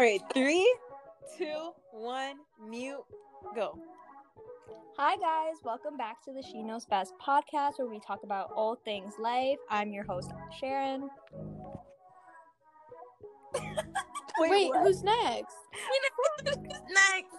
All 0.00 0.06
right, 0.06 0.22
three, 0.32 0.66
two, 1.36 1.72
one, 1.92 2.36
mute, 2.70 3.04
go. 3.54 3.78
Hi, 4.96 5.14
guys. 5.16 5.56
Welcome 5.62 5.98
back 5.98 6.24
to 6.24 6.32
the 6.32 6.42
She 6.42 6.62
Knows 6.62 6.86
Best 6.86 7.12
podcast 7.22 7.72
where 7.76 7.86
we 7.86 8.00
talk 8.00 8.20
about 8.24 8.50
all 8.56 8.76
things 8.76 9.12
life. 9.20 9.58
I'm 9.68 9.92
your 9.92 10.04
host, 10.04 10.30
Sharon. 10.58 11.10
Wait, 14.38 14.70
who's 14.82 15.02
next? 15.02 15.54
Next. 16.46 17.34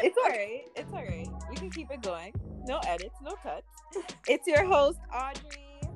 it's 0.00 0.16
all 0.22 0.30
right. 0.30 0.62
It's 0.76 0.92
all 0.92 1.04
right. 1.04 1.28
We 1.50 1.56
can 1.56 1.72
keep 1.72 1.90
it 1.90 2.02
going. 2.02 2.32
No 2.68 2.78
edits, 2.86 3.16
no 3.20 3.34
cuts. 3.42 3.66
It's 4.28 4.46
your 4.46 4.64
host, 4.64 5.00
Audrey. 5.12 5.90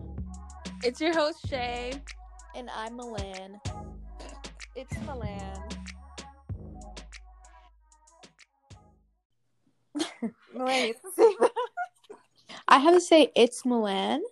It's 0.83 1.01
your 1.01 1.15
host 1.15 1.49
Shay. 1.49 1.93
And 2.57 2.69
I'm 2.75 2.97
Milan. 2.97 3.61
It's 4.79 4.97
Milan. 5.01 5.69
Milan, 10.55 10.87
you 10.87 10.95
have 10.95 11.03
to 11.03 11.11
say 11.17 11.35
that. 11.41 11.51
I 12.69 12.79
have 12.79 12.95
to 12.95 13.01
say 13.01 13.33
it's 13.35 13.67
Milan. 13.67 14.23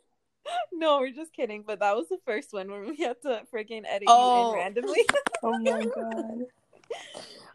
No, 0.72 1.00
we're 1.00 1.10
just 1.10 1.32
kidding. 1.32 1.64
But 1.66 1.80
that 1.80 1.96
was 1.96 2.08
the 2.08 2.20
first 2.24 2.52
one 2.52 2.70
when 2.70 2.86
we 2.86 2.96
had 2.98 3.20
to 3.22 3.42
freaking 3.52 3.82
edit 3.88 4.06
Oh. 4.06 4.36
you 4.36 4.38
in 4.38 4.54
oh. 4.54 4.56
randomly. 4.56 5.04
Oh 5.42 5.58
my 5.58 5.84
god. 5.94 6.44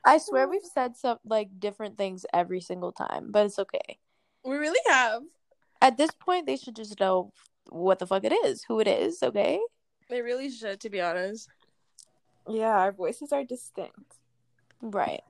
I 0.04 0.18
swear 0.18 0.49
we've 0.49 0.62
said 0.62 0.98
some 0.98 1.18
like 1.23 1.48
different 1.62 1.98
things 1.98 2.26
every 2.34 2.60
single 2.60 2.91
time, 2.91 3.32
but 3.32 3.46
it's 3.46 3.58
okay. 3.58 3.99
We 4.44 4.58
really 4.58 4.82
have. 4.88 5.21
At 5.82 5.96
this 5.96 6.12
point, 6.12 6.46
they 6.46 6.58
should 6.58 6.76
just 6.76 6.99
know 6.99 7.32
what 7.70 7.99
the 7.99 8.05
fuck 8.05 8.26
it 8.26 8.34
is, 8.34 8.66
who 8.68 8.82
it 8.82 8.88
is. 8.90 9.23
Okay. 9.23 9.62
They 10.10 10.21
really 10.21 10.49
should, 10.49 10.82
to 10.82 10.90
be 10.90 10.99
honest. 10.99 11.48
Yeah, 12.50 12.77
our 12.77 12.91
voices 12.91 13.31
are 13.31 13.44
distinct. 13.44 14.18
Right. 14.82 15.22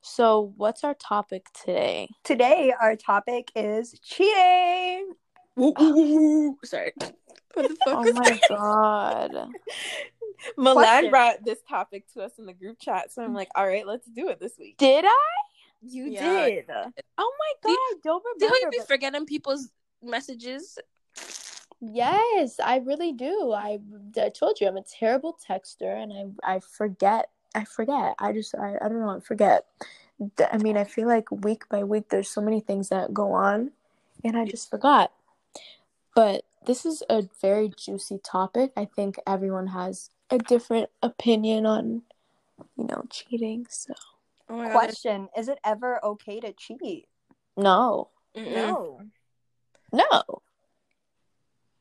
So, 0.00 0.52
what's 0.56 0.84
our 0.84 0.94
topic 0.94 1.46
today? 1.52 2.08
Today, 2.24 2.72
our 2.80 2.96
topic 2.96 3.50
is 3.54 3.98
cheating. 4.02 5.12
Ooh, 5.58 5.74
ooh, 5.80 5.82
ooh, 5.82 6.18
ooh. 6.18 6.58
Sorry. 6.64 6.92
What 7.54 7.66
the 7.66 7.74
fuck 7.76 7.94
Oh 8.06 8.12
my 8.12 8.28
that? 8.30 8.48
god. 8.48 9.32
Milan 10.56 10.74
Question. 10.84 11.10
brought 11.10 11.44
this 11.44 11.58
topic 11.68 12.04
to 12.12 12.22
us 12.22 12.32
in 12.38 12.46
the 12.46 12.52
group 12.52 12.78
chat, 12.78 13.10
so 13.10 13.22
I'm 13.22 13.34
like, 13.34 13.48
all 13.56 13.66
right, 13.66 13.86
let's 13.86 14.06
do 14.06 14.28
it 14.28 14.38
this 14.38 14.52
week. 14.58 14.76
Did 14.78 15.04
I? 15.06 15.26
You 15.82 16.10
Yeah. 16.10 16.20
did. 16.20 16.64
Oh 17.16 17.32
my 17.38 17.52
god, 17.64 17.70
I 17.72 17.94
don't 18.04 18.22
See 18.38 18.46
how 18.46 18.52
you 18.60 18.68
be 18.70 18.78
but- 18.78 18.86
forgetting 18.86 19.26
people's 19.26 19.70
messages? 20.02 20.78
Yes, 21.80 22.58
I 22.58 22.78
really 22.78 23.12
do. 23.12 23.52
I, 23.52 23.78
I 24.20 24.30
told 24.30 24.60
you 24.60 24.66
I'm 24.66 24.76
a 24.76 24.82
terrible 24.82 25.38
texter 25.48 26.02
and 26.02 26.38
I 26.42 26.56
I 26.56 26.60
forget. 26.60 27.30
I 27.54 27.64
forget. 27.64 28.14
I 28.18 28.32
just 28.32 28.54
I, 28.54 28.74
I 28.82 28.88
don't 28.88 29.00
know, 29.00 29.10
I 29.10 29.20
forget. 29.20 29.66
I 30.50 30.58
mean, 30.58 30.76
I 30.76 30.84
feel 30.84 31.06
like 31.06 31.30
week 31.30 31.68
by 31.68 31.84
week 31.84 32.08
there's 32.08 32.28
so 32.28 32.40
many 32.40 32.60
things 32.60 32.88
that 32.88 33.14
go 33.14 33.32
on 33.32 33.70
and 34.24 34.36
I 34.36 34.44
just 34.44 34.68
forgot. 34.68 35.12
But 36.14 36.44
this 36.66 36.84
is 36.84 37.04
a 37.08 37.28
very 37.40 37.70
juicy 37.76 38.18
topic. 38.18 38.72
I 38.76 38.84
think 38.84 39.16
everyone 39.26 39.68
has 39.68 40.10
a 40.30 40.38
different 40.38 40.90
opinion 41.02 41.64
on 41.64 42.02
you 42.76 42.84
know, 42.84 43.04
cheating. 43.10 43.66
So, 43.68 43.94
Oh 44.48 44.56
my 44.56 44.64
god. 44.64 44.72
Question 44.72 45.28
Is 45.36 45.48
it 45.48 45.58
ever 45.64 46.02
okay 46.04 46.40
to 46.40 46.52
cheat? 46.52 47.06
no. 47.56 48.08
Mm-mm. 48.36 48.52
No. 48.52 49.00
No. 49.92 50.42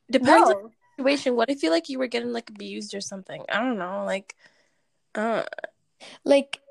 Depends 0.09 0.50
on 0.50 0.55
No. 0.55 0.69
the 0.69 0.72
situation. 0.97 1.36
What 1.36 1.50
if 1.50 1.63
you 1.63 1.69
like 1.69 1.89
you 1.89 2.00
were 2.00 2.08
getting 2.08 2.31
like 2.31 2.50
abused 2.50 2.94
or 2.95 3.02
something? 3.02 3.44
I 3.50 3.59
don't 3.59 3.77
know. 3.77 4.03
Like, 4.05 4.36
uh, 5.16 5.44
Like 6.23 6.61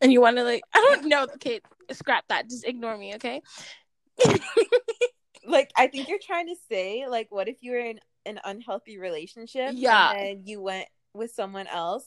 and 0.00 0.12
you 0.12 0.20
want 0.20 0.36
to 0.36 0.44
like, 0.44 0.62
I 0.74 0.78
don't 0.94 1.06
know. 1.08 1.24
Okay, 1.34 1.60
scrap 1.92 2.24
that. 2.28 2.48
Just 2.50 2.64
ignore 2.66 2.96
me, 2.96 3.14
okay? 3.16 3.42
Like, 5.46 5.70
I 5.76 5.88
think 5.88 6.08
you're 6.08 6.18
trying 6.24 6.46
to 6.46 6.56
say, 6.70 7.04
like, 7.06 7.30
what 7.30 7.48
if 7.48 7.58
you 7.60 7.72
were 7.72 7.78
in 7.78 8.00
an 8.24 8.40
unhealthy 8.44 8.96
relationship? 8.98 9.72
Yeah. 9.74 10.12
And 10.12 10.48
you 10.48 10.62
went 10.62 10.88
with 11.12 11.32
someone 11.32 11.66
else, 11.66 12.06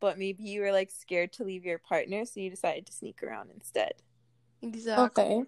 but 0.00 0.18
maybe 0.18 0.42
you 0.42 0.62
were 0.62 0.72
like 0.72 0.90
scared 0.90 1.32
to 1.34 1.44
leave 1.44 1.64
your 1.64 1.78
partner, 1.78 2.24
so 2.24 2.40
you 2.40 2.50
decided 2.50 2.86
to 2.86 2.92
sneak 2.92 3.22
around 3.22 3.50
instead. 3.54 3.92
exactly. 4.62 5.04
okay. 5.24 5.42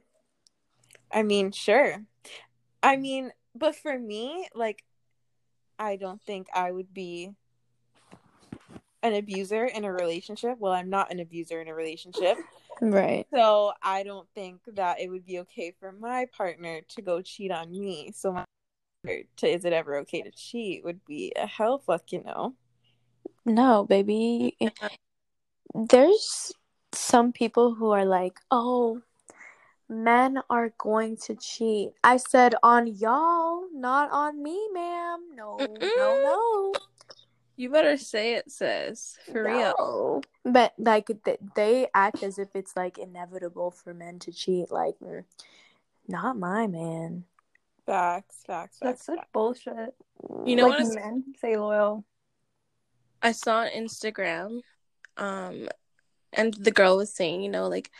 I 1.12 1.22
mean, 1.24 1.50
sure. 1.50 2.04
I 2.84 2.96
mean, 2.96 3.32
but 3.54 3.76
for 3.76 3.98
me, 3.98 4.48
like, 4.54 4.84
I 5.78 5.96
don't 5.96 6.22
think 6.22 6.46
I 6.54 6.70
would 6.70 6.92
be 6.92 7.30
an 9.02 9.14
abuser 9.14 9.64
in 9.66 9.84
a 9.84 9.92
relationship. 9.92 10.56
Well, 10.58 10.72
I'm 10.72 10.90
not 10.90 11.12
an 11.12 11.20
abuser 11.20 11.60
in 11.60 11.68
a 11.68 11.74
relationship. 11.74 12.38
Right. 12.80 13.26
So 13.32 13.72
I 13.82 14.02
don't 14.02 14.28
think 14.34 14.60
that 14.74 15.00
it 15.00 15.08
would 15.08 15.24
be 15.24 15.40
okay 15.40 15.74
for 15.78 15.92
my 15.92 16.26
partner 16.36 16.80
to 16.88 17.02
go 17.02 17.22
cheat 17.22 17.50
on 17.50 17.70
me. 17.70 18.12
So 18.14 18.32
my 18.32 18.44
to 19.36 19.46
is 19.46 19.64
it 19.64 19.72
ever 19.72 19.98
okay 19.98 20.22
to 20.22 20.30
cheat 20.30 20.82
would 20.84 21.04
be 21.04 21.32
a 21.36 21.46
hell 21.46 21.78
fucking 21.78 22.24
no. 22.24 22.54
No, 23.44 23.84
baby. 23.84 24.56
There's 25.74 26.52
some 26.92 27.32
people 27.32 27.74
who 27.74 27.90
are 27.90 28.06
like, 28.06 28.38
oh, 28.50 29.02
men 29.88 30.38
are 30.50 30.72
going 30.78 31.16
to 31.18 31.34
cheat. 31.36 31.90
I 32.02 32.16
said 32.16 32.54
on 32.62 32.86
y'all, 32.86 33.64
not 33.72 34.10
on 34.10 34.42
me, 34.42 34.68
ma'am. 34.72 35.20
No, 35.34 35.56
no, 35.58 36.22
no. 36.22 36.72
You 37.56 37.70
better 37.70 37.96
say 37.96 38.34
it, 38.34 38.50
sis. 38.50 39.16
For 39.30 39.44
real. 39.44 40.22
But 40.44 40.74
like 40.76 41.10
th- 41.24 41.38
they 41.54 41.86
act 41.94 42.22
as 42.22 42.38
if 42.38 42.48
it's 42.54 42.76
like 42.76 42.98
inevitable 42.98 43.70
for 43.70 43.94
men 43.94 44.18
to 44.20 44.32
cheat. 44.32 44.72
Like, 44.72 44.94
mm, 45.00 45.24
not 46.08 46.36
my 46.36 46.66
man. 46.66 47.24
Facts, 47.86 48.42
facts, 48.46 48.78
facts. 48.78 48.80
That's 48.80 49.04
such 49.04 49.18
facts. 49.18 49.28
bullshit. 49.32 49.94
You 50.44 50.56
know 50.56 50.68
like 50.68 50.80
what? 50.80 50.98
I- 50.98 51.00
men 51.00 51.24
say 51.40 51.56
loyal. 51.56 52.04
I 53.22 53.32
saw 53.32 53.60
on 53.60 53.68
Instagram, 53.68 54.60
um, 55.16 55.68
and 56.34 56.52
the 56.52 56.70
girl 56.70 56.98
was 56.98 57.10
saying, 57.10 57.40
you 57.40 57.48
know, 57.48 57.68
like 57.68 57.90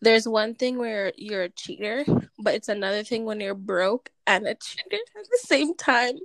there's 0.00 0.28
one 0.28 0.54
thing 0.54 0.78
where 0.78 1.12
you're 1.16 1.44
a 1.44 1.48
cheater, 1.48 2.04
but 2.38 2.54
it's 2.54 2.68
another 2.68 3.02
thing 3.02 3.24
when 3.24 3.40
you're 3.40 3.54
broke 3.54 4.10
and 4.26 4.46
a 4.46 4.54
cheater 4.54 4.96
at 5.18 5.24
the 5.24 5.38
same 5.38 5.74
time. 5.76 6.16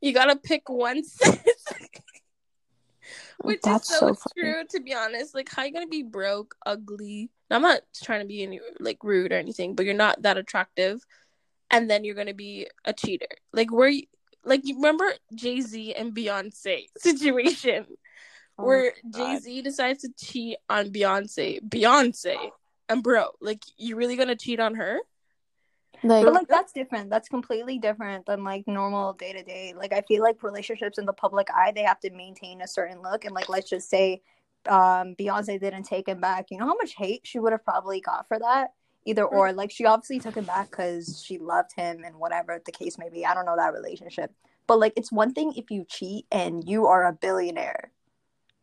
You 0.00 0.12
gotta 0.12 0.36
pick 0.36 0.68
one 0.68 1.04
sis. 1.04 1.38
Which 3.38 3.62
That's 3.62 3.90
is 3.90 3.98
so, 3.98 4.12
so 4.12 4.30
true, 4.38 4.62
to 4.70 4.80
be 4.80 4.94
honest. 4.94 5.34
Like, 5.34 5.48
how 5.48 5.64
you 5.64 5.72
gonna 5.72 5.86
be 5.88 6.02
broke, 6.02 6.54
ugly? 6.64 7.30
I'm 7.50 7.62
not 7.62 7.80
trying 8.02 8.20
to 8.20 8.26
be 8.26 8.42
any 8.42 8.60
like 8.78 9.02
rude 9.02 9.32
or 9.32 9.36
anything, 9.36 9.74
but 9.74 9.84
you're 9.84 9.94
not 9.94 10.22
that 10.22 10.38
attractive, 10.38 11.04
and 11.70 11.90
then 11.90 12.04
you're 12.04 12.14
gonna 12.14 12.34
be 12.34 12.68
a 12.84 12.92
cheater. 12.92 13.26
Like, 13.52 13.72
where 13.72 13.88
you 13.88 14.04
like 14.44 14.60
you 14.64 14.76
remember 14.76 15.12
Jay 15.34 15.60
Z 15.60 15.94
and 15.94 16.14
Beyonce 16.14 16.86
situation 16.98 17.86
Oh 18.58 18.64
where 18.64 18.92
Jay 19.14 19.38
Z 19.38 19.62
decides 19.62 20.02
to 20.02 20.10
cheat 20.18 20.58
on 20.68 20.90
Beyonce. 20.90 21.60
Beyonce 21.66 22.36
and 22.88 23.02
bro, 23.02 23.30
like 23.40 23.62
you 23.76 23.96
really 23.96 24.16
gonna 24.16 24.36
cheat 24.36 24.60
on 24.60 24.74
her? 24.74 24.98
Like, 26.04 26.24
But 26.24 26.34
like 26.34 26.48
that's 26.48 26.72
different. 26.72 27.10
That's 27.10 27.28
completely 27.28 27.78
different 27.78 28.26
than 28.26 28.42
like 28.42 28.66
normal 28.66 29.12
day 29.12 29.32
to 29.32 29.42
day. 29.42 29.72
Like 29.76 29.92
I 29.92 30.00
feel 30.02 30.22
like 30.22 30.42
relationships 30.42 30.98
in 30.98 31.06
the 31.06 31.12
public 31.12 31.48
eye, 31.54 31.72
they 31.74 31.82
have 31.82 32.00
to 32.00 32.10
maintain 32.10 32.60
a 32.60 32.68
certain 32.68 33.02
look. 33.02 33.24
And 33.24 33.34
like 33.34 33.48
let's 33.48 33.70
just 33.70 33.88
say 33.88 34.22
um 34.68 35.14
Beyonce 35.18 35.60
didn't 35.60 35.84
take 35.84 36.08
him 36.08 36.20
back. 36.20 36.46
You 36.50 36.58
know 36.58 36.66
how 36.66 36.74
much 36.74 36.94
hate 36.94 37.22
she 37.24 37.38
would 37.38 37.52
have 37.52 37.64
probably 37.64 38.00
got 38.00 38.26
for 38.26 38.38
that? 38.38 38.72
Either 39.04 39.24
or. 39.24 39.52
Like 39.52 39.70
she 39.70 39.84
obviously 39.84 40.18
took 40.18 40.34
him 40.34 40.44
back 40.44 40.70
because 40.70 41.22
she 41.24 41.38
loved 41.38 41.70
him 41.76 42.02
and 42.04 42.16
whatever 42.16 42.60
the 42.64 42.72
case 42.72 42.98
may 42.98 43.08
be. 43.08 43.24
I 43.24 43.34
don't 43.34 43.46
know 43.46 43.56
that 43.56 43.72
relationship. 43.72 44.32
But 44.66 44.80
like 44.80 44.94
it's 44.96 45.12
one 45.12 45.32
thing 45.34 45.52
if 45.56 45.70
you 45.70 45.84
cheat 45.88 46.26
and 46.32 46.68
you 46.68 46.86
are 46.86 47.06
a 47.06 47.12
billionaire 47.12 47.92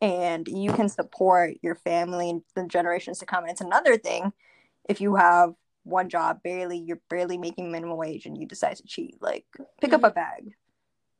and 0.01 0.47
you 0.47 0.71
can 0.73 0.89
support 0.89 1.55
your 1.61 1.75
family 1.75 2.29
and 2.29 2.41
the 2.55 2.65
generations 2.65 3.19
to 3.19 3.25
come. 3.25 3.43
And 3.43 3.51
it's 3.51 3.61
another 3.61 3.97
thing 3.97 4.33
if 4.87 5.01
you 5.01 5.15
have 5.15 5.53
one 5.83 6.09
job, 6.09 6.41
barely 6.43 6.77
you're 6.77 7.01
barely 7.09 7.37
making 7.37 7.71
minimum 7.71 7.97
wage, 7.97 8.25
and 8.25 8.37
you 8.37 8.45
decide 8.45 8.77
to 8.77 8.83
cheat. 8.83 9.21
Like, 9.21 9.45
pick 9.81 9.93
up 9.93 10.03
a 10.03 10.07
mm-hmm. 10.07 10.15
bag. 10.15 10.55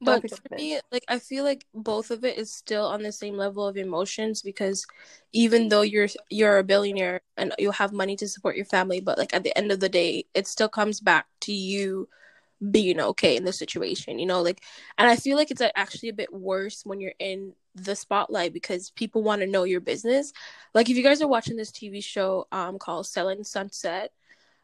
Don't 0.02 0.22
But 0.22 0.32
for 0.32 0.56
me, 0.56 0.80
like 0.94 1.04
I 1.10 1.20
feel 1.20 1.44
like 1.44 1.66
both 1.74 2.10
of 2.10 2.24
it 2.24 2.38
is 2.38 2.54
still 2.54 2.86
on 2.86 3.04
the 3.04 3.12
same 3.12 3.36
level 3.36 3.68
of 3.68 3.76
emotions 3.76 4.42
because 4.42 4.86
even 5.34 5.68
though 5.68 5.82
you're 5.82 6.08
you're 6.30 6.58
a 6.58 6.64
billionaire 6.64 7.20
and 7.36 7.54
you 7.60 7.72
have 7.72 7.92
money 7.92 8.16
to 8.16 8.28
support 8.30 8.56
your 8.56 8.66
family, 8.66 9.02
but 9.02 9.18
like 9.18 9.34
at 9.34 9.44
the 9.44 9.58
end 9.58 9.74
of 9.74 9.82
the 9.82 9.90
day, 9.90 10.26
it 10.34 10.48
still 10.48 10.70
comes 10.70 11.02
back 11.02 11.26
to 11.42 11.52
you 11.52 12.08
being 12.72 13.00
okay 13.00 13.36
in 13.38 13.46
the 13.46 13.54
situation, 13.54 14.20
you 14.20 14.26
know, 14.26 14.42
like 14.42 14.64
and 14.98 15.10
I 15.10 15.16
feel 15.16 15.38
like 15.38 15.52
it's 15.52 15.62
actually 15.76 16.10
a 16.10 16.14
bit 16.14 16.34
worse 16.34 16.82
when 16.86 17.00
you're 17.00 17.14
in 17.20 17.54
the 17.76 17.96
spotlight 17.96 18.54
because 18.54 18.92
people 18.92 19.24
want 19.24 19.42
to 19.42 19.48
know 19.48 19.64
your 19.64 19.80
business. 19.80 20.34
Like 20.74 20.90
if 20.90 20.98
you 20.98 21.04
guys 21.04 21.22
are 21.22 21.28
watching 21.28 21.56
this 21.58 21.72
TV 21.72 22.02
show 22.02 22.48
um 22.52 22.78
called 22.80 23.08
Selling 23.08 23.44
Sunset, 23.44 24.12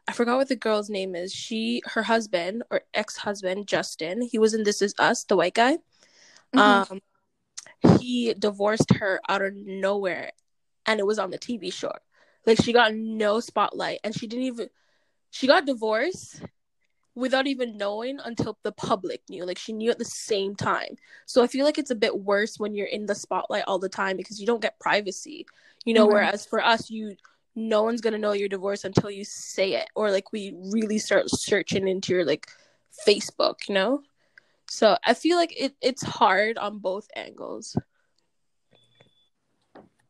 I 0.07 0.13
forgot 0.13 0.38
what 0.38 0.50
the 0.50 0.56
girl's 0.56 0.89
name 0.89 1.15
is. 1.15 1.33
She 1.33 1.81
her 1.86 2.03
husband 2.03 2.63
or 2.69 2.81
ex-husband 2.94 3.68
Justin, 3.68 4.21
he 4.21 4.38
was 4.39 4.53
in 4.53 4.63
This 4.63 4.81
Is 4.81 4.94
Us, 5.00 5.24
the 5.24 5.38
white 5.38 5.53
guy. 5.56 5.77
Mhm. 6.53 6.59
Um 6.91 7.01
he 7.98 8.33
divorced 8.33 8.94
her 8.95 9.21
out 9.27 9.41
of 9.41 9.56
nowhere 9.56 10.31
and 10.86 11.00
it 11.00 11.06
was 11.06 11.19
on 11.19 11.31
the 11.31 11.38
TV 11.38 11.71
show. 11.71 11.91
Like 12.45 12.62
she 12.62 12.74
got 12.74 12.94
no 12.94 13.39
spotlight 13.39 14.00
and 14.03 14.13
she 14.13 14.27
didn't 14.27 14.45
even 14.45 14.69
she 15.31 15.48
got 15.48 15.65
divorced 15.65 16.41
without 17.15 17.47
even 17.47 17.77
knowing 17.77 18.19
until 18.23 18.57
the 18.63 18.71
public 18.73 19.21
knew. 19.29 19.45
Like 19.45 19.57
she 19.57 19.73
knew 19.73 19.89
at 19.89 19.97
the 20.00 20.06
same 20.06 20.56
time. 20.56 20.95
So 21.25 21.41
I 21.41 21.47
feel 21.47 21.65
like 21.65 21.77
it's 21.77 21.91
a 21.91 21.95
bit 21.95 22.19
worse 22.19 22.59
when 22.59 22.75
you're 22.75 22.88
in 22.88 23.06
the 23.06 23.15
spotlight 23.15 23.63
all 23.67 23.79
the 23.79 23.89
time 23.89 24.17
because 24.17 24.39
you 24.39 24.45
don't 24.45 24.62
get 24.62 24.79
privacy. 24.79 25.45
You 25.85 25.94
know, 25.94 26.06
Mhm. 26.06 26.12
whereas 26.12 26.45
for 26.45 26.63
us 26.63 26.89
you 26.89 27.15
no 27.56 27.83
one's 27.83 28.01
gonna 28.01 28.17
know 28.17 28.33
you're 28.33 28.50
divorced 28.50 28.83
until 28.83 29.09
you 29.09 29.23
say 29.23 29.73
it 29.73 29.89
or 29.95 30.12
like 30.12 30.33
we 30.33 30.53
really 30.71 30.97
start 30.97 31.29
searching 31.29 31.88
into 31.88 32.13
your 32.13 32.25
like 32.25 32.47
Facebook, 33.07 33.67
you 33.69 33.73
know? 33.75 34.03
So 34.67 34.97
I 35.06 35.13
feel 35.13 35.38
like 35.38 35.53
it, 35.59 35.75
it's 35.81 36.03
hard 36.03 36.57
on 36.57 36.79
both 36.79 37.07
angles. 37.15 37.77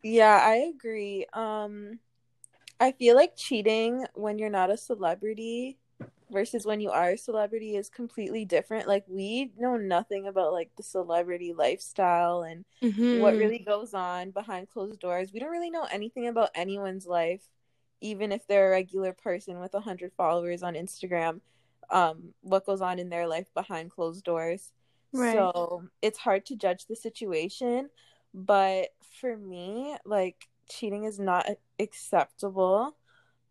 Yeah, 0.03 0.39
I 0.43 0.71
agree. 0.75 1.25
Um 1.33 1.99
I 2.79 2.91
feel 2.91 3.15
like 3.15 3.35
cheating 3.37 4.05
when 4.15 4.37
you're 4.37 4.49
not 4.49 4.69
a 4.69 4.77
celebrity 4.77 5.77
versus 6.31 6.65
when 6.65 6.79
you 6.81 6.91
are 6.91 7.11
a 7.11 7.17
celebrity 7.17 7.75
is 7.75 7.89
completely 7.89 8.45
different. 8.45 8.87
Like 8.87 9.05
we 9.07 9.51
know 9.57 9.77
nothing 9.77 10.27
about 10.27 10.53
like 10.53 10.71
the 10.77 10.83
celebrity 10.83 11.53
lifestyle 11.53 12.43
and 12.43 12.65
Mm-hmm. 12.83 13.21
what 13.21 13.37
really 13.37 13.59
goes 13.59 13.93
on 13.93 14.31
behind 14.31 14.69
closed 14.69 14.99
doors. 14.99 15.31
We 15.33 15.39
don't 15.39 15.51
really 15.51 15.69
know 15.71 15.87
anything 15.91 16.27
about 16.27 16.49
anyone's 16.55 17.05
life, 17.07 17.43
even 18.01 18.31
if 18.31 18.47
they're 18.47 18.67
a 18.67 18.71
regular 18.71 19.13
person 19.13 19.59
with 19.59 19.73
a 19.73 19.77
100 19.77 20.11
followers 20.13 20.63
on 20.63 20.73
Instagram, 20.73 21.41
um, 21.89 22.33
what 22.41 22.65
goes 22.65 22.81
on 22.81 22.99
in 22.99 23.09
their 23.09 23.27
life 23.27 23.47
behind 23.53 23.91
closed 23.91 24.23
doors. 24.23 24.71
Right. 25.13 25.51
So 25.51 25.83
it's 26.01 26.19
hard 26.19 26.45
to 26.47 26.55
judge 26.55 26.85
the 26.87 26.95
situation. 26.95 27.89
But 28.33 28.89
for 29.19 29.37
me, 29.37 29.95
like, 30.05 30.47
cheating 30.69 31.05
is 31.05 31.19
not 31.19 31.47
acceptable. 31.79 32.95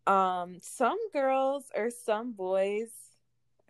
Um, 0.07 0.59
some 0.61 0.99
girls 1.13 1.65
or 1.75 1.91
some 1.91 2.33
boys 2.33 2.89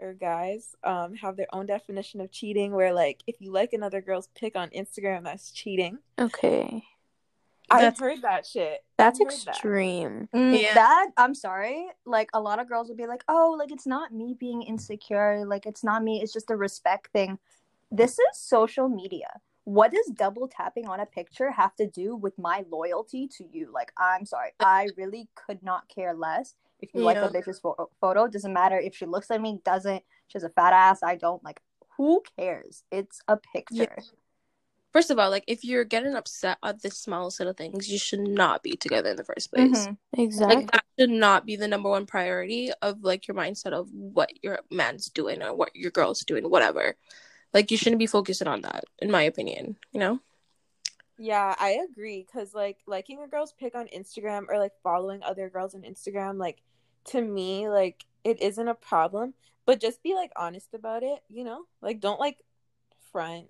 or 0.00 0.12
guys 0.12 0.74
um 0.82 1.14
have 1.14 1.36
their 1.36 1.46
own 1.52 1.66
definition 1.66 2.20
of 2.20 2.28
cheating 2.32 2.72
where 2.72 2.92
like 2.92 3.22
if 3.28 3.36
you 3.40 3.52
like 3.52 3.72
another 3.72 4.00
girl's 4.00 4.26
pic 4.34 4.56
on 4.56 4.68
Instagram 4.70 5.22
that's 5.22 5.52
cheating. 5.52 5.98
Okay. 6.18 6.82
I've 7.70 7.80
That's- 7.80 8.00
heard 8.00 8.22
that 8.22 8.44
shit. 8.44 8.84
That's 8.98 9.20
I've 9.20 9.28
that. 9.28 9.48
extreme. 9.50 10.28
Mm, 10.34 10.60
Yeah. 10.60 10.74
That 10.74 11.10
I'm 11.16 11.34
sorry. 11.34 11.86
Like 12.04 12.28
a 12.34 12.40
lot 12.40 12.58
of 12.58 12.68
girls 12.68 12.88
will 12.88 12.96
be 12.96 13.06
like, 13.06 13.22
"Oh, 13.28 13.54
like 13.58 13.70
it's 13.72 13.86
not 13.86 14.12
me 14.12 14.36
being 14.38 14.62
insecure. 14.62 15.44
Like 15.46 15.64
it's 15.64 15.82
not 15.84 16.02
me. 16.02 16.20
It's 16.20 16.32
just 16.32 16.50
a 16.50 16.56
respect 16.56 17.08
thing." 17.12 17.38
This 17.92 18.18
is 18.18 18.36
social 18.36 18.88
media. 18.88 19.40
What 19.64 19.92
does 19.92 20.06
double 20.14 20.46
tapping 20.46 20.86
on 20.86 21.00
a 21.00 21.06
picture 21.06 21.50
have 21.50 21.74
to 21.76 21.86
do 21.86 22.16
with 22.16 22.38
my 22.38 22.64
loyalty 22.70 23.26
to 23.38 23.44
you? 23.50 23.70
Like, 23.72 23.92
I'm 23.98 24.26
sorry. 24.26 24.50
I 24.60 24.88
really 24.96 25.28
could 25.34 25.62
not 25.62 25.88
care 25.88 26.14
less 26.14 26.54
if 26.80 26.90
you 26.94 27.00
like 27.00 27.16
a 27.16 27.28
bitch's 27.30 27.60
pho- 27.60 27.90
photo. 28.00 28.28
Doesn't 28.28 28.52
matter 28.52 28.78
if 28.78 28.94
she 28.94 29.06
looks 29.06 29.30
at 29.30 29.40
me. 29.40 29.60
Doesn't. 29.64 30.02
She 30.28 30.34
has 30.34 30.44
a 30.44 30.50
fat 30.50 30.72
ass. 30.74 31.02
I 31.02 31.16
don't. 31.16 31.42
Like, 31.42 31.60
who 31.96 32.22
cares? 32.38 32.82
It's 32.90 33.20
a 33.26 33.36
picture. 33.38 33.88
First 34.92 35.10
of 35.10 35.18
all, 35.18 35.28
like 35.28 35.42
if 35.48 35.64
you're 35.64 35.82
getting 35.84 36.14
upset 36.14 36.56
at 36.62 36.80
the 36.82 36.90
smallest 36.90 37.40
little 37.40 37.52
things, 37.52 37.90
you 37.90 37.98
should 37.98 38.20
not 38.20 38.62
be 38.62 38.76
together 38.76 39.10
in 39.10 39.16
the 39.16 39.24
first 39.24 39.52
place. 39.52 39.88
Mhm. 39.88 39.96
Exactly. 40.16 40.56
Like 40.56 40.70
that 40.70 40.84
should 40.96 41.10
not 41.10 41.44
be 41.44 41.56
the 41.56 41.66
number 41.66 41.88
one 41.88 42.06
priority 42.06 42.70
of 42.80 43.02
like 43.02 43.26
your 43.26 43.34
mindset 43.34 43.72
of 43.72 43.90
what 43.92 44.30
your 44.44 44.60
man's 44.70 45.06
doing 45.06 45.42
or 45.42 45.52
what 45.52 45.74
your 45.74 45.90
girl's 45.90 46.20
doing, 46.20 46.48
whatever. 46.48 46.94
Like 47.54 47.70
you 47.70 47.76
shouldn't 47.76 48.00
be 48.00 48.06
focusing 48.06 48.48
on 48.48 48.60
that, 48.62 48.84
in 48.98 49.10
my 49.10 49.22
opinion. 49.22 49.76
You 49.92 50.00
know? 50.00 50.20
Yeah, 51.16 51.54
I 51.58 51.78
agree. 51.88 52.26
Cause 52.32 52.52
like 52.52 52.78
liking 52.86 53.22
a 53.22 53.28
girl's 53.28 53.52
pic 53.52 53.76
on 53.76 53.86
Instagram 53.96 54.46
or 54.48 54.58
like 54.58 54.72
following 54.82 55.22
other 55.22 55.48
girls 55.48 55.74
on 55.74 55.82
Instagram, 55.82 56.38
like 56.38 56.60
to 57.06 57.22
me, 57.22 57.68
like 57.68 58.04
it 58.24 58.42
isn't 58.42 58.68
a 58.68 58.74
problem. 58.74 59.34
But 59.64 59.80
just 59.80 60.02
be 60.02 60.14
like 60.14 60.32
honest 60.36 60.74
about 60.74 61.02
it, 61.04 61.20
you 61.28 61.44
know? 61.44 61.64
Like 61.80 62.00
don't 62.00 62.20
like 62.20 62.38
front 63.12 63.46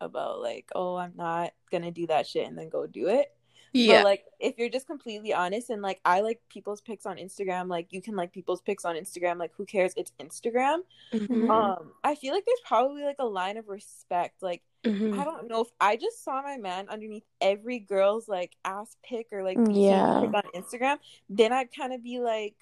about 0.00 0.40
like, 0.40 0.70
oh, 0.74 0.96
I'm 0.96 1.14
not 1.16 1.52
gonna 1.72 1.90
do 1.90 2.06
that 2.06 2.28
shit 2.28 2.46
and 2.46 2.56
then 2.56 2.68
go 2.68 2.86
do 2.86 3.08
it. 3.08 3.34
But 3.74 4.04
like 4.04 4.24
if 4.40 4.58
you're 4.58 4.68
just 4.68 4.86
completely 4.86 5.32
honest 5.34 5.70
and 5.70 5.82
like 5.82 6.00
I 6.04 6.20
like 6.20 6.40
people's 6.48 6.80
pics 6.80 7.06
on 7.06 7.16
Instagram, 7.16 7.68
like 7.68 7.88
you 7.92 8.00
can 8.00 8.16
like 8.16 8.32
people's 8.32 8.60
pics 8.60 8.84
on 8.84 8.96
Instagram, 8.96 9.38
like 9.38 9.52
who 9.56 9.64
cares? 9.66 9.92
It's 9.96 10.12
Instagram. 10.20 10.78
Mhm. 11.12 11.50
Um, 11.50 11.92
I 12.04 12.14
feel 12.14 12.34
like 12.34 12.44
there's 12.46 12.60
probably 12.64 13.02
like 13.04 13.16
a 13.18 13.26
line 13.26 13.56
of 13.56 13.68
respect. 13.68 14.42
Like 14.42 14.62
Mhm. 14.84 15.18
I 15.18 15.24
don't 15.24 15.48
know 15.48 15.60
if 15.62 15.68
I 15.80 15.96
just 15.96 16.22
saw 16.22 16.40
my 16.40 16.56
man 16.56 16.88
underneath 16.88 17.24
every 17.40 17.78
girl's 17.80 18.28
like 18.28 18.56
ass 18.64 18.96
pic 19.02 19.28
or 19.32 19.42
like 19.42 19.58
Yeah. 19.70 20.20
pic 20.24 20.34
on 20.34 20.42
Instagram, 20.54 20.98
then 21.28 21.52
I'd 21.52 21.74
kind 21.74 21.92
of 21.92 22.02
be 22.02 22.20
like, 22.20 22.54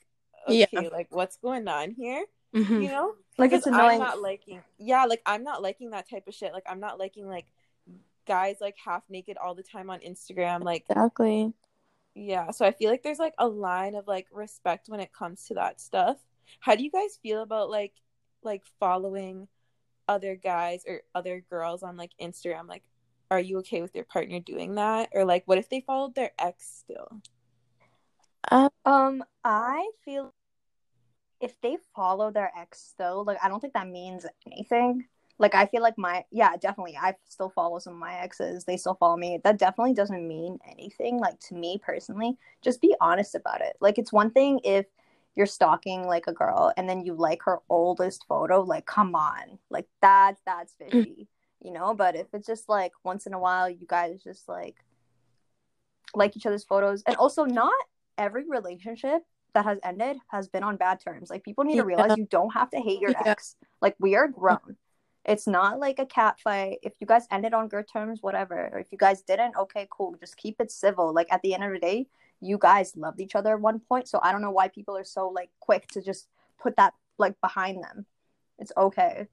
Yeah. 0.48 0.66
like 0.92 1.08
what's 1.10 1.36
going 1.36 1.68
on 1.68 1.90
here? 1.90 2.24
Mhm. 2.54 2.82
You 2.82 2.88
know? 2.88 3.14
Like 3.38 3.50
Because 3.50 3.66
it's 3.66 3.66
annoying. 3.66 4.00
I'm 4.00 4.06
not 4.06 4.20
liking, 4.22 4.62
yeah, 4.78 5.04
like 5.04 5.20
I'm 5.26 5.44
not 5.44 5.60
liking 5.60 5.90
that 5.90 6.08
type 6.08 6.26
of 6.26 6.34
shit. 6.34 6.54
Like 6.54 6.64
I'm 6.66 6.80
not 6.80 6.98
liking 6.98 7.28
like 7.28 7.44
guys 8.26 8.56
like 8.60 8.76
half 8.84 9.02
naked 9.08 9.36
all 9.38 9.54
the 9.54 9.62
time 9.62 9.90
on 9.90 10.00
Instagram. 10.00 10.62
Like 10.62 10.84
Exactly. 10.88 11.52
yeah, 12.14 12.50
so 12.50 12.64
I 12.66 12.72
feel 12.72 12.90
like 12.90 13.02
there's 13.02 13.18
like 13.18 13.34
a 13.38 13.48
line 13.48 13.94
of 13.94 14.06
like 14.06 14.26
respect 14.32 14.88
when 14.88 15.00
it 15.00 15.12
comes 15.12 15.46
to 15.46 15.54
that 15.54 15.80
stuff. 15.80 16.18
How 16.60 16.74
do 16.76 16.84
you 16.84 16.90
guys 16.90 17.18
feel 17.22 17.42
about 17.42 17.70
like 17.70 17.94
like 18.42 18.62
following 18.80 19.48
other 20.08 20.36
guys 20.36 20.84
or 20.86 21.02
other 21.14 21.44
girls 21.50 21.82
on 21.82 21.96
like 21.96 22.12
Instagram? 22.20 22.68
Like 22.68 22.84
are 23.30 23.40
you 23.40 23.58
okay 23.58 23.82
with 23.82 23.94
your 23.94 24.04
partner 24.04 24.40
doing 24.40 24.76
that? 24.76 25.10
Or 25.12 25.24
like 25.24 25.42
what 25.46 25.58
if 25.58 25.68
they 25.68 25.80
followed 25.80 26.14
their 26.14 26.32
ex 26.38 26.84
still? 26.84 27.20
Um, 28.84 29.24
I 29.44 29.90
feel 30.04 30.32
if 31.40 31.60
they 31.60 31.76
follow 31.94 32.30
their 32.30 32.52
ex 32.56 32.94
though, 32.98 33.22
like 33.22 33.38
I 33.42 33.48
don't 33.48 33.60
think 33.60 33.74
that 33.74 33.88
means 33.88 34.24
anything. 34.46 35.06
Like 35.38 35.54
I 35.54 35.66
feel 35.66 35.82
like 35.82 35.98
my 35.98 36.24
yeah, 36.30 36.56
definitely. 36.56 36.96
I 36.96 37.14
still 37.28 37.50
follow 37.50 37.78
some 37.78 37.92
of 37.94 37.98
my 37.98 38.14
exes. 38.18 38.64
They 38.64 38.76
still 38.76 38.94
follow 38.94 39.16
me. 39.16 39.38
That 39.44 39.58
definitely 39.58 39.94
doesn't 39.94 40.26
mean 40.26 40.58
anything. 40.70 41.18
Like 41.18 41.38
to 41.40 41.54
me 41.54 41.78
personally, 41.82 42.38
just 42.62 42.80
be 42.80 42.94
honest 43.00 43.34
about 43.34 43.60
it. 43.60 43.76
Like 43.80 43.98
it's 43.98 44.12
one 44.12 44.30
thing 44.30 44.60
if 44.64 44.86
you're 45.34 45.46
stalking 45.46 46.06
like 46.06 46.26
a 46.26 46.32
girl 46.32 46.72
and 46.78 46.88
then 46.88 47.04
you 47.04 47.14
like 47.14 47.42
her 47.42 47.58
oldest 47.68 48.24
photo. 48.26 48.62
Like 48.62 48.86
come 48.86 49.14
on, 49.14 49.58
like 49.68 49.86
that's 50.00 50.40
that's 50.46 50.74
fishy, 50.78 51.28
you 51.62 51.72
know. 51.72 51.94
But 51.94 52.16
if 52.16 52.28
it's 52.32 52.46
just 52.46 52.68
like 52.68 52.92
once 53.04 53.26
in 53.26 53.34
a 53.34 53.38
while, 53.38 53.68
you 53.68 53.86
guys 53.86 54.22
just 54.22 54.48
like 54.48 54.76
like 56.14 56.34
each 56.36 56.46
other's 56.46 56.64
photos, 56.64 57.02
and 57.06 57.16
also 57.16 57.44
not 57.44 57.74
every 58.16 58.44
relationship 58.48 59.22
that 59.52 59.66
has 59.66 59.78
ended 59.84 60.16
has 60.28 60.48
been 60.48 60.62
on 60.62 60.76
bad 60.76 61.00
terms. 61.00 61.28
Like 61.28 61.44
people 61.44 61.64
need 61.64 61.76
to 61.76 61.84
realize 61.84 62.16
you 62.16 62.26
don't 62.30 62.54
have 62.54 62.70
to 62.70 62.78
hate 62.78 63.00
your 63.00 63.10
Yeah. 63.10 63.22
ex. 63.26 63.56
Like 63.82 63.96
we 63.98 64.14
are 64.16 64.28
grown. 64.28 64.76
It's 65.28 65.46
not 65.48 65.80
like 65.80 65.98
a 65.98 66.06
cat 66.06 66.38
fight. 66.38 66.78
If 66.82 66.94
you 67.00 67.06
guys 67.06 67.26
ended 67.32 67.52
on 67.52 67.66
good 67.66 67.88
terms, 67.92 68.22
whatever. 68.22 68.70
Or 68.72 68.78
if 68.78 68.92
you 68.92 68.98
guys 68.98 69.22
didn't, 69.22 69.56
okay, 69.56 69.88
cool. 69.90 70.14
Just 70.20 70.36
keep 70.36 70.60
it 70.60 70.70
civil. 70.70 71.12
Like 71.12 71.26
at 71.32 71.42
the 71.42 71.52
end 71.52 71.64
of 71.64 71.72
the 71.72 71.80
day, 71.80 72.06
you 72.40 72.58
guys 72.58 72.96
loved 72.96 73.20
each 73.20 73.34
other 73.34 73.54
at 73.54 73.60
one 73.60 73.80
point. 73.80 74.06
So 74.08 74.20
I 74.22 74.30
don't 74.30 74.40
know 74.40 74.52
why 74.52 74.68
people 74.68 74.96
are 74.96 75.04
so 75.04 75.28
like 75.28 75.50
quick 75.58 75.88
to 75.88 76.00
just 76.00 76.28
put 76.58 76.76
that 76.76 76.94
like 77.18 77.40
behind 77.40 77.82
them. 77.82 78.06
It's 78.58 78.72
okay. 78.76 79.26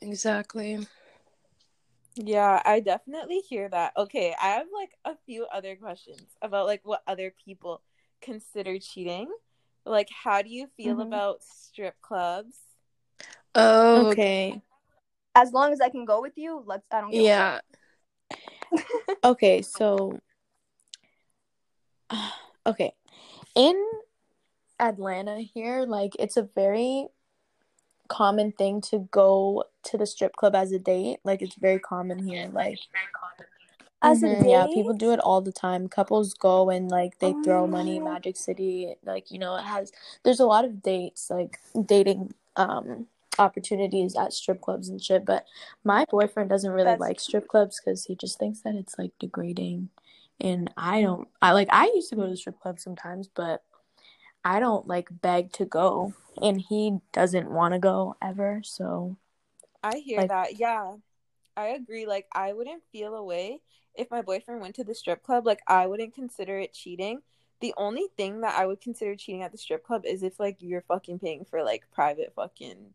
Exactly. 0.00 0.86
Yeah, 2.14 2.62
I 2.64 2.80
definitely 2.80 3.40
hear 3.40 3.68
that. 3.68 3.92
Okay, 3.96 4.34
I 4.40 4.48
have 4.48 4.66
like 4.72 4.92
a 5.04 5.18
few 5.26 5.44
other 5.46 5.76
questions 5.76 6.36
about 6.40 6.66
like 6.66 6.80
what 6.84 7.02
other 7.06 7.34
people 7.44 7.82
consider 8.22 8.78
cheating. 8.78 9.28
Like 9.84 10.08
how 10.10 10.40
do 10.42 10.48
you 10.48 10.68
feel 10.76 10.96
Mhm. 10.96 11.02
about 11.02 11.42
strip 11.42 12.00
clubs? 12.00 12.56
Oh, 13.54 14.08
Okay. 14.08 14.60
As 15.34 15.52
long 15.52 15.72
as 15.72 15.80
I 15.80 15.90
can 15.90 16.04
go 16.06 16.22
with 16.22 16.32
you, 16.36 16.62
let's 16.66 16.84
I 16.90 17.00
don't 17.00 17.12
Yeah. 17.12 17.60
Okay, 19.24 19.60
so 19.62 20.18
okay. 22.66 22.92
In 23.54 23.82
Atlanta 24.78 25.40
here, 25.40 25.84
like 25.84 26.14
it's 26.18 26.36
a 26.36 26.42
very 26.42 27.08
common 28.08 28.52
thing 28.52 28.80
to 28.80 29.00
go 29.10 29.64
to 29.82 29.98
the 29.98 30.06
strip 30.06 30.36
club 30.36 30.54
as 30.54 30.72
a 30.72 30.78
date. 30.78 31.18
Like 31.24 31.42
it's 31.42 31.56
very 31.56 31.78
common 31.80 32.18
here. 32.18 32.48
Like 32.52 32.78
As 34.02 34.22
a 34.22 34.26
Mhm, 34.26 34.50
yeah, 34.50 34.66
date? 34.66 34.74
people 34.74 34.94
do 34.94 35.10
it 35.12 35.20
all 35.20 35.40
the 35.40 35.52
time. 35.52 35.88
Couples 35.88 36.34
go 36.34 36.70
and 36.70 36.88
like 36.90 37.18
they 37.18 37.34
throw 37.44 37.66
money. 37.66 37.98
Oh. 38.00 38.04
Magic 38.04 38.36
City, 38.36 38.94
like 39.04 39.30
you 39.30 39.38
know, 39.38 39.56
it 39.56 39.64
has 39.64 39.92
there's 40.22 40.40
a 40.40 40.46
lot 40.46 40.64
of 40.64 40.82
dates, 40.82 41.30
like 41.30 41.58
dating 41.86 42.34
um 42.56 43.06
opportunities 43.38 44.16
at 44.16 44.32
strip 44.32 44.60
clubs 44.60 44.88
and 44.88 45.02
shit. 45.02 45.24
But 45.24 45.46
my 45.84 46.04
boyfriend 46.10 46.48
doesn't 46.50 46.70
really 46.70 46.84
That's 46.84 47.00
like 47.00 47.20
strip 47.20 47.48
clubs 47.48 47.80
because 47.80 48.04
he 48.04 48.14
just 48.14 48.38
thinks 48.38 48.60
that 48.60 48.74
it's 48.74 48.98
like 48.98 49.12
degrading. 49.18 49.90
And 50.40 50.70
I 50.76 51.02
don't. 51.02 51.28
I 51.40 51.52
like. 51.52 51.68
I 51.70 51.86
used 51.94 52.10
to 52.10 52.16
go 52.16 52.24
to 52.24 52.30
the 52.30 52.36
strip 52.36 52.60
club 52.60 52.78
sometimes, 52.78 53.28
but 53.28 53.62
I 54.44 54.60
don't 54.60 54.86
like 54.86 55.08
beg 55.10 55.52
to 55.52 55.64
go, 55.64 56.12
and 56.42 56.60
he 56.60 56.98
doesn't 57.12 57.50
want 57.50 57.72
to 57.74 57.78
go 57.78 58.16
ever. 58.22 58.60
So 58.64 59.16
I 59.82 59.96
hear 59.98 60.20
Like- 60.20 60.28
that. 60.28 60.58
Yeah. 60.58 60.96
I 61.58 61.68
agree. 61.68 62.04
Like, 62.04 62.26
I 62.32 62.52
wouldn't 62.52 62.82
feel 62.92 63.14
a 63.14 63.24
way 63.24 63.62
if 63.94 64.10
my 64.10 64.20
boyfriend 64.20 64.60
went 64.60 64.74
to 64.74 64.84
the 64.84 64.94
strip 64.94 65.22
club. 65.22 65.46
Like, 65.46 65.60
I 65.66 65.86
wouldn't 65.86 66.14
consider 66.14 66.58
it 66.58 66.74
cheating. 66.74 67.22
The 67.60 67.72
only 67.76 68.06
thing 68.16 68.42
that 68.42 68.58
I 68.58 68.66
would 68.66 68.80
consider 68.80 69.16
cheating 69.16 69.42
at 69.42 69.52
the 69.52 69.58
strip 69.58 69.82
club 69.84 70.04
is 70.04 70.22
if 70.22 70.38
like 70.38 70.56
you're 70.60 70.82
fucking 70.82 71.18
paying 71.20 71.44
for 71.44 71.62
like 71.62 71.84
private 71.92 72.32
fucking 72.36 72.92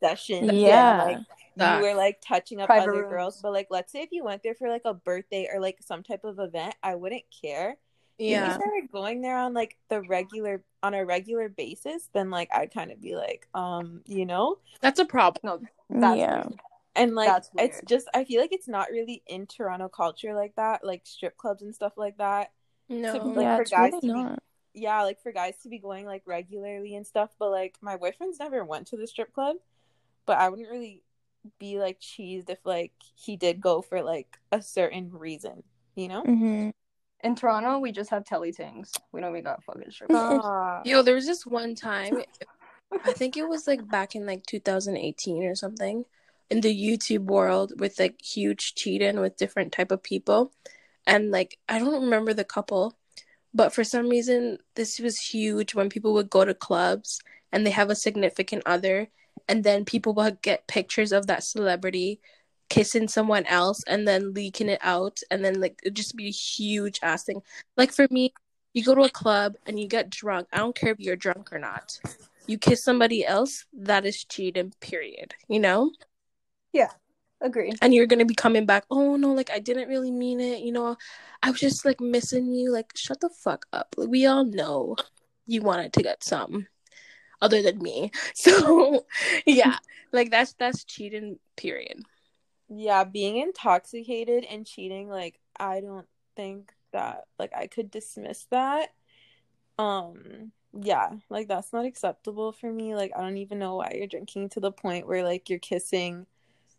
sessions. 0.00 0.48
and, 0.48 0.58
Yeah. 0.60 1.02
like 1.04 1.18
That- 1.56 1.78
you 1.78 1.84
were 1.88 1.94
like 1.94 2.20
touching 2.20 2.60
up 2.60 2.66
Private 2.68 2.90
other 2.90 3.00
rooms. 3.02 3.10
girls. 3.10 3.42
But 3.42 3.52
like, 3.52 3.66
let's 3.70 3.90
say 3.90 4.02
if 4.02 4.12
you 4.12 4.22
went 4.24 4.42
there 4.44 4.54
for 4.54 4.68
like 4.68 4.82
a 4.84 4.94
birthday 4.94 5.48
or 5.52 5.60
like 5.60 5.78
some 5.82 6.02
type 6.04 6.22
of 6.24 6.38
event, 6.38 6.74
I 6.82 6.94
wouldn't 6.94 7.24
care. 7.42 7.76
Yeah. 8.18 8.42
If 8.46 8.48
you 8.48 8.60
started 8.60 8.92
going 8.92 9.20
there 9.22 9.36
on 9.36 9.54
like 9.54 9.76
the 9.88 10.02
regular 10.02 10.62
on 10.82 10.94
a 10.94 11.04
regular 11.04 11.48
basis, 11.48 12.08
then 12.12 12.30
like 12.30 12.48
I'd 12.54 12.72
kind 12.72 12.92
of 12.92 13.00
be 13.00 13.16
like, 13.16 13.48
um, 13.54 14.02
you 14.06 14.24
know, 14.26 14.58
That's 14.80 15.00
a 15.00 15.04
problem. 15.04 15.68
No, 15.88 16.00
that's 16.00 16.18
Yeah. 16.18 16.34
weird. 16.46 16.60
and 16.94 17.14
like 17.14 17.44
it's 17.58 17.80
just 17.86 18.08
I 18.14 18.24
feel 18.24 18.40
like 18.40 18.52
it's 18.52 18.66
not 18.68 18.90
really 18.90 19.22
in 19.26 19.46
Toronto 19.46 19.88
culture 19.88 20.34
like 20.34 20.54
that, 20.56 20.84
like 20.84 21.02
strip 21.06 21.36
clubs 21.36 21.62
and 21.62 21.74
stuff 21.74 21.92
like 21.96 22.18
that. 22.18 22.52
No. 22.88 23.32
Like, 23.34 23.44
yeah, 23.44 23.56
for 23.56 23.64
guys 23.64 23.92
really 23.92 24.00
to 24.00 24.00
be- 24.00 24.12
not. 24.12 24.42
Yeah, 24.74 25.02
like 25.02 25.20
for 25.22 25.32
guys 25.32 25.56
to 25.62 25.68
be 25.68 25.78
going 25.78 26.06
like 26.06 26.22
regularly 26.26 26.94
and 26.94 27.06
stuff, 27.06 27.30
but 27.38 27.50
like 27.50 27.76
my 27.80 27.96
boyfriend's 27.96 28.38
never 28.38 28.64
went 28.64 28.86
to 28.88 28.96
the 28.96 29.06
strip 29.06 29.32
club, 29.32 29.56
but 30.24 30.38
I 30.38 30.48
wouldn't 30.48 30.68
really 30.70 31.02
be 31.58 31.78
like 31.78 32.00
cheesed 32.00 32.50
if 32.50 32.58
like 32.64 32.92
he 33.14 33.36
did 33.36 33.60
go 33.60 33.82
for 33.82 34.02
like 34.02 34.38
a 34.52 34.62
certain 34.62 35.10
reason, 35.10 35.62
you 35.96 36.08
know? 36.08 36.22
hmm 36.22 36.70
In 37.24 37.34
Toronto, 37.34 37.78
we 37.78 37.92
just 37.92 38.10
have 38.10 38.24
teletings. 38.24 38.92
We 39.12 39.20
don't 39.20 39.30
even 39.32 39.44
got 39.44 39.64
fucking 39.64 39.90
strip 39.90 40.10
clubs. 40.10 40.46
Yo, 40.84 41.02
there 41.02 41.14
was 41.14 41.26
this 41.26 41.44
one 41.46 41.74
time, 41.74 42.22
I 43.04 43.12
think 43.12 43.36
it 43.36 43.48
was 43.48 43.66
like 43.66 43.88
back 43.88 44.14
in 44.14 44.26
like 44.26 44.46
2018 44.46 45.44
or 45.44 45.54
something, 45.54 46.04
in 46.50 46.60
the 46.60 46.74
YouTube 46.74 47.24
world 47.24 47.80
with 47.80 47.98
like 47.98 48.20
huge 48.22 48.74
cheating 48.74 49.18
with 49.20 49.36
different 49.36 49.72
type 49.72 49.90
of 49.90 50.02
people, 50.02 50.52
and 51.08 51.32
like 51.32 51.58
I 51.68 51.80
don't 51.80 52.04
remember 52.04 52.32
the 52.34 52.44
couple, 52.44 52.96
but 53.52 53.72
for 53.72 53.82
some 53.82 54.08
reason 54.08 54.58
this 54.76 55.00
was 55.00 55.18
huge 55.18 55.74
when 55.74 55.88
people 55.88 56.12
would 56.14 56.30
go 56.30 56.44
to 56.44 56.54
clubs 56.54 57.20
and 57.50 57.66
they 57.66 57.70
have 57.70 57.90
a 57.90 57.96
significant 57.96 58.62
other, 58.66 59.08
and 59.48 59.64
then 59.64 59.84
people 59.84 60.12
would 60.14 60.42
get 60.42 60.68
pictures 60.68 61.10
of 61.10 61.26
that 61.26 61.42
celebrity 61.42 62.20
kissing 62.68 63.08
someone 63.08 63.46
else 63.46 63.82
and 63.86 64.06
then 64.06 64.34
leaking 64.34 64.68
it 64.68 64.80
out, 64.82 65.18
and 65.30 65.44
then 65.44 65.60
like 65.60 65.80
it'd 65.82 65.96
just 65.96 66.14
be 66.14 66.28
a 66.28 66.30
huge 66.30 67.00
ass 67.02 67.24
thing. 67.24 67.40
Like 67.76 67.92
for 67.92 68.06
me, 68.10 68.32
you 68.74 68.84
go 68.84 68.94
to 68.94 69.02
a 69.02 69.10
club 69.10 69.54
and 69.66 69.80
you 69.80 69.88
get 69.88 70.10
drunk. 70.10 70.48
I 70.52 70.58
don't 70.58 70.76
care 70.76 70.92
if 70.92 71.00
you're 71.00 71.16
drunk 71.16 71.52
or 71.52 71.58
not. 71.58 71.98
You 72.46 72.58
kiss 72.58 72.84
somebody 72.84 73.26
else, 73.26 73.64
that 73.72 74.04
is 74.04 74.24
cheating, 74.24 74.72
period. 74.80 75.34
You 75.48 75.60
know? 75.60 75.90
Agreed. 77.40 77.78
And 77.80 77.94
you're 77.94 78.06
gonna 78.06 78.24
be 78.24 78.34
coming 78.34 78.66
back, 78.66 78.84
oh 78.90 79.16
no, 79.16 79.32
like 79.32 79.50
I 79.50 79.58
didn't 79.60 79.88
really 79.88 80.10
mean 80.10 80.40
it, 80.40 80.60
you 80.60 80.72
know, 80.72 80.96
I 81.42 81.50
was 81.50 81.60
just 81.60 81.84
like 81.84 82.00
missing 82.00 82.52
you. 82.52 82.72
Like, 82.72 82.96
shut 82.96 83.20
the 83.20 83.30
fuck 83.30 83.66
up. 83.72 83.94
Like, 83.96 84.08
we 84.08 84.26
all 84.26 84.44
know 84.44 84.96
you 85.46 85.62
wanted 85.62 85.92
to 85.94 86.02
get 86.02 86.24
some 86.24 86.66
other 87.40 87.62
than 87.62 87.78
me. 87.78 88.10
So 88.34 89.06
yeah, 89.46 89.78
like 90.12 90.30
that's 90.30 90.54
that's 90.54 90.84
cheating, 90.84 91.38
period. 91.56 92.02
Yeah, 92.68 93.04
being 93.04 93.36
intoxicated 93.38 94.44
and 94.44 94.66
cheating, 94.66 95.08
like 95.08 95.38
I 95.58 95.80
don't 95.80 96.06
think 96.36 96.72
that 96.92 97.24
like 97.38 97.52
I 97.56 97.66
could 97.66 97.90
dismiss 97.90 98.46
that. 98.50 98.90
Um, 99.78 100.52
yeah, 100.72 101.10
like 101.30 101.48
that's 101.48 101.72
not 101.72 101.84
acceptable 101.84 102.52
for 102.52 102.72
me. 102.72 102.94
Like 102.94 103.12
I 103.16 103.22
don't 103.22 103.38
even 103.38 103.58
know 103.58 103.76
why 103.76 103.94
you're 103.96 104.06
drinking 104.06 104.50
to 104.50 104.60
the 104.60 104.72
point 104.72 105.06
where 105.06 105.22
like 105.24 105.48
you're 105.48 105.58
kissing 105.58 106.26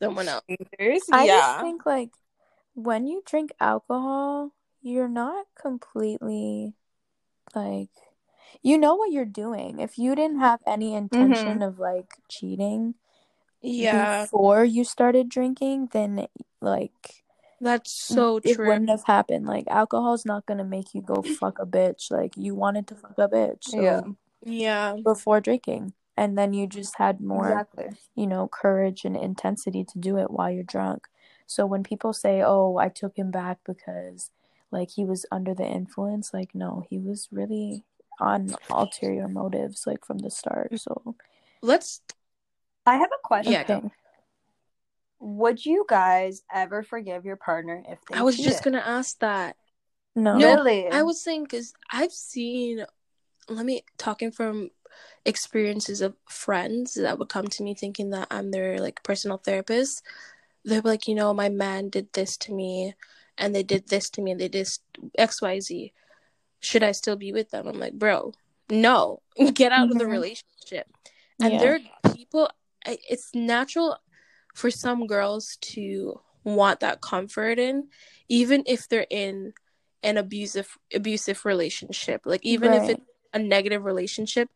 Someone 0.02 0.28
else. 0.28 0.44
strangers. 0.44 1.04
I 1.12 1.26
yeah. 1.26 1.40
just 1.40 1.62
think 1.62 1.86
like 1.86 2.12
when 2.76 3.08
you 3.08 3.22
drink 3.26 3.52
alcohol, 3.60 4.54
you're 4.82 5.10
not 5.10 5.46
completely 5.60 6.74
like 7.56 7.90
you 8.62 8.78
know 8.78 8.96
what 8.96 9.12
you're 9.12 9.26
doing. 9.26 9.80
If 9.80 9.98
you 9.98 10.16
didn't 10.16 10.40
have 10.40 10.62
any 10.66 10.94
intention 10.96 11.60
mm-hmm. 11.60 11.62
of 11.64 11.80
like 11.80 12.14
cheating 12.30 12.96
Yeah, 13.62 14.24
before 14.24 14.64
you 14.66 14.84
started 14.84 15.30
drinking, 15.30 15.90
then 15.92 16.28
like 16.62 17.24
that's 17.62 17.92
so 17.92 18.38
it 18.44 18.56
true. 18.56 18.68
wouldn't 18.68 18.90
have 18.90 19.04
happened. 19.06 19.46
Like 19.46 19.66
alcohol's 19.68 20.26
not 20.26 20.46
gonna 20.46 20.64
make 20.64 20.94
you 20.94 21.02
go 21.02 21.22
fuck 21.24 21.60
a 21.60 21.66
bitch. 21.66 22.12
Like 22.12 22.34
you 22.38 22.56
wanted 22.56 22.88
to 22.88 22.96
fuck 22.96 23.18
a 23.18 23.28
bitch, 23.28 23.64
so 23.66 23.82
Yeah. 23.82 24.02
Yeah. 24.46 24.96
before 25.04 25.42
drinking, 25.42 25.94
and 26.20 26.38
then 26.38 26.52
you 26.54 26.68
just 26.68 26.98
had 26.98 27.22
more, 27.22 27.48
Exactly. 27.52 27.90
you 28.16 28.28
know, 28.28 28.48
courage 28.62 29.06
and 29.06 29.16
intensity 29.16 29.84
to 29.86 29.98
do 29.98 30.18
it 30.18 30.30
while 30.30 30.52
you're 30.52 30.64
drunk. 30.78 31.08
So 31.48 31.66
when 31.66 31.82
people 31.92 32.12
say, 32.14 32.42
"Oh, 32.46 32.76
I 32.78 32.90
took 32.90 33.16
him 33.18 33.32
back 33.32 33.58
because 33.66 34.30
like 34.70 34.90
he 34.92 35.06
was 35.06 35.26
under 35.32 35.54
the 35.56 35.66
influence," 35.66 36.34
like 36.34 36.52
no, 36.54 36.84
he 36.90 36.98
was 37.00 37.30
really 37.32 37.84
on 38.20 38.54
ulterior 38.70 39.28
motives 39.30 39.88
like 39.88 40.04
from 40.06 40.18
the 40.20 40.30
start. 40.30 40.78
So 40.80 41.16
Let's 41.62 42.02
I 42.86 42.96
have 42.98 43.10
a 43.20 43.22
question. 43.28 43.54
Yeah, 43.54 43.64
go. 43.64 43.78
okay. 43.78 43.90
Would 45.22 45.66
you 45.66 45.86
guys 45.88 46.44
ever 46.54 46.84
forgive 46.84 47.26
your 47.26 47.36
partner 47.38 47.84
if 47.88 48.00
they 48.06 48.18
I 48.18 48.22
was 48.24 48.36
cheated? 48.36 48.52
just 48.52 48.64
gonna 48.64 48.84
ask 49.00 49.20
that. 49.20 49.56
No. 50.16 50.38
No, 50.38 50.48
Really? 50.56 50.88
I 50.90 51.02
was 51.04 51.22
saying 51.22 51.44
because 51.44 51.74
I've 51.92 52.12
seen, 52.12 52.86
let 53.48 53.66
me 53.66 53.84
talking 53.98 54.32
from 54.32 54.70
experiences 55.26 56.02
of 56.02 56.16
friends 56.28 56.94
that 56.96 57.18
would 57.20 57.30
come 57.30 57.48
to 57.48 57.64
me 57.64 57.74
thinking 57.74 58.10
that 58.12 58.28
I'm 58.32 58.52
their 58.52 58.80
like 58.80 59.04
personal 59.04 59.38
therapist. 59.38 60.04
They're 60.66 60.82
like, 60.82 61.08
you 61.08 61.16
know, 61.16 61.34
my 61.34 61.50
man 61.50 61.90
did 61.90 62.12
this 62.14 62.38
to 62.38 62.54
me, 62.54 62.96
and 63.38 63.56
they 63.56 63.64
did 63.64 63.88
this 63.88 64.10
to 64.12 64.22
me, 64.22 64.32
and 64.32 64.40
they 64.40 64.48
did 64.50 64.68
X, 65.18 65.42
Y, 65.42 65.60
Z. 65.60 65.94
Should 66.60 66.84
I 66.84 66.92
still 66.92 67.16
be 67.16 67.32
with 67.32 67.52
them? 67.52 67.68
I'm 67.68 67.80
like, 67.80 67.94
bro, 67.94 68.34
no, 68.70 69.22
get 69.54 69.72
out 69.72 69.90
of 69.92 69.98
the 69.98 70.04
Mhm. 70.04 70.12
relationship. 70.12 70.88
And 71.42 71.54
Yeah. 71.54 71.60
there 71.60 71.80
are 72.04 72.12
people. 72.14 72.50
It's 72.86 73.34
natural 73.34 73.98
for 74.56 74.70
some 74.72 75.08
girls 75.08 75.58
to 75.62 76.20
want 76.44 76.80
that 76.82 77.02
comfort 77.02 77.60
in, 77.60 77.90
even 78.28 78.64
if 78.66 78.88
they're 78.88 79.08
in 79.10 79.54
an 80.04 80.18
abusive 80.18 80.78
abusive 80.94 81.44
relationship 81.44 82.22
like 82.24 82.40
even 82.46 82.74
if 82.74 82.88
it's 82.88 83.02
a 83.34 83.40
negative 83.40 83.84
relationship 83.84 84.50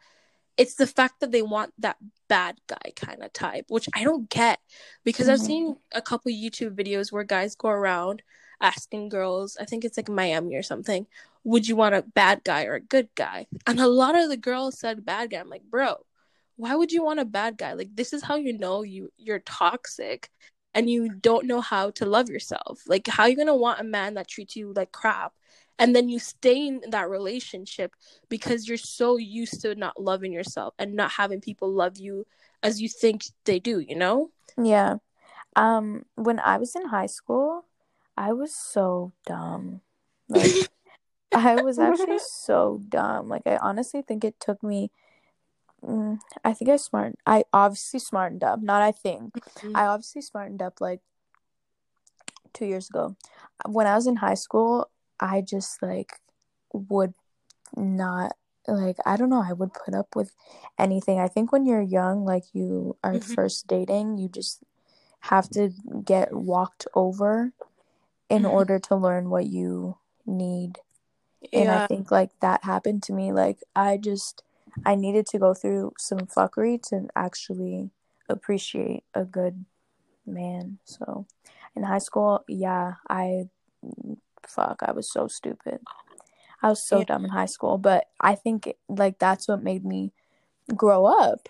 it's 0.57 0.75
the 0.75 0.87
fact 0.87 1.19
that 1.19 1.31
they 1.31 1.41
want 1.41 1.73
that 1.79 1.97
bad 2.27 2.59
guy 2.67 2.91
kind 2.95 3.23
of 3.23 3.31
type 3.33 3.65
which 3.69 3.87
i 3.95 4.03
don't 4.03 4.29
get 4.29 4.59
because 5.03 5.29
i've 5.29 5.39
Mhm. 5.39 5.45
seen 5.45 5.77
a 5.93 6.01
couple 6.01 6.31
youtube 6.31 6.75
videos 6.75 7.11
where 7.11 7.23
guys 7.23 7.55
go 7.55 7.69
around 7.69 8.21
asking 8.61 9.09
girls 9.09 9.57
i 9.59 9.65
think 9.65 9.83
it's 9.83 9.97
like 9.97 10.09
miami 10.09 10.55
or 10.55 10.63
something 10.63 11.05
would 11.43 11.67
you 11.67 11.75
want 11.75 11.95
a 11.95 12.01
bad 12.01 12.43
guy 12.43 12.65
or 12.65 12.75
a 12.75 12.79
good 12.79 13.09
guy 13.15 13.47
and 13.67 13.79
a 13.79 13.87
lot 13.87 14.15
of 14.15 14.29
the 14.29 14.37
girls 14.37 14.79
said 14.79 15.05
bad 15.05 15.29
guy 15.31 15.37
i'm 15.39 15.49
like 15.49 15.63
bro 15.63 15.95
why 16.55 16.75
would 16.75 16.91
you 16.91 17.03
want 17.03 17.19
a 17.19 17.25
bad 17.25 17.57
guy 17.57 17.73
like 17.73 17.95
this 17.95 18.13
is 18.13 18.23
how 18.23 18.35
you 18.35 18.57
know 18.57 18.83
you 18.83 19.11
you're 19.17 19.39
toxic 19.39 20.29
and 20.73 20.89
you 20.89 21.09
don't 21.09 21.45
know 21.45 21.61
how 21.61 21.91
to 21.91 22.05
love 22.05 22.29
yourself. 22.29 22.81
Like, 22.87 23.07
how 23.07 23.25
you 23.25 23.35
gonna 23.35 23.55
want 23.55 23.79
a 23.79 23.83
man 23.83 24.15
that 24.15 24.27
treats 24.27 24.55
you 24.55 24.73
like 24.73 24.91
crap, 24.91 25.33
and 25.79 25.95
then 25.95 26.09
you 26.09 26.19
stay 26.19 26.67
in 26.67 26.81
that 26.89 27.09
relationship 27.09 27.95
because 28.29 28.67
you're 28.67 28.77
so 28.77 29.17
used 29.17 29.61
to 29.61 29.75
not 29.75 29.99
loving 29.99 30.31
yourself 30.31 30.73
and 30.77 30.95
not 30.95 31.11
having 31.11 31.41
people 31.41 31.71
love 31.71 31.97
you 31.97 32.25
as 32.61 32.81
you 32.81 32.87
think 32.87 33.25
they 33.45 33.59
do. 33.59 33.79
You 33.79 33.95
know? 33.95 34.29
Yeah. 34.57 34.97
Um, 35.55 36.05
when 36.15 36.39
I 36.39 36.57
was 36.57 36.75
in 36.75 36.87
high 36.87 37.07
school, 37.07 37.65
I 38.15 38.33
was 38.33 38.55
so 38.55 39.13
dumb. 39.25 39.81
Like, 40.29 40.51
I 41.33 41.61
was 41.61 41.79
actually 41.79 42.19
so 42.19 42.81
dumb. 42.89 43.27
Like, 43.27 43.43
I 43.45 43.57
honestly 43.57 44.01
think 44.01 44.23
it 44.23 44.39
took 44.39 44.61
me. 44.63 44.91
Mm, 45.83 46.19
I 46.43 46.53
think 46.53 46.69
I 46.69 46.77
smart. 46.77 47.15
I 47.25 47.43
obviously 47.51 47.99
smartened 47.99 48.43
up. 48.43 48.61
Not 48.61 48.81
I 48.81 48.91
think. 48.91 49.33
I 49.75 49.85
obviously 49.85 50.21
smartened 50.21 50.61
up 50.61 50.79
like 50.79 51.01
two 52.53 52.65
years 52.65 52.89
ago. 52.89 53.15
When 53.67 53.87
I 53.87 53.95
was 53.95 54.07
in 54.07 54.17
high 54.17 54.35
school, 54.35 54.89
I 55.19 55.41
just 55.41 55.81
like 55.81 56.19
would 56.73 57.13
not 57.75 58.33
like 58.67 58.97
I 59.05 59.17
don't 59.17 59.29
know, 59.29 59.43
I 59.47 59.53
would 59.53 59.73
put 59.73 59.93
up 59.93 60.15
with 60.15 60.35
anything. 60.77 61.19
I 61.19 61.27
think 61.27 61.51
when 61.51 61.65
you're 61.65 61.81
young, 61.81 62.25
like 62.25 62.45
you 62.53 62.97
are 63.03 63.15
Mhm. 63.15 63.35
first 63.35 63.67
dating, 63.67 64.17
you 64.17 64.29
just 64.29 64.63
have 65.21 65.49
to 65.51 65.71
get 66.05 66.33
walked 66.33 66.87
over 66.93 67.53
in 68.29 68.43
Mhm. 68.43 68.51
order 68.51 68.79
to 68.79 68.95
learn 68.95 69.29
what 69.29 69.45
you 69.47 69.97
need. 70.25 70.79
And 71.51 71.69
I 71.69 71.87
think 71.87 72.11
like 72.11 72.31
that 72.39 72.63
happened 72.63 73.03
to 73.03 73.13
me. 73.13 73.31
Like 73.33 73.59
I 73.75 73.97
just 73.97 74.43
I 74.85 74.95
needed 74.95 75.27
to 75.27 75.39
go 75.39 75.53
through 75.53 75.93
some 75.97 76.19
fuckery 76.27 76.81
to 76.89 77.07
actually 77.15 77.91
appreciate 78.29 79.03
a 79.13 79.23
good 79.25 79.65
man. 80.25 80.79
So 80.85 81.27
in 81.75 81.83
high 81.83 81.99
school, 81.99 82.43
yeah, 82.47 82.95
I 83.09 83.49
fuck, 84.47 84.81
I 84.83 84.91
was 84.91 85.11
so 85.11 85.27
stupid. 85.27 85.79
I 86.61 86.69
was 86.69 86.83
so 86.83 86.99
Yeah. 86.99 87.05
dumb 87.05 87.25
in 87.25 87.31
high 87.31 87.45
school, 87.45 87.77
but 87.77 88.09
I 88.19 88.35
think 88.35 88.73
like 88.87 89.19
that's 89.19 89.47
what 89.47 89.63
made 89.63 89.83
me 89.85 90.13
grow 90.75 91.05
up, 91.05 91.49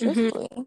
Mhm. 0.00 0.66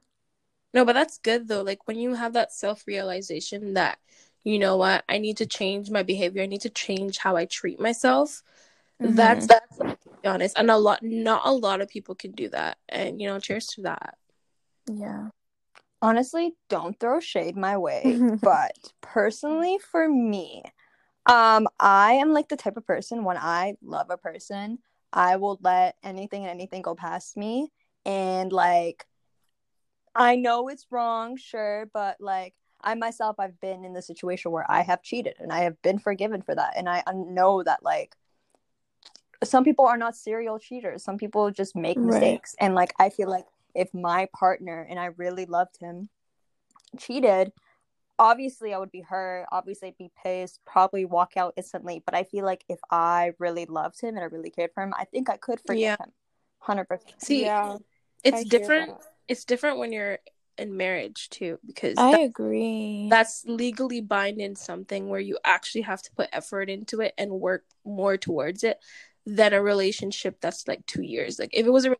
No, 0.74 0.84
but 0.86 0.94
that's 0.94 1.18
good 1.20 1.48
though. 1.48 1.62
Like 1.62 1.88
when 1.88 1.98
you 1.98 2.14
have 2.16 2.34
that 2.34 2.52
self 2.52 2.86
realization 2.86 3.76
that, 3.76 3.98
you 4.44 4.60
know 4.60 4.76
what, 4.78 5.06
I 5.08 5.18
need 5.18 5.38
to 5.38 5.46
change 5.46 5.90
my 5.90 6.04
behavior. 6.04 6.44
I 6.44 6.48
need 6.48 6.62
to 6.62 6.70
change 6.70 7.18
how 7.18 7.38
I 7.38 7.46
treat 7.46 7.80
myself. 7.80 8.44
Mm-hmm. 9.02 9.16
That's 9.16 9.48
that's 9.48 9.78
like, 9.80 10.02
to 10.02 10.10
be 10.22 10.28
honest, 10.28 10.58
and 10.58 10.70
a 10.70 10.78
lot, 10.78 11.02
not 11.02 11.44
a 11.46 11.52
lot 11.52 11.82
of 11.82 11.88
people 11.88 12.16
can 12.16 12.32
do 12.32 12.50
that. 12.50 12.78
And 12.90 13.22
you 13.22 13.28
know, 13.28 13.40
cheers 13.40 13.68
to 13.68 13.84
that. 13.84 14.18
Yeah. 14.92 15.30
honestly 16.02 16.54
don't 16.70 17.00
throw 17.00 17.20
shade 17.20 17.56
my 17.58 17.78
way 17.78 18.20
but 18.42 18.74
personally 19.02 19.80
for 19.80 20.08
me 20.08 20.62
um 21.28 21.68
i 21.80 22.14
am 22.14 22.32
like 22.34 22.50
the 22.50 22.56
type 22.58 22.78
of 22.78 22.86
person 22.86 23.24
when 23.24 23.38
i 23.38 23.76
love 23.82 24.08
a 24.10 24.18
person 24.18 24.78
i 25.14 25.36
will 25.36 25.60
let 25.64 25.96
anything 26.04 26.42
and 26.44 26.52
anything 26.52 26.82
go 26.82 26.96
past 26.96 27.36
me. 27.38 27.72
And 28.06 28.52
like 28.52 29.06
i 30.14 30.36
know 30.36 30.68
it's 30.68 30.86
wrong 30.92 31.38
sure 31.38 31.90
but 31.94 32.18
like 32.20 32.54
i 32.82 32.94
myself 32.94 33.38
i've 33.40 33.60
been 33.60 33.84
in 33.84 33.94
the 33.94 34.02
situation 34.02 34.52
where 34.52 34.70
i 34.70 34.82
have 34.82 35.02
cheated 35.02 35.36
and 35.40 35.52
i 35.52 35.60
have 35.60 35.82
been 35.82 35.98
forgiven 36.00 36.42
for 36.42 36.54
that. 36.56 36.74
And 36.78 36.88
i 36.88 37.04
know 37.14 37.64
that 37.64 37.82
like 37.84 38.16
some 39.44 39.64
people 39.64 39.86
are 39.86 39.98
not 39.98 40.16
serial 40.16 40.58
cheaters. 40.60 41.04
Some 41.04 41.18
people 41.18 41.52
just 41.52 41.76
make 41.76 41.98
Right. 41.98 42.06
mistakes. 42.06 42.56
And 42.60 42.76
like 42.76 42.94
i 43.00 43.10
feel 43.10 43.30
like 43.30 43.46
if 43.74 43.94
my 43.94 44.28
partner 44.34 44.86
and 44.90 45.00
i 45.00 45.08
really 45.18 45.46
loved 45.46 45.78
him 45.78 46.10
cheated 46.98 47.52
obviously 48.18 48.74
i 48.74 48.78
would 48.78 48.92
be 48.92 49.02
hurt 49.02 49.46
obviously 49.52 49.90
i'd 49.90 49.98
be 49.98 50.12
pissed 50.24 50.60
probably 50.66 51.04
walk 51.06 51.34
out 51.38 51.54
instantly 51.58 52.02
but 52.06 52.16
i 52.16 52.24
feel 52.24 52.46
like 52.46 52.64
if 52.70 52.80
i 52.90 53.32
really 53.40 53.66
loved 53.66 54.00
him 54.00 54.16
and 54.16 54.20
i 54.20 54.24
really 54.24 54.50
cared 54.50 54.72
for 54.74 54.84
him 54.84 54.94
i 54.98 55.04
think 55.06 55.30
i 55.30 55.38
could 55.38 55.60
forgive 55.66 55.82
Yeah. 55.82 55.98
him 56.00 56.12
100% 56.68 57.00
See, 57.20 57.42
yeah, 57.42 57.78
it's 58.24 58.42
hear 58.42 58.46
different. 58.60 58.90
that. 59.00 59.08
It's 59.28 59.46
different 59.46 59.78
when 59.78 59.92
you're 59.92 60.18
in 60.58 60.76
marriage 60.78 61.30
too, 61.30 61.60
because 61.66 61.96
I 61.98 62.12
that- 62.12 62.22
agree. 62.22 63.08
that's 63.10 63.44
legally 63.46 64.02
binding 64.02 64.56
something 64.56 65.08
where 65.10 65.20
you 65.20 65.38
actually 65.46 65.82
have 65.82 66.02
to 66.04 66.12
put 66.16 66.30
effort 66.34 66.70
into 66.70 67.02
it 67.02 67.14
and 67.20 67.30
work 67.32 67.66
more 67.84 68.18
towards 68.18 68.64
it 68.64 68.80
than 69.28 69.54
a 69.54 69.62
relationship 69.62 70.40
that's 70.42 70.68
like 70.68 70.84
two 70.88 71.04
years. 71.04 71.38
Like 71.38 71.50
if 71.54 71.66
it 71.68 71.70
was 71.72 71.86
a 71.86 71.96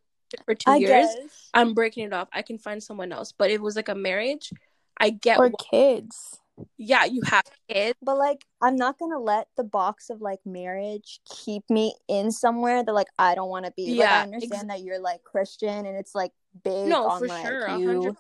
for 0.46 0.56
two 0.56 0.72
I 0.72 0.78
years, 0.78 0.90
guess. 1.16 1.50
I'm 1.54 1.74
breaking 1.76 2.06
it 2.08 2.14
off. 2.14 2.28
I 2.34 2.42
can 2.42 2.58
find 2.58 2.82
someone 2.82 3.12
else. 3.12 3.32
But 3.32 3.52
if 3.52 3.56
it 3.58 3.62
was 3.62 3.76
like 3.76 3.90
a 3.90 3.96
marriage, 3.96 4.52
I 4.98 5.10
get 5.12 5.40
or 5.40 5.50
wh- 5.50 5.70
kids. 5.72 6.40
yeah, 6.78 7.06
you 7.06 7.22
have 7.24 7.44
kids. 7.70 7.98
But 8.02 8.18
like, 8.18 8.46
I'm 8.62 8.76
not 8.76 8.98
gonna 9.00 9.20
let 9.20 9.48
the 9.58 9.64
box 9.64 10.10
of 10.10 10.22
like 10.22 10.40
marriage 10.46 11.20
keep 11.26 11.70
me 11.70 11.96
in 12.08 12.32
somewhere 12.32 12.84
that 12.84 12.94
like 12.94 13.08
I 13.20 13.36
don't 13.36 13.50
want 13.50 13.66
to 13.66 13.72
be. 13.76 13.94
like, 13.96 14.10
I 14.10 14.18
Yeah, 14.18 14.22
understand 14.22 14.70
that 14.70 14.82
you're 14.82 15.00
like 15.00 15.24
Christian 15.24 15.86
and 15.86 15.98
it's 15.98 16.16
like 16.16 16.32
big 16.64 16.88
No, 16.88 17.08
on 17.10 17.20
for 17.20 17.28
like 17.28 17.46
sure, 17.46 17.66
a 17.66 17.78
you. 17.78 17.88
hundred- 17.88 18.16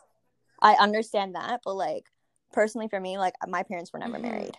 I 0.61 0.73
understand 0.75 1.35
that, 1.35 1.61
but 1.63 1.75
like 1.75 2.05
personally 2.53 2.87
for 2.87 2.99
me, 2.99 3.17
like 3.17 3.33
my 3.47 3.63
parents 3.63 3.91
were 3.91 3.99
never 3.99 4.17
Mhm. 4.17 4.21
married, 4.23 4.57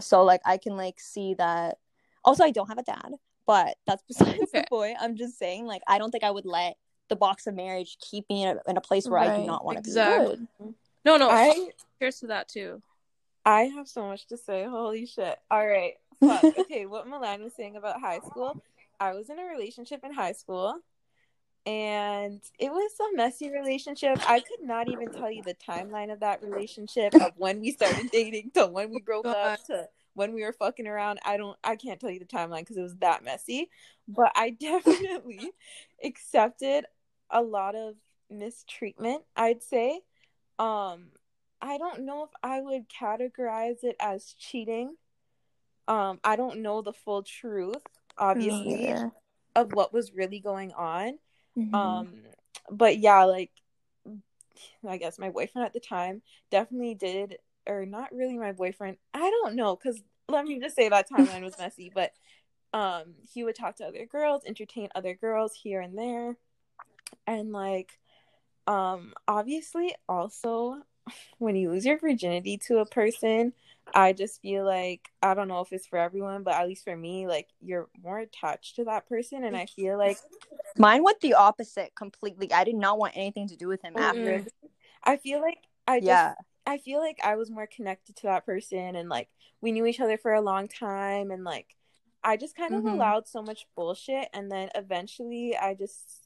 so 0.00 0.24
like 0.24 0.40
I 0.44 0.56
can 0.56 0.76
like 0.76 0.98
see 1.00 1.34
that. 1.34 1.78
Also, 2.24 2.42
I 2.44 2.50
don't 2.50 2.68
have 2.68 2.78
a 2.78 2.82
dad, 2.82 3.12
but 3.46 3.76
that's 3.86 4.02
besides 4.08 4.40
Okay. 4.44 4.60
the 4.60 4.66
point. 4.68 4.96
I'm 5.00 5.14
just 5.16 5.38
saying, 5.38 5.66
like, 5.66 5.82
I 5.86 5.98
don't 5.98 6.10
think 6.10 6.24
I 6.24 6.30
would 6.30 6.46
let 6.46 6.76
the 7.10 7.16
box 7.16 7.46
of 7.46 7.54
marriage 7.54 7.98
keep 8.00 8.24
me 8.30 8.44
in 8.44 8.56
a, 8.56 8.70
in 8.70 8.76
a 8.78 8.80
place 8.80 9.06
where 9.06 9.20
I 9.20 9.36
do 9.38 9.44
not 9.46 9.64
want 9.64 9.76
to 9.76 9.80
exactly. 9.80 10.36
Good. 10.58 10.74
No, 11.04 11.16
no. 11.16 11.28
I 11.30 11.70
Cheers 11.98 12.20
to 12.20 12.26
that 12.28 12.48
too. 12.48 12.82
I 13.44 13.62
have 13.62 13.88
so 13.88 14.06
much 14.06 14.26
to 14.28 14.36
say. 14.36 14.64
Holy 14.64 15.06
shit. 15.06 15.38
All 15.50 15.66
right. 15.66 15.94
Fuck. 16.20 16.44
okay, 16.58 16.86
what 16.86 17.06
Milan 17.06 17.42
was 17.42 17.54
saying 17.54 17.76
about 17.76 18.00
high 18.00 18.20
school. 18.20 18.62
I 19.00 19.12
was 19.12 19.28
in 19.28 19.38
a 19.38 19.44
relationship 19.44 20.00
in 20.04 20.12
high 20.12 20.32
school 20.32 20.78
and 21.66 22.40
it 22.58 22.70
was 22.70 22.92
a 23.00 23.16
messy 23.16 23.50
relationship. 23.50 24.18
I 24.28 24.40
could 24.40 24.62
not 24.62 24.88
even 24.88 25.10
tell 25.10 25.30
you 25.30 25.42
the 25.42 25.54
timeline 25.54 26.12
of 26.12 26.20
that 26.20 26.42
relationship 26.42 27.14
of 27.14 27.32
when 27.36 27.60
we 27.60 27.72
started 27.72 28.10
dating 28.10 28.50
to 28.54 28.66
when 28.66 28.90
we 28.90 29.00
broke 29.00 29.26
up 29.26 29.64
to 29.66 29.88
when 30.14 30.34
we 30.34 30.42
were 30.42 30.52
fucking 30.52 30.86
around. 30.86 31.20
I 31.24 31.36
don't 31.36 31.56
I 31.64 31.76
can't 31.76 31.98
tell 31.98 32.10
you 32.10 32.18
the 32.18 32.26
timeline 32.26 32.60
because 32.60 32.76
it 32.76 32.82
was 32.82 32.96
that 32.96 33.24
messy. 33.24 33.70
But 34.06 34.32
I 34.36 34.50
definitely 34.60 35.52
accepted 36.02 36.84
a 37.30 37.40
lot 37.40 37.74
of 37.74 37.94
mistreatment, 38.30 39.22
I'd 39.36 39.62
say. 39.62 40.00
Um 40.58 41.10
I 41.60 41.78
don't 41.78 42.04
know 42.04 42.24
if 42.24 42.30
I 42.42 42.60
would 42.60 42.88
categorize 42.88 43.84
it 43.84 43.96
as 43.98 44.34
cheating. 44.38 44.96
Um, 45.88 46.20
I 46.22 46.36
don't 46.36 46.60
know 46.60 46.82
the 46.82 46.92
full 46.92 47.22
truth, 47.22 47.82
obviously, 48.18 48.94
of 49.56 49.72
what 49.72 49.92
was 49.92 50.12
really 50.12 50.40
going 50.40 50.72
on. 50.72 51.18
Mhm. 51.56 51.74
Um, 51.74 52.08
but 52.70 52.98
yeah, 52.98 53.24
like 53.24 53.50
I 54.86 54.98
guess 54.98 55.18
my 55.18 55.30
boyfriend 55.30 55.66
at 55.66 55.72
the 55.72 55.80
time 55.80 56.22
definitely 56.50 56.94
did, 56.94 57.38
or 57.66 57.86
not 57.86 58.14
really 58.14 58.38
my 58.38 58.52
boyfriend. 58.52 58.98
I 59.12 59.30
don't 59.30 59.54
know, 59.56 59.76
because 59.76 60.02
let 60.28 60.44
me 60.44 60.60
just 60.60 60.76
say 60.76 60.88
that 60.88 61.08
timeline 61.08 61.42
was 61.42 61.56
messy, 61.58 61.90
but 61.94 62.12
um, 62.72 63.14
he 63.32 63.44
would 63.44 63.54
talk 63.56 63.76
to 63.76 63.86
other 63.86 64.06
girls, 64.06 64.42
entertain 64.46 64.88
other 64.94 65.14
girls 65.14 65.54
here 65.54 65.80
and 65.80 65.96
there, 65.96 66.36
and 67.26 67.52
like, 67.52 67.98
um, 68.66 69.14
obviously, 69.28 69.94
also 70.08 70.82
when 71.38 71.54
you 71.56 71.70
lose 71.70 71.84
your 71.84 71.98
virginity 71.98 72.56
to 72.66 72.78
a 72.78 72.86
person, 72.86 73.52
I 73.94 74.12
just 74.12 74.40
feel 74.40 74.64
like 74.64 75.10
I 75.22 75.34
don't 75.34 75.48
know 75.48 75.60
if 75.60 75.72
it's 75.72 75.86
for 75.86 75.98
everyone, 75.98 76.42
but 76.42 76.54
at 76.54 76.66
least 76.66 76.84
for 76.84 76.96
me, 76.96 77.26
like 77.26 77.48
you're 77.60 77.88
more 78.02 78.18
attached 78.18 78.76
to 78.76 78.84
that 78.84 79.08
person, 79.08 79.44
and 79.44 79.56
I 79.56 79.66
feel 79.66 79.98
like 79.98 80.16
Mine 80.76 81.04
went 81.04 81.20
the 81.20 81.34
opposite 81.34 81.94
completely. 81.94 82.52
I 82.52 82.64
did 82.64 82.74
not 82.74 82.98
want 82.98 83.12
anything 83.16 83.48
to 83.48 83.56
do 83.56 83.68
with 83.68 83.82
him 83.82 83.94
after. 83.96 84.20
Mm-mm. 84.20 84.48
I 85.04 85.16
feel 85.18 85.40
like 85.40 85.58
I 85.86 85.98
just 86.00 86.08
Yeah. 86.08 86.34
I 86.66 86.78
feel 86.78 86.98
like 86.98 87.18
I 87.22 87.36
was 87.36 87.50
more 87.50 87.66
connected 87.66 88.16
to 88.16 88.22
that 88.24 88.46
person 88.46 88.96
and 88.96 89.08
like 89.08 89.28
we 89.60 89.70
knew 89.70 89.84
each 89.86 90.00
other 90.00 90.16
for 90.16 90.32
a 90.32 90.40
long 90.40 90.66
time 90.66 91.30
and 91.30 91.44
like 91.44 91.76
I 92.24 92.38
just 92.38 92.56
kind 92.56 92.74
of 92.74 92.82
Mhm. 92.82 92.94
allowed 92.94 93.28
so 93.28 93.42
much 93.42 93.66
bullshit 93.76 94.28
and 94.32 94.50
then 94.50 94.70
eventually 94.74 95.56
I 95.56 95.74
just 95.74 96.23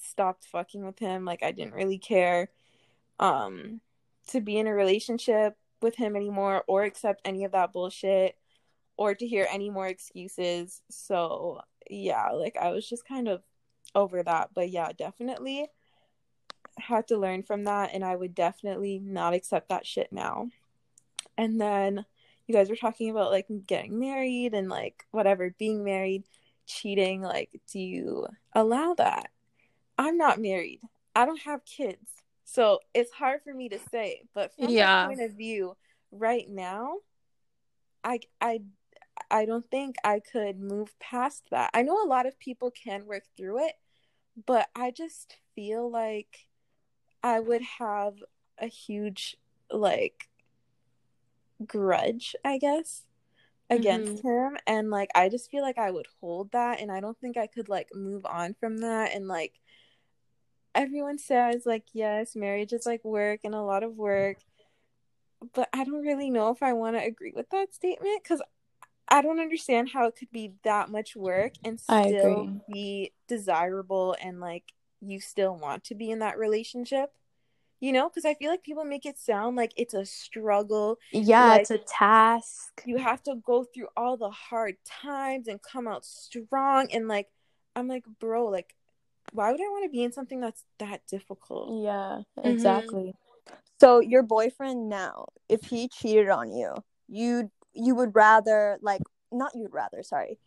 stopped 0.00 0.44
fucking 0.44 0.84
with 0.84 0.98
him 0.98 1.24
like 1.24 1.42
I 1.42 1.52
didn't 1.52 1.74
really 1.74 1.98
care 1.98 2.48
um 3.18 3.80
to 4.28 4.40
be 4.40 4.58
in 4.58 4.66
a 4.66 4.74
relationship 4.74 5.56
with 5.80 5.96
him 5.96 6.16
anymore 6.16 6.64
or 6.66 6.84
accept 6.84 7.22
any 7.24 7.44
of 7.44 7.52
that 7.52 7.72
bullshit 7.72 8.36
or 8.96 9.14
to 9.14 9.26
hear 9.26 9.46
any 9.50 9.70
more 9.70 9.86
excuses 9.86 10.82
so 10.90 11.60
yeah 11.90 12.30
like 12.30 12.56
I 12.56 12.70
was 12.70 12.88
just 12.88 13.06
kind 13.06 13.28
of 13.28 13.42
over 13.94 14.22
that 14.22 14.50
but 14.54 14.70
yeah 14.70 14.90
definitely 14.96 15.68
had 16.80 17.08
to 17.08 17.18
learn 17.18 17.42
from 17.42 17.64
that 17.64 17.90
and 17.92 18.04
I 18.04 18.16
would 18.16 18.34
definitely 18.34 18.98
not 18.98 19.34
accept 19.34 19.68
that 19.68 19.86
shit 19.86 20.12
now. 20.12 20.48
And 21.36 21.60
then 21.60 22.04
you 22.46 22.54
guys 22.54 22.70
were 22.70 22.76
talking 22.76 23.10
about 23.10 23.30
like 23.30 23.46
getting 23.66 23.98
married 23.98 24.54
and 24.54 24.68
like 24.68 25.04
whatever, 25.10 25.54
being 25.58 25.84
married, 25.84 26.24
cheating, 26.66 27.22
like 27.22 27.50
do 27.70 27.78
you 27.78 28.26
allow 28.54 28.94
that? 28.94 29.30
I'm 29.98 30.16
not 30.16 30.40
married. 30.40 30.80
I 31.14 31.26
don't 31.26 31.40
have 31.42 31.64
kids. 31.64 32.08
So 32.44 32.80
it's 32.94 33.12
hard 33.12 33.42
for 33.42 33.52
me 33.52 33.68
to 33.68 33.78
say, 33.90 34.22
but 34.34 34.54
from 34.54 34.70
Yeah. 34.70 35.02
my 35.02 35.08
point 35.08 35.20
of 35.20 35.36
view 35.36 35.76
right 36.10 36.48
now, 36.48 36.98
I 38.04 38.20
I 38.40 38.62
I 39.30 39.44
don't 39.44 39.68
think 39.70 39.96
I 40.04 40.20
could 40.20 40.60
move 40.60 40.98
past 40.98 41.50
that. 41.50 41.70
I 41.74 41.82
know 41.82 42.02
a 42.02 42.06
lot 42.06 42.26
of 42.26 42.38
people 42.38 42.70
can 42.70 43.06
work 43.06 43.24
through 43.36 43.66
it, 43.66 43.74
but 44.46 44.70
I 44.74 44.90
just 44.92 45.36
feel 45.54 45.90
like 45.90 46.48
I 47.22 47.40
would 47.40 47.62
have 47.62 48.22
a 48.58 48.66
huge 48.66 49.36
like 49.70 50.28
grudge, 51.66 52.36
I 52.44 52.58
guess, 52.58 53.04
against 53.70 54.22
mm-hmm. 54.22 54.28
him 54.28 54.56
and 54.66 54.90
like 54.90 55.10
I 55.14 55.28
just 55.28 55.50
feel 55.50 55.62
like 55.62 55.78
I 55.78 55.90
would 55.90 56.06
hold 56.20 56.52
that 56.52 56.80
and 56.80 56.90
I 56.90 57.00
don't 57.00 57.18
think 57.20 57.36
I 57.36 57.46
could 57.46 57.68
like 57.68 57.88
move 57.94 58.24
on 58.24 58.54
from 58.54 58.78
that 58.78 59.14
and 59.14 59.28
like 59.28 59.60
everyone 60.74 61.18
says 61.18 61.64
like 61.66 61.84
yes, 61.92 62.36
marriage 62.36 62.72
is 62.72 62.86
like 62.86 63.04
work 63.04 63.40
and 63.44 63.54
a 63.54 63.62
lot 63.62 63.82
of 63.82 63.96
work, 63.96 64.38
but 65.54 65.68
I 65.72 65.84
don't 65.84 66.02
really 66.02 66.30
know 66.30 66.50
if 66.50 66.62
I 66.62 66.72
want 66.72 66.96
to 66.96 67.04
agree 67.04 67.32
with 67.34 67.50
that 67.50 67.74
statement 67.74 68.24
cuz 68.24 68.40
I 69.10 69.22
don't 69.22 69.40
understand 69.40 69.90
how 69.90 70.06
it 70.06 70.16
could 70.16 70.30
be 70.30 70.52
that 70.64 70.90
much 70.90 71.16
work 71.16 71.52
and 71.64 71.80
still 71.80 72.60
be 72.70 73.12
desirable 73.26 74.14
and 74.20 74.38
like 74.40 74.64
you 75.00 75.20
still 75.20 75.56
want 75.56 75.84
to 75.84 75.94
be 75.94 76.10
in 76.10 76.18
that 76.18 76.38
relationship. 76.38 77.14
You 77.80 77.92
know, 77.92 78.08
because 78.08 78.24
I 78.24 78.34
feel 78.34 78.50
like 78.50 78.64
people 78.64 78.84
make 78.84 79.06
it 79.06 79.18
sound 79.20 79.54
like 79.56 79.72
it's 79.76 79.94
a 79.94 80.04
struggle. 80.04 80.98
Yeah, 81.12 81.50
like- 81.50 81.60
it's 81.62 81.70
a 81.70 81.78
task. 81.78 82.82
You 82.84 82.96
have 82.98 83.22
to 83.22 83.36
go 83.36 83.62
through 83.62 83.86
all 83.96 84.16
the 84.16 84.30
hard 84.30 84.76
times 84.84 85.46
and 85.46 85.62
come 85.62 85.86
out 85.86 86.04
strong. 86.04 86.88
And 86.92 87.06
like, 87.06 87.28
I'm 87.76 87.86
like, 87.86 88.04
bro, 88.18 88.46
like, 88.46 88.74
why 89.32 89.50
would 89.50 89.60
I 89.60 89.68
want 89.68 89.84
to 89.84 89.90
be 89.90 90.02
in 90.02 90.12
something 90.12 90.40
that's 90.40 90.64
that 90.78 91.02
difficult? 91.06 91.82
Yeah, 91.82 92.22
Mhm. 92.36 92.50
exactly. 92.52 93.14
So 93.80 94.00
your 94.00 94.22
boyfriend 94.22 94.88
now, 94.88 95.26
if 95.48 95.64
he 95.64 95.88
cheated 95.88 96.28
on 96.28 96.52
you, 96.52 96.74
you 97.08 97.50
you 97.74 97.94
would 97.94 98.14
rather 98.14 98.78
like 98.82 99.02
not 99.30 99.52
you'd 99.54 99.72
rather, 99.72 100.02
sorry. 100.02 100.38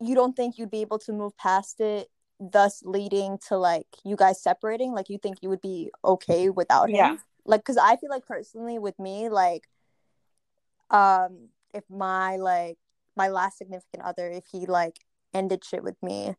You 0.00 0.14
don't 0.14 0.34
think 0.36 0.58
you'd 0.58 0.70
be 0.70 0.82
able 0.82 0.98
to 1.00 1.12
move 1.12 1.36
past 1.36 1.80
it 1.80 2.08
thus 2.40 2.82
leading 2.84 3.38
to 3.48 3.56
like 3.56 3.86
you 4.04 4.16
guys 4.16 4.42
separating 4.42 4.92
like 4.92 5.08
you 5.08 5.18
think 5.18 5.38
you 5.40 5.48
would 5.48 5.60
be 5.60 5.90
okay 6.04 6.50
without 6.50 6.90
him 6.90 6.96
Yeah. 6.96 7.16
like 7.44 7.60
because 7.60 7.76
i 7.76 7.94
feel 7.94 8.10
like 8.10 8.26
personally 8.26 8.76
with 8.76 8.98
me 8.98 9.28
like 9.28 9.68
um 10.90 11.48
if 11.72 11.84
my 11.88 12.36
like 12.36 12.76
my 13.16 13.28
last 13.28 13.56
significant 13.56 14.02
other 14.02 14.28
if 14.28 14.44
he 14.50 14.66
like 14.66 14.98
ended 15.32 15.64
shit 15.64 15.82
with 15.84 15.96
me 16.02 16.34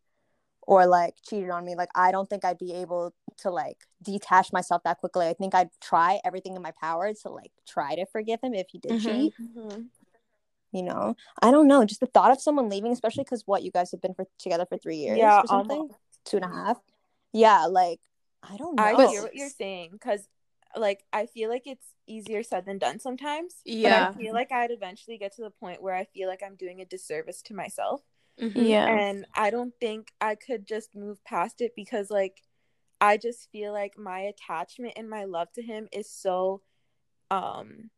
or 0.67 0.85
like 0.87 1.15
cheated 1.27 1.49
on 1.49 1.63
me 1.65 1.75
like 1.75 1.89
i 1.95 2.11
don't 2.11 2.29
think 2.29 2.43
i'd 2.45 2.57
be 2.57 2.73
able 2.73 3.13
to 3.37 3.49
like 3.49 3.77
detach 4.03 4.51
myself 4.51 4.81
that 4.83 4.97
quickly 4.99 5.27
i 5.27 5.33
think 5.33 5.53
i'd 5.55 5.69
try 5.81 6.19
everything 6.25 6.55
in 6.55 6.61
my 6.61 6.71
power 6.81 7.13
to 7.13 7.29
like 7.29 7.51
try 7.67 7.95
to 7.95 8.05
forgive 8.05 8.39
him 8.41 8.53
if 8.53 8.67
he 8.69 8.77
did 8.79 8.93
Mhm. 8.93 9.01
cheat 9.01 9.33
Mhm. 9.39 9.87
you 10.71 10.83
know 10.83 11.15
i 11.41 11.51
don't 11.51 11.67
know 11.67 11.85
just 11.85 11.99
the 11.99 12.05
thought 12.07 12.31
of 12.31 12.41
someone 12.41 12.69
leaving 12.69 12.91
especially 12.91 13.23
because 13.23 13.43
what 13.45 13.63
you 13.63 13.71
guys 13.71 13.91
have 13.91 14.01
been 14.01 14.13
for 14.13 14.25
together 14.39 14.65
for 14.65 14.77
three 14.77 14.97
years 14.97 15.17
Yeah, 15.17 15.41
or 15.41 15.47
something 15.47 15.77
almost. 15.81 15.99
two 16.25 16.37
and 16.37 16.45
a 16.45 16.49
half 16.49 16.79
yeah 17.33 17.65
like 17.65 17.99
i 18.43 18.57
don't 18.57 18.75
know 18.75 18.83
I 18.83 19.07
hear 19.09 19.21
what 19.21 19.35
you're 19.35 19.49
saying 19.49 19.89
because, 19.93 20.27
like, 20.77 21.05
I 21.13 21.25
feel 21.25 21.49
like 21.49 21.65
it's 21.67 21.87
easier 22.05 22.43
said 22.43 22.65
than 22.65 22.77
done 22.77 22.99
sometimes. 22.99 23.61
Yeah. 23.63 24.11
But 24.11 24.19
I 24.19 24.23
feel 24.23 24.33
like 24.33 24.51
I'd 24.51 24.71
eventually 24.71 25.17
get 25.17 25.33
to 25.37 25.41
the 25.41 25.49
point 25.49 25.81
where 25.81 25.95
I 25.95 26.03
feel 26.03 26.27
like 26.27 26.43
I'm 26.45 26.55
doing 26.55 26.81
a 26.81 26.85
disservice 26.85 27.41
to 27.43 27.53
myself. 27.53 28.01
Mhm. 28.39 28.55
Yeah. 28.55 28.87
And 28.87 29.25
I 29.35 29.49
don't 29.49 29.73
think 29.79 30.11
I 30.21 30.35
could 30.35 30.65
just 30.65 30.95
move 30.95 31.23
past 31.23 31.61
it 31.61 31.73
because, 31.75 32.09
like, 32.09 32.41
I 33.01 33.17
just 33.17 33.49
feel 33.51 33.73
like 33.73 33.97
my 33.97 34.19
attachment 34.21 34.93
and 34.97 35.09
my 35.09 35.25
love 35.25 35.51
to 35.53 35.61
him 35.61 35.87
is 35.91 36.09
so 36.09 36.61
um 37.31 37.89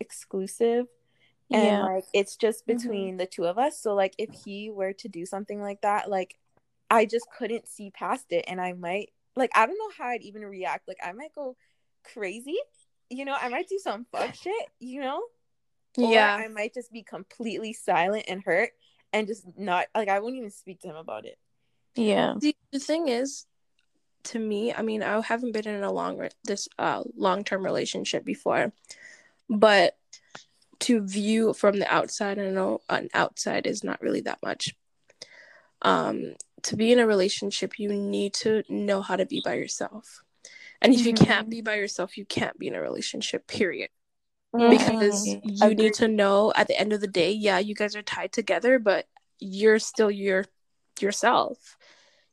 exclusive 0.00 0.86
and 1.52 1.64
Yeah. 1.66 1.82
like 1.82 2.04
it's 2.12 2.36
just 2.36 2.66
Mhm. 2.66 2.76
between 2.76 3.16
the 3.18 3.26
two 3.26 3.44
of 3.46 3.58
us 3.58 3.78
so 3.80 3.94
like 3.94 4.14
if 4.18 4.30
he 4.44 4.70
were 4.70 4.92
to 4.94 5.08
do 5.08 5.24
something 5.26 5.60
like 5.60 5.80
that 5.82 6.10
like 6.10 6.36
i 6.90 7.04
just 7.06 7.26
couldn't 7.38 7.68
see 7.68 7.90
past 7.90 8.26
it 8.32 8.44
and 8.48 8.60
i 8.60 8.72
might 8.72 9.12
like 9.36 9.50
i 9.54 9.66
don't 9.66 9.78
know 9.78 9.90
how 9.96 10.08
i'd 10.08 10.22
even 10.22 10.42
react 10.44 10.88
like 10.88 10.98
i 11.04 11.12
might 11.12 11.34
go 11.34 11.56
crazy 12.04 12.56
you 13.10 13.24
know 13.24 13.36
i 13.40 13.48
might 13.48 13.68
do 13.68 13.78
some 13.78 14.06
fuck 14.12 14.34
shit 14.34 14.68
you 14.80 15.00
know 15.00 15.22
or 16.00 16.12
Yeah. 16.12 16.36
i 16.36 16.48
might 16.48 16.74
just 16.74 16.92
be 16.92 17.02
completely 17.02 17.72
silent 17.72 18.24
and 18.28 18.42
hurt 18.44 18.70
and 19.14 19.26
just 19.26 19.44
not 19.56 19.86
like 19.94 20.08
i 20.08 20.20
won't 20.20 20.34
even 20.36 20.50
speak 20.50 20.80
to 20.80 20.88
him 20.88 20.96
about 20.96 21.24
it 21.24 21.38
Yeah. 21.96 22.34
The, 22.36 22.54
the 22.72 22.80
thing 22.80 23.08
is, 23.08 23.46
to 24.24 24.38
me, 24.38 24.72
I 24.74 24.82
mean, 24.82 25.02
I 25.02 25.20
haven't 25.20 25.52
been 25.52 25.68
in 25.68 25.84
a 25.84 25.92
long 25.92 26.18
re- 26.18 26.30
this 26.44 26.68
uh 26.78 27.02
long 27.16 27.44
term 27.44 27.64
relationship 27.64 28.24
before, 28.24 28.72
but 29.48 29.96
to 30.80 31.06
view 31.06 31.52
from 31.54 31.78
the 31.78 31.86
outside, 31.94 32.38
I 32.38 32.50
know 32.50 32.80
an 32.88 33.08
outside 33.14 33.66
is 33.66 33.84
not 33.84 34.02
really 34.02 34.22
that 34.22 34.40
much. 34.42 34.74
Um, 35.82 36.34
to 36.62 36.76
be 36.76 36.90
in 36.92 36.98
a 36.98 37.06
relationship, 37.06 37.78
you 37.78 37.92
need 37.92 38.32
to 38.44 38.64
know 38.68 39.00
how 39.02 39.16
to 39.16 39.26
be 39.26 39.40
by 39.44 39.54
yourself, 39.54 40.22
and 40.80 40.92
if 40.94 41.04
you 41.06 41.14
can't 41.14 41.46
Mhm. 41.46 41.50
be 41.50 41.60
by 41.60 41.76
yourself, 41.76 42.16
you 42.18 42.24
can't 42.24 42.58
be 42.58 42.66
in 42.66 42.74
a 42.74 42.80
relationship. 42.80 43.46
Period. 43.46 43.90
Mhm. 44.54 44.70
Because 44.70 45.36
you 45.42 45.74
need 45.74 45.94
to 45.94 46.08
know 46.08 46.52
at 46.56 46.68
the 46.68 46.78
end 46.78 46.92
of 46.92 47.00
the 47.00 47.08
day, 47.08 47.32
yeah, 47.32 47.58
you 47.58 47.74
guys 47.74 47.96
are 47.96 48.02
tied 48.02 48.32
together, 48.32 48.78
but 48.78 49.06
you're 49.40 49.78
still 49.80 50.10
your 50.10 50.46
yourself 51.00 51.76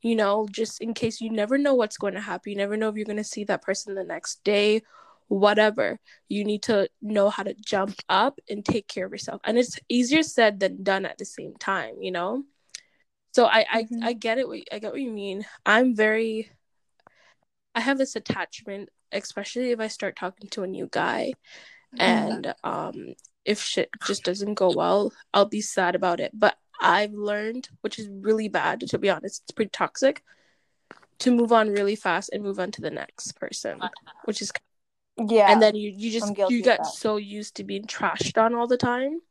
you 0.01 0.15
know, 0.15 0.47
just 0.51 0.81
in 0.81 0.93
case 0.93 1.21
you 1.21 1.29
never 1.29 1.57
know 1.57 1.75
what's 1.75 1.97
going 1.97 2.13
to 2.15 2.21
happen. 2.21 2.51
You 2.51 2.57
never 2.57 2.77
know 2.77 2.89
if 2.89 2.95
you're 2.95 3.05
going 3.05 3.17
to 3.17 3.23
see 3.23 3.43
that 3.45 3.61
person 3.61 3.95
the 3.95 4.03
next 4.03 4.43
day, 4.43 4.81
whatever. 5.27 5.99
You 6.29 6.43
need 6.43 6.63
to 6.63 6.89
know 7.01 7.29
how 7.29 7.43
to 7.43 7.53
jump 7.53 7.95
up 8.09 8.39
and 8.49 8.65
take 8.65 8.87
care 8.87 9.05
of 9.05 9.11
yourself. 9.11 9.41
And 9.43 9.57
it's 9.57 9.79
easier 9.89 10.23
said 10.23 10.59
than 10.59 10.83
done 10.83 11.05
at 11.05 11.17
the 11.19 11.25
same 11.25 11.55
time, 11.59 12.01
you 12.01 12.11
know? 12.11 12.43
So 13.33 13.45
I 13.45 13.65
I, 13.71 13.83
Mhm. 13.83 14.03
I 14.03 14.13
get 14.13 14.37
it. 14.39 14.47
what- 14.47 14.67
I 14.71 14.79
get 14.79 14.91
what 14.91 15.01
you 15.01 15.11
mean. 15.11 15.45
I'm 15.65 15.95
very 15.95 16.51
I 17.75 17.81
have 17.81 17.97
this 17.97 18.15
attachment, 18.15 18.89
especially 19.11 19.71
if 19.71 19.79
I 19.79 19.87
start 19.87 20.15
talking 20.15 20.49
to 20.49 20.63
a 20.63 20.67
new 20.67 20.87
guy 20.91 21.33
and 21.99 22.53
um 22.63 23.15
if 23.45 23.61
shit 23.61 23.89
just 24.05 24.23
doesn't 24.23 24.55
go 24.55 24.71
well, 24.71 25.13
I'll 25.33 25.45
be 25.45 25.61
sad 25.61 25.95
about 25.95 26.19
it. 26.19 26.31
But 26.33 26.57
I've 26.79 27.13
learned, 27.13 27.69
which 27.81 27.99
is 27.99 28.07
really 28.09 28.49
bad 28.49 28.81
to 28.81 28.99
be 28.99 29.09
honest, 29.09 29.43
it's 29.43 29.51
pretty 29.51 29.69
toxic, 29.71 30.23
to 31.19 31.31
move 31.31 31.51
on 31.51 31.69
really 31.69 31.95
fast 31.95 32.29
and 32.33 32.43
move 32.43 32.59
on 32.59 32.71
to 32.71 32.81
the 32.81 32.91
next 32.91 33.33
person, 33.33 33.89
which 34.25 34.41
is 34.41 34.51
yeah. 35.17 35.51
And 35.51 35.61
then 35.61 35.75
you 35.75 35.91
you 35.95 36.11
just 36.11 36.33
you 36.49 36.61
get 36.61 36.85
so 36.85 37.17
used 37.17 37.55
to 37.55 37.63
being 37.63 37.85
trashed 37.85 38.41
on 38.41 38.55
all 38.55 38.67
the 38.67 38.77
time 38.77 39.21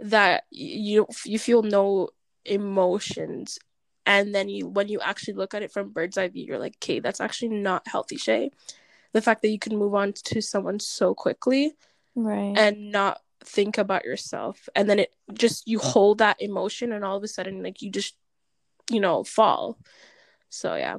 that 0.00 0.44
you 0.50 1.06
you 1.24 1.38
feel 1.38 1.62
no 1.62 2.10
emotions. 2.44 3.58
And 4.06 4.34
then 4.34 4.48
you 4.48 4.68
when 4.68 4.88
you 4.88 5.00
actually 5.00 5.34
look 5.34 5.54
at 5.54 5.62
it 5.62 5.72
from 5.72 5.90
bird's 5.90 6.16
eye 6.16 6.28
view 6.28 6.44
you're 6.46 6.58
like 6.60 6.76
okay 6.78 7.00
that's 7.00 7.20
actually 7.20 7.48
not 7.48 7.88
healthy 7.88 8.16
shay 8.16 8.50
the 9.16 9.22
fact 9.22 9.40
that 9.42 9.48
you 9.48 9.58
can 9.58 9.76
move 9.76 9.94
on 9.94 10.12
to 10.12 10.42
someone 10.42 10.78
so 10.78 11.14
quickly 11.14 11.74
Right. 12.14 12.54
and 12.56 12.92
not 12.92 13.20
think 13.40 13.78
about 13.78 14.04
yourself 14.04 14.68
and 14.76 14.88
then 14.88 14.98
it 14.98 15.10
just 15.32 15.66
you 15.66 15.78
hold 15.78 16.18
that 16.18 16.36
emotion 16.40 16.92
and 16.92 17.04
all 17.04 17.16
of 17.16 17.24
a 17.24 17.28
sudden 17.28 17.62
like 17.62 17.80
you 17.80 17.90
just 17.90 18.14
you 18.90 19.00
know 19.00 19.24
fall 19.24 19.78
so 20.48 20.74
yeah 20.76 20.98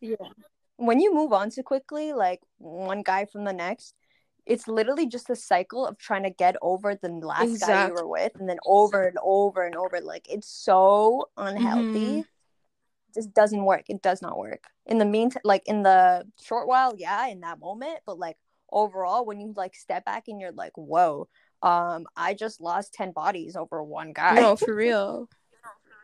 yeah 0.00 0.30
when 0.76 1.00
you 1.00 1.14
move 1.14 1.32
on 1.32 1.50
too 1.50 1.62
quickly, 1.62 2.12
like 2.12 2.40
one 2.58 3.02
guy 3.02 3.24
from 3.24 3.44
the 3.44 3.52
next, 3.52 3.94
it's 4.46 4.66
literally 4.66 5.06
just 5.06 5.30
a 5.30 5.36
cycle 5.36 5.86
of 5.86 5.96
trying 5.96 6.24
to 6.24 6.30
get 6.30 6.56
over 6.60 6.96
the 6.96 7.08
last 7.08 7.60
guy 7.60 7.86
you 7.86 7.94
were 7.94 8.08
with, 8.08 8.32
and 8.38 8.48
then 8.48 8.58
over 8.66 9.06
and 9.06 9.16
over 9.22 9.64
and 9.64 9.76
over. 9.76 10.00
Like 10.00 10.26
it's 10.28 10.48
so 10.48 11.28
unhealthy. 11.36 12.24
Mhm. 12.24 12.26
Just 13.14 13.34
doesn't 13.34 13.64
work. 13.64 13.84
It 13.88 14.02
does 14.02 14.22
not 14.22 14.38
work. 14.38 14.68
In 14.86 14.98
the 14.98 15.04
meantime, 15.04 15.42
like 15.44 15.62
in 15.66 15.82
the 15.82 16.26
short 16.42 16.66
while, 16.68 16.94
yeah, 16.96 17.26
in 17.28 17.40
that 17.40 17.60
moment, 17.60 18.00
but 18.06 18.18
like 18.18 18.36
overall, 18.70 19.24
when 19.24 19.40
you 19.40 19.52
like 19.56 19.74
step 19.74 20.04
back 20.04 20.24
and 20.28 20.40
you're 20.40 20.52
like, 20.52 20.72
whoa, 20.76 21.28
um, 21.62 22.06
I 22.16 22.34
just 22.34 22.60
lost 22.60 22.94
ten 22.94 23.12
bodies 23.12 23.56
over 23.56 23.82
one 23.82 24.12
guy. 24.12 24.40
no 24.40 24.56
for 24.56 24.74
real 24.74 25.28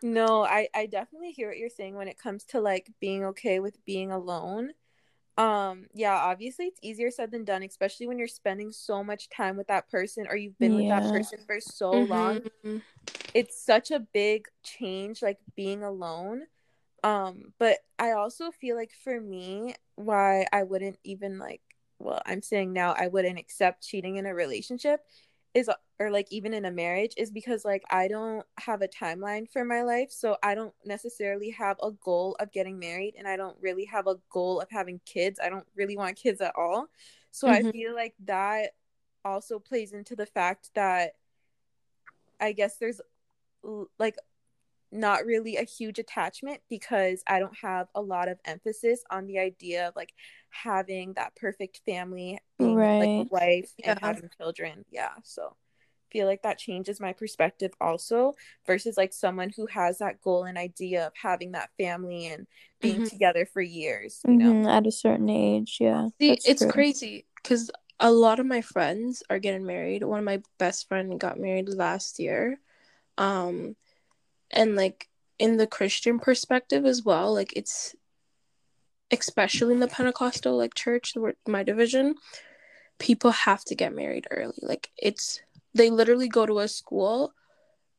No, 0.02 0.44
I 0.44 0.68
I 0.74 0.86
definitely 0.86 1.32
hear 1.32 1.48
what 1.48 1.58
you're 1.58 1.68
saying 1.68 1.94
when 1.96 2.08
it 2.08 2.18
comes 2.18 2.44
to 2.44 2.60
like 2.60 2.90
being 3.00 3.24
okay 3.26 3.58
with 3.60 3.84
being 3.84 4.12
alone. 4.12 4.70
Um, 5.36 5.86
yeah, 5.94 6.16
obviously 6.16 6.66
it's 6.66 6.80
easier 6.82 7.12
said 7.12 7.30
than 7.30 7.44
done, 7.44 7.62
especially 7.62 8.08
when 8.08 8.18
you're 8.18 8.26
spending 8.26 8.72
so 8.72 9.04
much 9.04 9.28
time 9.30 9.56
with 9.56 9.68
that 9.68 9.88
person 9.88 10.26
or 10.28 10.34
you've 10.34 10.58
been 10.58 10.74
with 10.74 10.88
that 10.88 11.12
person 11.12 11.38
for 11.46 11.60
so 11.60 11.92
long. 11.92 12.40
Mhm. 12.64 12.82
It's 13.34 13.60
such 13.64 13.92
a 13.92 14.00
big 14.00 14.46
change 14.64 15.22
like 15.22 15.38
being 15.54 15.84
alone. 15.84 16.42
Um, 17.04 17.52
but 17.58 17.78
I 17.98 18.12
also 18.12 18.50
feel 18.50 18.76
like 18.76 18.92
for 19.04 19.20
me, 19.20 19.74
why 19.96 20.46
I 20.52 20.64
wouldn't 20.64 20.98
even 21.04 21.38
like 21.38 21.62
well, 22.00 22.22
I'm 22.26 22.42
saying 22.42 22.72
now 22.72 22.94
I 22.96 23.08
wouldn't 23.08 23.38
accept 23.38 23.82
cheating 23.86 24.16
in 24.16 24.26
a 24.26 24.34
relationship 24.34 25.00
is 25.54 25.68
or 25.98 26.10
like 26.10 26.28
even 26.30 26.54
in 26.54 26.64
a 26.64 26.70
marriage 26.70 27.14
is 27.16 27.30
because 27.30 27.64
like 27.64 27.82
I 27.90 28.06
don't 28.08 28.44
have 28.58 28.82
a 28.82 28.88
timeline 28.88 29.50
for 29.50 29.64
my 29.64 29.82
life. 29.82 30.10
So 30.12 30.36
I 30.42 30.54
don't 30.54 30.74
necessarily 30.84 31.50
have 31.50 31.76
a 31.82 31.90
goal 31.92 32.36
of 32.38 32.52
getting 32.52 32.78
married 32.78 33.14
and 33.18 33.26
I 33.26 33.36
don't 33.36 33.56
really 33.60 33.84
have 33.86 34.06
a 34.06 34.16
goal 34.30 34.60
of 34.60 34.70
having 34.70 35.00
kids. 35.06 35.40
I 35.42 35.48
don't 35.48 35.66
really 35.74 35.96
want 35.96 36.16
kids 36.16 36.40
at 36.40 36.54
all. 36.56 36.86
So 37.32 37.48
I 37.48 37.62
Mhm. 37.62 37.72
feel 37.72 37.94
like 37.94 38.14
that 38.26 38.74
also 39.24 39.58
plays 39.58 39.92
into 39.92 40.14
the 40.16 40.26
fact 40.26 40.70
that 40.74 41.14
I 42.40 42.52
guess 42.52 42.76
there's 42.76 43.00
like 43.98 44.16
not 44.90 45.26
really 45.26 45.56
a 45.56 45.64
huge 45.64 45.98
attachment 45.98 46.60
because 46.68 47.22
I 47.26 47.38
don't 47.40 47.56
have 47.62 47.88
a 47.94 48.00
lot 48.00 48.28
of 48.28 48.38
emphasis 48.44 49.02
on 49.10 49.26
the 49.26 49.38
idea 49.38 49.88
of 49.88 49.96
like 49.96 50.12
having 50.50 51.14
that 51.14 51.34
perfect 51.36 51.80
family, 51.86 52.38
being 52.58 52.94
like 52.98 53.12
a 53.18 53.22
Right. 53.22 53.28
wife 53.30 53.72
and 53.84 53.98
having 54.00 54.30
children. 54.38 54.84
Yeah. 54.90 55.10
So 55.24 55.56
feel 56.10 56.26
like 56.26 56.42
that 56.42 56.58
changes 56.58 57.00
my 57.00 57.12
perspective 57.12 57.72
also 57.80 58.34
versus 58.66 58.96
like 58.96 59.12
someone 59.12 59.50
who 59.54 59.66
has 59.66 59.98
that 59.98 60.20
goal 60.22 60.44
and 60.44 60.56
idea 60.56 61.06
of 61.06 61.12
having 61.20 61.52
that 61.52 61.70
family 61.78 62.26
and 62.26 62.46
being 62.80 63.00
Mhm. 63.00 63.10
together 63.10 63.44
for 63.46 63.60
years, 63.60 64.24
you 64.26 64.36
know. 64.38 64.54
Mhm, 64.54 64.66
At 64.68 64.86
a 64.86 64.92
certain 64.92 65.28
age, 65.28 65.78
yeah. 65.80 66.08
See, 66.20 66.32
it's 66.44 66.64
true. 66.64 66.70
crazy 66.72 67.26
because 67.42 67.70
a 68.00 68.10
lot 68.10 68.40
of 68.40 68.46
my 68.46 68.60
friends 68.60 69.22
are 69.30 69.38
getting 69.38 69.64
married. 69.66 70.02
One 70.02 70.18
of 70.18 70.24
my 70.24 70.42
best 70.58 70.88
friend 70.88 71.18
got 71.18 71.38
married 71.38 71.68
last 71.68 72.18
year. 72.18 72.60
Um, 73.18 73.76
and 74.50 74.76
like 74.76 75.08
in 75.38 75.56
the 75.56 75.66
Christian 75.66 76.18
perspective 76.18 76.84
as 76.84 77.04
well, 77.04 77.32
like 77.34 77.52
it's 77.54 77.94
especially 79.10 79.74
in 79.74 79.80
the 79.80 79.88
Pentecostal 79.88 80.56
like 80.56 80.74
church, 80.74 81.14
my 81.46 81.62
division, 81.62 82.14
people 82.98 83.30
have 83.30 83.64
to 83.64 83.74
get 83.74 83.94
married 83.94 84.26
early. 84.30 84.58
Like 84.60 84.90
it's 84.96 85.40
they 85.74 85.90
literally 85.90 86.28
go 86.28 86.46
to 86.46 86.60
a 86.60 86.68
school 86.68 87.32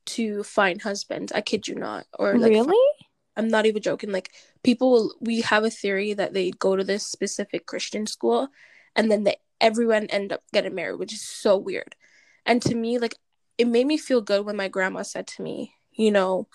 to 0.06 0.44
find 0.44 0.82
husbands. 0.82 1.32
I 1.32 1.42
kid 1.42 1.68
you 1.68 1.76
not. 1.76 2.06
Or 2.18 2.38
like 2.38 2.52
Really? 2.52 2.90
I'm 3.38 3.48
not 3.48 3.66
even 3.66 3.82
joking. 3.82 4.12
Like 4.12 4.32
people 4.64 4.92
will 4.92 5.16
we 5.22 5.42
have 5.42 5.64
a 5.64 5.70
theory 5.70 6.14
that 6.14 6.34
they 6.34 6.52
go 6.52 6.76
to 6.76 6.84
this 6.84 7.06
specific 7.06 7.66
Christian 7.66 8.06
school 8.06 8.50
and 8.96 9.10
then 9.10 9.24
they 9.24 9.38
everyone 9.62 10.08
end 10.08 10.34
up 10.34 10.44
getting 10.54 10.76
married, 10.76 11.00
which 11.00 11.14
is 11.14 11.22
so 11.22 11.58
weird. 11.58 11.96
And 12.46 12.62
to 12.64 12.76
me, 12.76 12.98
like 13.00 13.16
it 13.58 13.68
made 13.68 13.88
me 13.88 13.98
feel 13.98 14.22
good 14.22 14.46
when 14.46 14.56
my 14.56 14.68
grandma 14.68 15.04
said 15.04 15.28
to 15.28 15.42
me, 15.42 15.76
you 16.00 16.12
know, 16.12 16.48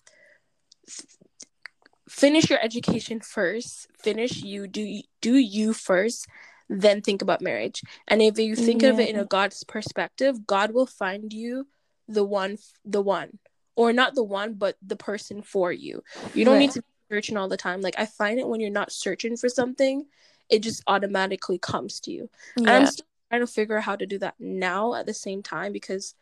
finish 2.09 2.49
your 2.49 2.59
education 2.63 3.21
first. 3.21 3.89
Finish 3.99 4.43
you 4.43 4.67
do 4.67 5.03
do 5.21 5.35
you 5.35 5.75
first, 5.75 6.27
then 6.71 7.03
think 7.03 7.21
about 7.21 7.43
marriage. 7.43 7.83
And 8.09 8.23
if 8.23 8.39
you 8.39 8.57
think 8.57 8.83
of 8.83 8.99
it 8.99 9.11
in 9.11 9.19
a 9.21 9.27
God's 9.27 9.63
perspective, 9.63 10.47
God 10.47 10.73
will 10.73 10.87
find 10.87 11.31
you 11.33 11.69
the 12.09 12.25
one 12.25 12.57
the 12.87 13.03
one 13.03 13.39
or 13.77 13.93
not 13.93 14.15
the 14.15 14.25
one 14.25 14.55
but 14.55 14.77
the 14.81 14.97
person 14.97 15.43
for 15.43 15.71
you. 15.71 16.03
You 16.33 16.47
don't 16.47 16.59
need 16.59 16.71
to 16.73 16.81
be 16.81 16.89
searching 17.11 17.37
all 17.37 17.49
the 17.49 17.59
time. 17.59 17.83
Like 17.83 17.97
I 17.99 18.07
find 18.07 18.41
it 18.41 18.49
when 18.49 18.61
you're 18.61 18.71
not 18.71 18.93
searching 18.93 19.37
for 19.37 19.51
something, 19.51 20.07
it 20.49 20.61
just 20.61 20.83
automatically 20.87 21.59
comes 21.59 22.01
to 22.01 22.13
you. 22.13 22.31
And 22.57 22.71
I'm 22.71 22.87
still 22.87 23.07
trying 23.29 23.43
to 23.43 23.47
figure 23.47 23.77
out 23.77 23.85
how 23.85 23.97
to 23.97 24.07
do 24.07 24.19
that 24.21 24.37
now 24.39 24.95
at 24.95 25.05
the 25.05 25.15
same 25.15 25.43
time 25.43 25.73
because 25.73 26.15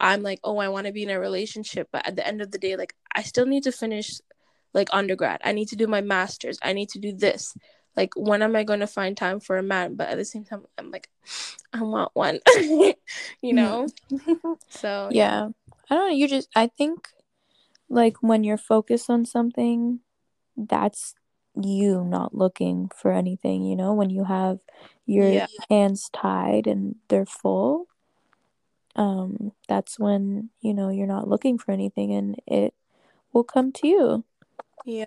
I'm 0.00 0.22
like, 0.22 0.40
oh, 0.44 0.58
I 0.58 0.68
want 0.68 0.86
to 0.86 0.92
be 0.92 1.02
in 1.04 1.10
a 1.10 1.20
relationship, 1.20 1.88
but 1.92 2.06
at 2.06 2.16
the 2.16 2.26
end 2.26 2.42
of 2.42 2.50
the 2.50 2.58
day, 2.58 2.76
like 2.76 2.94
I 3.14 3.22
still 3.22 3.46
need 3.46 3.62
to 3.64 3.72
finish 3.72 4.20
like 4.72 4.88
undergrad. 4.92 5.40
I 5.44 5.52
need 5.52 5.68
to 5.68 5.76
do 5.76 5.86
my 5.86 6.00
masters. 6.00 6.58
I 6.62 6.72
need 6.72 6.88
to 6.90 6.98
do 6.98 7.12
this. 7.12 7.54
Like 7.96 8.10
when 8.16 8.42
am 8.42 8.56
I 8.56 8.64
going 8.64 8.80
to 8.80 8.86
find 8.88 9.16
time 9.16 9.38
for 9.40 9.56
a 9.56 9.62
man? 9.62 9.94
But 9.94 10.08
at 10.08 10.16
the 10.18 10.24
same 10.24 10.44
time, 10.44 10.64
I'm 10.76 10.90
like, 10.90 11.08
I 11.72 11.82
want 11.82 12.10
one. 12.14 12.40
you 13.40 13.52
know. 13.54 13.86
Mm. 14.10 14.56
So 14.68 15.08
yeah 15.10 15.48
i 15.90 15.94
don't 15.94 16.08
know 16.08 16.14
you 16.14 16.28
just 16.28 16.48
i 16.54 16.66
think 16.66 17.08
like 17.88 18.16
when 18.20 18.44
you're 18.44 18.56
focused 18.58 19.08
on 19.08 19.24
something 19.24 20.00
that's 20.56 21.14
you 21.60 22.04
not 22.04 22.34
looking 22.34 22.90
for 22.94 23.12
anything 23.12 23.64
you 23.64 23.76
know 23.76 23.92
when 23.94 24.10
you 24.10 24.24
have 24.24 24.58
your 25.06 25.28
Yeah. 25.30 25.46
hands 25.70 26.10
tied 26.12 26.66
and 26.66 26.96
they're 27.08 27.26
full 27.26 27.86
um 28.96 29.52
that's 29.68 29.98
when 29.98 30.50
you 30.60 30.72
know 30.74 30.88
you're 30.88 31.06
not 31.06 31.28
looking 31.28 31.58
for 31.58 31.72
anything 31.72 32.12
and 32.12 32.36
it 32.46 32.74
will 33.32 33.44
come 33.44 33.72
to 33.72 33.86
you 33.88 34.24
Yeah. 34.84 35.06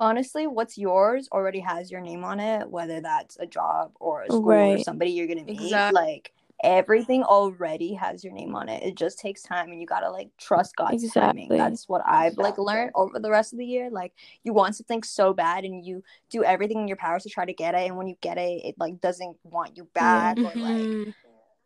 Honestly, 0.00 0.46
what's 0.46 0.78
yours 0.78 1.28
already 1.32 1.58
has 1.58 1.90
your 1.90 2.00
name 2.00 2.22
on 2.22 2.38
it, 2.38 2.70
whether 2.70 3.00
that's 3.00 3.36
a 3.40 3.46
job 3.46 3.90
or 3.98 4.22
a 4.22 4.26
school 4.30 4.52
or 4.52 4.78
somebody 4.78 5.10
you're 5.10 5.26
gonna 5.26 5.44
meet. 5.44 5.60
Exact- 5.60 5.92
Like 5.94 6.32
everything 6.62 7.22
already 7.24 7.94
has 7.94 8.22
your 8.22 8.32
name 8.32 8.54
on 8.54 8.68
it. 8.68 8.82
It 8.84 8.94
just 8.94 9.18
takes 9.18 9.42
time 9.42 9.70
and 9.70 9.80
you 9.80 9.86
gotta 9.86 10.10
like 10.10 10.30
trust 10.36 10.76
God's 10.76 11.12
timing. 11.12 11.44
Exactly. 11.44 11.58
That's 11.58 11.88
what 11.88 12.02
I've 12.06 12.38
like 12.38 12.58
learned 12.58 12.92
over 12.94 13.18
the 13.18 13.30
rest 13.30 13.52
of 13.52 13.58
the 13.58 13.66
year. 13.66 13.90
Like 13.90 14.12
you 14.44 14.52
want 14.52 14.76
something 14.76 15.02
so 15.02 15.32
bad 15.34 15.64
and 15.64 15.84
you 15.84 16.04
do 16.30 16.44
everything 16.44 16.78
in 16.78 16.86
your 16.88 16.96
powers 16.96 17.24
to 17.24 17.28
try 17.28 17.44
to 17.44 17.52
get 17.52 17.74
it, 17.74 17.86
and 17.88 17.96
when 17.96 18.06
you 18.06 18.16
get 18.20 18.38
it, 18.38 18.64
it 18.64 18.74
like 18.78 19.00
doesn't 19.00 19.36
want 19.42 19.76
you 19.76 19.84
back 19.94 20.36
or 20.38 20.52
like 20.54 20.86
Mhm. 20.86 21.14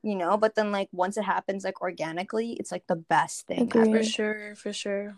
You 0.02 0.16
know, 0.16 0.36
but 0.36 0.54
then 0.54 0.72
like 0.72 0.88
once 0.92 1.16
it 1.16 1.24
happens 1.24 1.64
like 1.64 1.80
organically, 1.80 2.52
it's 2.52 2.72
like 2.72 2.86
the 2.86 2.96
best 2.96 3.46
thing 3.46 3.62
Agree. 3.62 3.88
ever. 3.88 3.98
for 3.98 4.04
sure, 4.04 4.54
for 4.56 4.72
sure. 4.72 5.14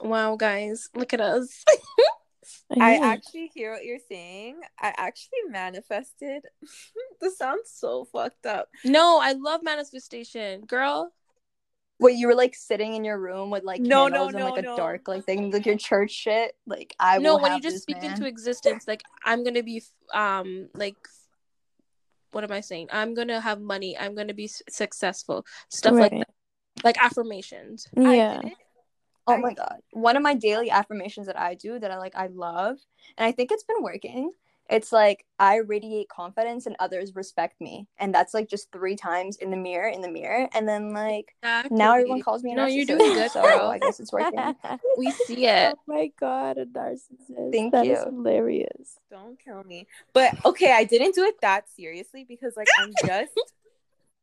Wow, 0.00 0.36
guys, 0.36 0.88
look 0.94 1.12
at 1.14 1.20
us. 1.20 1.64
I 2.70 2.98
know. 2.98 3.04
actually 3.04 3.50
hear 3.54 3.72
what 3.72 3.84
you're 3.84 3.98
saying. 4.10 4.60
I 4.78 4.92
actually 4.96 5.38
manifested. 5.48 6.42
this 7.20 7.38
sounds 7.38 7.70
so 7.72 8.04
fucked 8.04 8.46
up. 8.46 8.68
no, 8.84 9.18
I 9.22 9.32
love 9.32 9.62
manifestation, 9.62 10.62
girl. 10.62 11.12
Wait, 12.00 12.16
you 12.16 12.26
were 12.26 12.34
like 12.34 12.54
sitting 12.56 12.94
in 12.94 13.04
your 13.04 13.18
room 13.18 13.50
with 13.50 13.62
like 13.62 13.80
No, 13.80 14.08
no, 14.08 14.26
candles 14.26 14.34
and 14.34 14.44
like 14.44 14.58
a 14.58 14.62
no, 14.62 14.70
no. 14.72 14.76
dark 14.76 15.06
like 15.06 15.24
thing, 15.24 15.50
like 15.52 15.64
your 15.64 15.76
church 15.78 16.10
shit. 16.10 16.56
Like 16.66 16.94
I 16.98 17.18
no, 17.18 17.36
will 17.36 17.42
when 17.42 17.54
you 17.54 17.62
just 17.62 17.82
speak 17.82 18.02
man. 18.02 18.12
into 18.12 18.26
existence, 18.26 18.86
like 18.88 19.02
I'm 19.24 19.44
gonna 19.44 19.62
be, 19.62 19.82
um, 20.12 20.68
like, 20.74 20.96
what 22.34 22.44
am 22.44 22.52
I 22.52 22.60
saying? 22.60 22.88
I'm 22.92 23.14
gonna 23.14 23.40
have 23.40 23.60
money. 23.60 23.96
I'm 23.96 24.14
gonna 24.14 24.34
be 24.34 24.44
s- 24.44 24.62
successful. 24.68 25.46
Stuff 25.70 25.94
like 25.94 26.12
that. 26.12 26.28
like 26.82 27.02
affirmations. 27.02 27.86
Yeah 27.96 28.40
did. 28.42 28.52
Oh 29.26 29.34
I- 29.34 29.38
my 29.38 29.54
god. 29.54 29.80
One 29.92 30.16
of 30.16 30.22
my 30.22 30.34
daily 30.34 30.70
affirmations 30.70 31.26
that 31.28 31.38
I 31.38 31.54
do 31.54 31.78
that 31.78 31.90
I 31.90 31.96
like 31.98 32.14
I 32.16 32.26
love 32.26 32.76
and 33.16 33.26
I 33.26 33.32
think 33.32 33.50
it's 33.52 33.64
been 33.64 33.82
working. 33.82 34.32
It's 34.70 34.92
like 34.92 35.26
I 35.38 35.56
radiate 35.56 36.08
confidence 36.08 36.66
and 36.66 36.74
others 36.78 37.14
respect 37.14 37.60
me. 37.60 37.86
And 37.98 38.14
that's 38.14 38.32
like 38.32 38.48
just 38.48 38.72
three 38.72 38.96
times 38.96 39.36
in 39.36 39.50
the 39.50 39.56
mirror 39.56 39.88
in 39.88 40.00
the 40.00 40.10
mirror 40.10 40.48
and 40.54 40.66
then 40.66 40.92
like 40.94 41.34
now 41.70 41.94
everyone 41.94 42.22
calls 42.22 42.42
me 42.42 42.52
a 42.52 42.56
No, 42.56 42.66
you're 42.66 42.86
doing 42.86 43.12
good, 43.14 43.30
so 43.30 43.42
girl. 43.42 43.68
I 43.68 43.78
guess 43.78 44.00
it's 44.00 44.12
working. 44.12 44.54
We 44.96 45.10
see 45.10 45.46
it. 45.48 45.74
oh 45.76 45.80
my 45.86 46.10
god 46.18 46.56
a 46.58 46.66
narcissist 46.66 47.52
Thank 47.52 47.72
That 47.72 47.86
is 47.86 47.98
you. 47.98 48.04
hilarious 48.06 48.98
Don't 49.10 49.38
kill 49.38 49.62
me. 49.64 49.86
But 50.12 50.32
okay, 50.46 50.72
I 50.72 50.84
didn't 50.84 51.14
do 51.14 51.24
it 51.24 51.40
that 51.42 51.68
seriously 51.68 52.24
because 52.26 52.56
like 52.56 52.68
I'm 52.78 52.92
just 53.06 53.32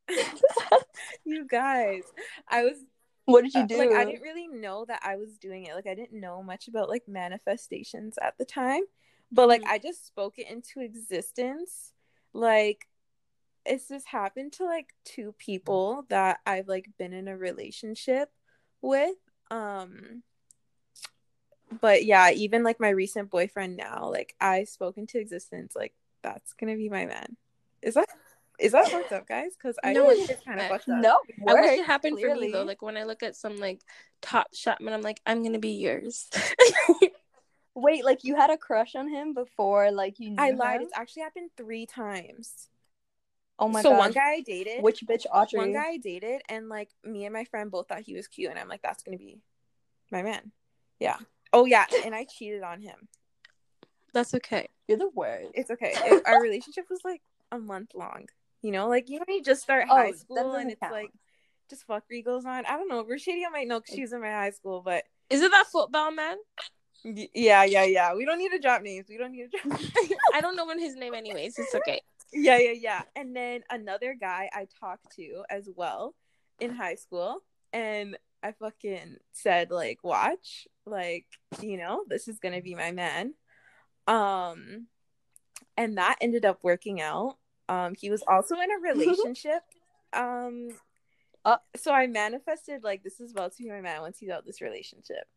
you 1.25 1.45
guys. 1.47 2.04
I 2.49 2.63
was 2.63 2.77
What 3.25 3.43
did 3.43 3.54
you 3.54 3.62
uh, 3.62 3.65
do? 3.67 3.77
like 3.77 3.91
I 3.91 4.06
didn't 4.06 4.21
really 4.21 4.47
know 4.47 4.86
that 4.86 5.01
I 5.04 5.15
was 5.17 5.38
doing 5.38 5.65
it. 5.65 5.75
Like 5.75 5.88
I 5.88 5.93
didn't 5.95 6.19
know 6.19 6.41
much 6.41 6.67
about 6.67 6.89
like 6.89 7.04
manifestations 7.08 8.17
at 8.21 8.38
the 8.38 8.45
time. 8.45 8.82
But 9.32 9.48
like 9.48 9.62
Mhm. 9.62 9.67
I 9.67 9.78
just 9.78 10.06
spoke 10.06 10.38
it 10.39 10.50
into 10.50 10.82
existence. 10.82 11.94
Like 12.34 12.88
it's 13.65 13.88
just 13.88 14.08
happened 14.08 14.54
to 14.54 14.65
like 14.65 14.94
two 15.06 15.34
people 15.38 16.06
that 16.10 16.39
I've 16.46 16.67
like 16.67 16.89
been 16.98 17.13
in 17.13 17.28
a 17.28 17.38
relationship 17.38 18.32
with. 18.82 19.15
Um 19.50 20.24
but 21.80 22.04
yeah, 22.04 22.32
even 22.32 22.63
like 22.63 22.80
my 22.80 22.89
recent 22.89 23.30
boyfriend 23.30 23.78
now, 23.78 24.10
like 24.10 24.36
I 24.41 24.65
spoke 24.65 24.98
into 24.98 25.20
existence 25.20 25.74
like 25.76 25.94
that's 26.22 26.54
gonna 26.54 26.76
be 26.76 26.89
my 26.89 27.06
man. 27.06 27.38
Is 27.82 27.94
that 27.94 28.10
is 28.60 28.74
that 28.74 28.89
fucked 28.89 29.12
up, 29.12 29.28
guys? 29.28 29.54
Because 29.58 29.78
I 29.84 29.94
No, 29.94 30.10
feel 30.10 30.20
it's 30.20 30.30
like 30.30 30.46
kind 30.46 30.60
of 30.60 30.70
not. 30.70 30.72
fucked 30.72 30.89
up. 30.89 31.02
No, 31.02 31.17
I 31.48 31.54
wish 31.54 31.72
it 31.72 31.78
worked, 31.78 31.88
happened 31.88 32.20
for 32.20 32.36
me 32.36 32.52
though. 32.52 32.63
Like 32.63 32.82
when 32.82 32.98
I 32.98 33.04
look 33.06 33.24
at 33.24 33.36
some 33.36 33.58
like 33.58 33.82
top 34.22 34.54
shot 34.54 34.80
shopman, 34.80 34.94
I'm 34.94 35.02
like, 35.02 35.22
I'm 35.26 35.44
gonna 35.44 35.60
be 35.60 35.72
yours. 35.72 36.30
Wait, 37.75 38.03
like 38.03 38.23
you 38.23 38.36
had 38.36 38.49
a 38.49 38.57
crush 38.57 38.95
on 38.95 39.07
him 39.07 39.34
before 39.34 39.91
like 39.91 40.19
you 40.19 40.31
knew 40.31 40.38
I 40.43 40.51
lied. 40.51 40.77
him? 40.81 40.88
It's 40.88 40.93
actually 40.97 41.23
happened 41.23 41.51
three 41.55 41.86
times. 41.86 42.67
Oh 43.60 43.67
my 43.67 43.81
god. 43.81 43.84
so 43.84 43.89
god. 43.91 43.97
one 43.99 44.12
guy 44.12 44.31
I 44.31 44.41
dated, 44.41 44.84
Which 44.84 45.03
bitch 45.05 45.25
Audrey? 45.31 45.57
one 45.60 45.73
guy 45.73 45.89
I 45.91 45.97
dated, 45.97 46.41
and 46.49 46.67
like 46.67 46.89
me 47.03 47.25
and 47.25 47.34
my 47.34 47.45
friend 47.45 47.69
both 47.71 47.88
thought 47.88 48.01
he 48.01 48.13
was 48.15 48.27
cute, 48.27 48.49
and 48.49 48.60
I'm 48.60 48.67
like, 48.67 48.81
that's 48.81 49.03
gonna 49.03 49.17
be 49.17 49.39
my 50.12 50.21
man. 50.23 50.51
Yeah. 50.99 51.17
Oh 51.53 51.65
yeah, 51.65 51.86
and 52.03 52.13
I 52.15 52.25
cheated 52.25 52.63
on 52.63 52.81
him. 52.81 53.07
That's 54.13 54.34
okay. 54.36 54.67
You're 54.88 54.97
the 54.97 55.10
worst. 55.13 55.51
It's 55.53 55.71
okay. 55.71 55.93
It- 55.95 56.23
our 56.25 56.41
relationship 56.41 56.86
was 56.89 56.99
like 57.05 57.21
a 57.51 57.57
month 57.60 57.91
long. 57.95 58.27
You 58.62 58.71
know, 58.71 58.88
like 58.89 59.10
you 59.10 59.19
know, 59.19 59.25
when 59.27 59.38
you 59.38 59.43
just 59.43 59.62
start 59.63 59.86
Oh, 59.89 59.95
high 59.95 60.12
that 60.12 60.19
school 60.19 60.53
and 60.55 60.69
it's 60.71 60.79
count. 60.79 60.93
like 60.93 61.12
just 61.69 61.88
fuckery 61.88 62.23
goes 62.25 62.45
on. 62.45 62.65
I 62.65 62.77
don't 62.77 62.89
know. 62.89 63.03
Rashadia 63.05 63.49
might 63.51 63.67
know 63.67 63.79
'cause 63.79 63.95
she 63.95 64.01
was 64.01 64.12
in 64.12 64.21
my 64.21 64.29
high 64.31 64.49
school, 64.51 64.81
but 64.81 65.03
Is 65.29 65.41
it 65.41 65.51
that 65.51 65.67
football 65.71 66.12
man? 66.12 66.38
Yeah, 67.03 67.63
yeah, 67.63 67.83
yeah. 67.85 68.13
We 68.15 68.25
don't 68.25 68.37
need 68.37 68.51
to 68.51 68.59
drop 68.59 68.81
names. 68.81 69.07
We 69.09 69.17
don't 69.17 69.31
need 69.31 69.49
to 69.51 69.57
drop. 69.57 69.79
Names. 69.79 70.11
I 70.33 70.41
don't 70.41 70.55
know 70.55 70.65
when 70.65 70.79
his 70.79 70.95
name 70.95 71.13
anyways. 71.13 71.57
It's 71.57 71.73
okay. 71.75 72.01
Yeah, 72.33 72.57
yeah, 72.57 72.71
yeah. 72.71 73.01
And 73.15 73.35
then 73.35 73.61
another 73.69 74.15
guy 74.19 74.49
I 74.53 74.67
talked 74.79 75.15
to 75.15 75.43
as 75.49 75.67
well 75.75 76.13
in 76.59 76.71
high 76.75 76.95
school, 76.95 77.41
and 77.73 78.17
I 78.43 78.53
fucking 78.53 79.17
said 79.31 79.71
like, 79.71 80.03
watch, 80.03 80.67
like, 80.85 81.25
you 81.61 81.77
know, 81.77 82.03
this 82.07 82.27
is 82.27 82.39
gonna 82.39 82.61
be 82.61 82.75
my 82.75 82.91
man. 82.91 83.33
Um, 84.07 84.87
and 85.77 85.97
that 85.97 86.17
ended 86.21 86.45
up 86.45 86.59
working 86.63 87.01
out. 87.01 87.37
Um, 87.69 87.95
he 87.99 88.09
was 88.09 88.23
also 88.27 88.55
in 88.55 88.69
a 88.71 88.79
relationship. 88.81 89.61
um, 90.13 90.69
Uh. 91.45 91.57
so 91.75 91.91
I 91.91 92.07
manifested 92.07 92.83
like 92.83 93.03
this 93.03 93.19
is 93.19 93.31
about 93.31 93.55
to 93.55 93.63
be 93.63 93.69
my 93.69 93.81
man 93.81 94.01
once 94.01 94.19
he's 94.19 94.29
out 94.29 94.45
this 94.45 94.61
relationship. 94.61 95.27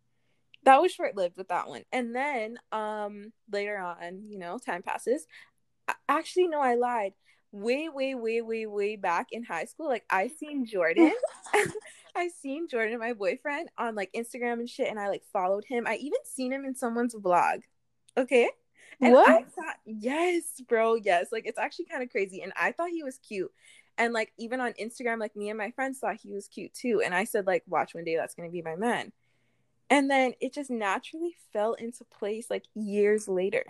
That 0.64 0.80
was 0.80 0.92
short 0.92 1.16
lived 1.16 1.36
with 1.36 1.48
that 1.48 1.68
one. 1.68 1.82
And 1.92 2.14
then 2.14 2.58
um 2.72 3.32
later 3.52 3.78
on, 3.78 4.22
you 4.26 4.38
know, 4.38 4.58
time 4.58 4.82
passes. 4.82 5.26
Actually 6.08 6.48
no 6.48 6.60
i 6.60 6.74
lied. 6.74 7.12
Way 7.52 7.88
way 7.88 8.14
way 8.14 8.40
way 8.42 8.66
way 8.66 8.96
back 8.96 9.28
in 9.30 9.44
high 9.44 9.66
school 9.66 9.88
like 9.88 10.04
i 10.10 10.28
seen 10.28 10.66
jordan. 10.66 11.12
I 12.16 12.28
seen 12.40 12.68
jordan 12.68 12.98
my 13.00 13.12
boyfriend 13.12 13.68
on 13.76 13.94
like 13.96 14.10
instagram 14.14 14.54
and 14.54 14.68
shit 14.70 14.88
and 14.88 15.00
i 15.00 15.08
like 15.08 15.22
followed 15.32 15.64
him. 15.64 15.86
I 15.86 15.96
even 15.96 16.20
seen 16.24 16.52
him 16.52 16.64
in 16.64 16.74
someone's 16.74 17.14
vlog 17.14 17.62
okay? 18.16 18.48
And 19.00 19.12
What? 19.12 19.28
i 19.28 19.42
thought 19.42 19.76
yes 19.84 20.44
bro 20.68 20.94
yes. 20.94 21.26
Like 21.32 21.46
it's 21.46 21.58
actually 21.58 21.86
kind 21.86 22.02
of 22.02 22.10
crazy. 22.10 22.40
And 22.42 22.52
i 22.56 22.72
thought 22.72 22.90
he 22.90 23.02
was 23.02 23.18
cute. 23.18 23.50
And 23.98 24.12
like 24.12 24.32
even 24.38 24.60
on 24.60 24.72
instagram 24.74 25.18
like 25.20 25.36
me 25.36 25.48
and 25.50 25.58
my 25.58 25.70
friends 25.72 25.98
thought 25.98 26.16
he 26.22 26.32
was 26.32 26.48
cute 26.48 26.72
too. 26.74 27.02
And 27.04 27.14
i 27.14 27.24
said 27.24 27.46
like 27.46 27.62
watch 27.66 27.94
one 27.94 28.04
day 28.04 28.16
that's 28.16 28.34
gonna 28.34 28.50
be 28.50 28.62
my 28.62 28.76
man 28.76 29.12
and 29.90 30.10
then 30.10 30.32
it 30.40 30.52
just 30.54 30.70
naturally 30.70 31.34
fell 31.52 31.74
into 31.74 32.04
place 32.04 32.46
like 32.50 32.64
years 32.74 33.28
later 33.28 33.64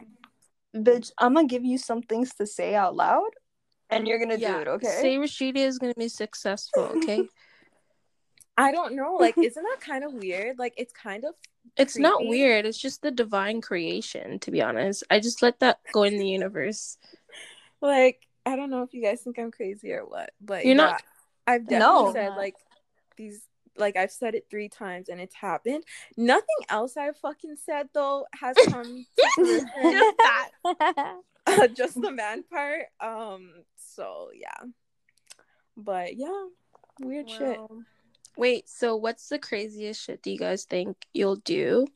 Bitch, 0.74 1.12
I'm 1.18 1.34
gonna 1.34 1.46
give 1.46 1.64
you 1.64 1.78
some 1.78 2.02
things 2.02 2.34
to 2.34 2.46
say 2.46 2.74
out 2.74 2.96
loud, 2.96 3.30
and 3.90 4.08
you're 4.08 4.18
gonna 4.18 4.36
do 4.36 4.58
it, 4.58 4.66
okay? 4.66 4.98
Say 5.00 5.16
Rashida 5.18 5.58
is 5.58 5.78
gonna 5.78 5.94
be 5.96 6.08
successful. 6.08 6.90
Okay. 6.96 7.28
I 8.56 8.72
don't 8.72 8.96
know. 8.96 9.14
Like, 9.14 9.38
isn't 9.38 9.62
that 9.62 9.80
kind 9.80 10.02
of 10.02 10.12
weird? 10.14 10.58
Like, 10.58 10.74
it's 10.76 10.92
kind 10.92 11.24
of 11.24 11.34
it's 11.76 11.96
not 11.96 12.26
weird. 12.26 12.66
It's 12.66 12.78
just 12.78 13.02
the 13.02 13.12
divine 13.12 13.60
creation. 13.60 14.40
To 14.40 14.50
be 14.50 14.62
honest, 14.62 15.04
I 15.10 15.20
just 15.20 15.42
let 15.42 15.60
that 15.60 15.78
go 15.92 16.02
in 16.02 16.18
the 16.18 16.26
universe. 16.28 16.98
like 17.80 18.26
I 18.44 18.56
don't 18.56 18.70
know 18.70 18.82
if 18.82 18.92
you 18.94 19.02
guys 19.02 19.20
think 19.22 19.38
I'm 19.38 19.52
crazy 19.52 19.92
or 19.92 20.04
what, 20.04 20.30
but 20.40 20.64
You're 20.64 20.74
yeah, 20.74 20.82
not- 20.82 21.02
I've 21.46 21.68
definitely 21.68 22.04
No. 22.04 22.12
said 22.12 22.36
like 22.36 22.56
these 23.16 23.42
Like 23.76 23.96
I've 23.96 24.12
said 24.12 24.34
it 24.34 24.46
three 24.50 24.68
times 24.68 25.08
and 25.08 25.20
it's 25.20 25.34
happened. 25.34 25.84
Nothing 26.16 26.44
else 26.68 26.96
I've 26.96 27.16
fucking 27.16 27.56
said 27.64 27.88
though 27.92 28.26
has 28.40 28.56
come 28.68 29.06
to. 29.38 29.66
Just 29.82 30.16
that. 30.18 31.16
Uh, 31.46 31.66
just 31.68 32.00
the 32.00 32.10
man 32.10 32.42
part. 32.42 32.86
Um. 33.00 33.50
So 33.76 34.30
yeah. 34.34 34.66
But 35.76 36.16
yeah, 36.16 36.46
weird 37.00 37.28
shit. 37.28 37.60
Wait, 38.36 38.68
so 38.68 38.96
what's 38.96 39.28
the 39.28 39.38
craziest 39.38 40.02
shit 40.02 40.22
do 40.22 40.30
you 40.30 40.38
guys 40.38 40.64
think 40.64 40.96
you'll 41.12 41.36
do 41.36 41.86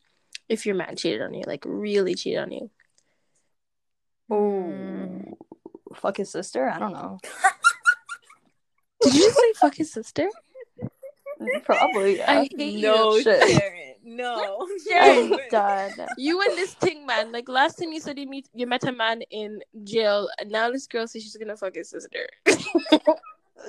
if 0.48 0.66
your 0.66 0.74
man 0.74 0.96
cheated 0.96 1.22
on 1.22 1.34
you? 1.34 1.44
Like 1.46 1.64
really 1.66 2.14
cheated 2.14 2.40
on 2.40 2.52
you? 2.52 2.70
Oh, 4.30 5.38
fuck 5.96 6.18
his 6.18 6.30
sister. 6.30 6.68
I 6.68 6.78
don't 6.78 6.92
know. 6.92 7.18
Did 9.02 9.14
you 9.14 9.20
just 9.20 9.36
say 9.36 9.52
fuck 9.54 9.74
his 9.74 9.92
sister? 9.92 10.28
Probably. 11.64 12.18
Yeah. 12.18 12.30
I 12.30 12.48
hate 12.56 12.80
No, 12.80 13.14
you. 13.16 13.22
shit. 13.22 13.48
Sharon. 13.48 13.74
No. 14.04 14.66
I'm 15.00 15.36
done. 15.50 15.92
You 16.16 16.40
and 16.40 16.56
this 16.56 16.72
thing 16.74 17.04
man. 17.04 17.30
Like 17.30 17.48
last 17.48 17.78
time 17.78 17.92
you 17.92 18.00
said 18.00 18.18
you 18.18 18.26
meet 18.28 18.48
you 18.54 18.66
met 18.66 18.84
a 18.84 18.92
man 18.92 19.20
in 19.30 19.60
jail, 19.84 20.30
and 20.38 20.50
now 20.50 20.70
this 20.70 20.86
girl 20.86 21.06
says 21.06 21.22
she's 21.22 21.36
gonna 21.36 21.56
fuck 21.56 21.74
his 21.74 21.90
sister. 21.90 22.26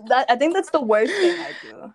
that 0.07 0.25
I 0.29 0.35
think 0.35 0.53
that's 0.53 0.69
the 0.69 0.81
worst 0.81 1.11
thing 1.11 1.39
I 1.41 1.53
do. 1.61 1.93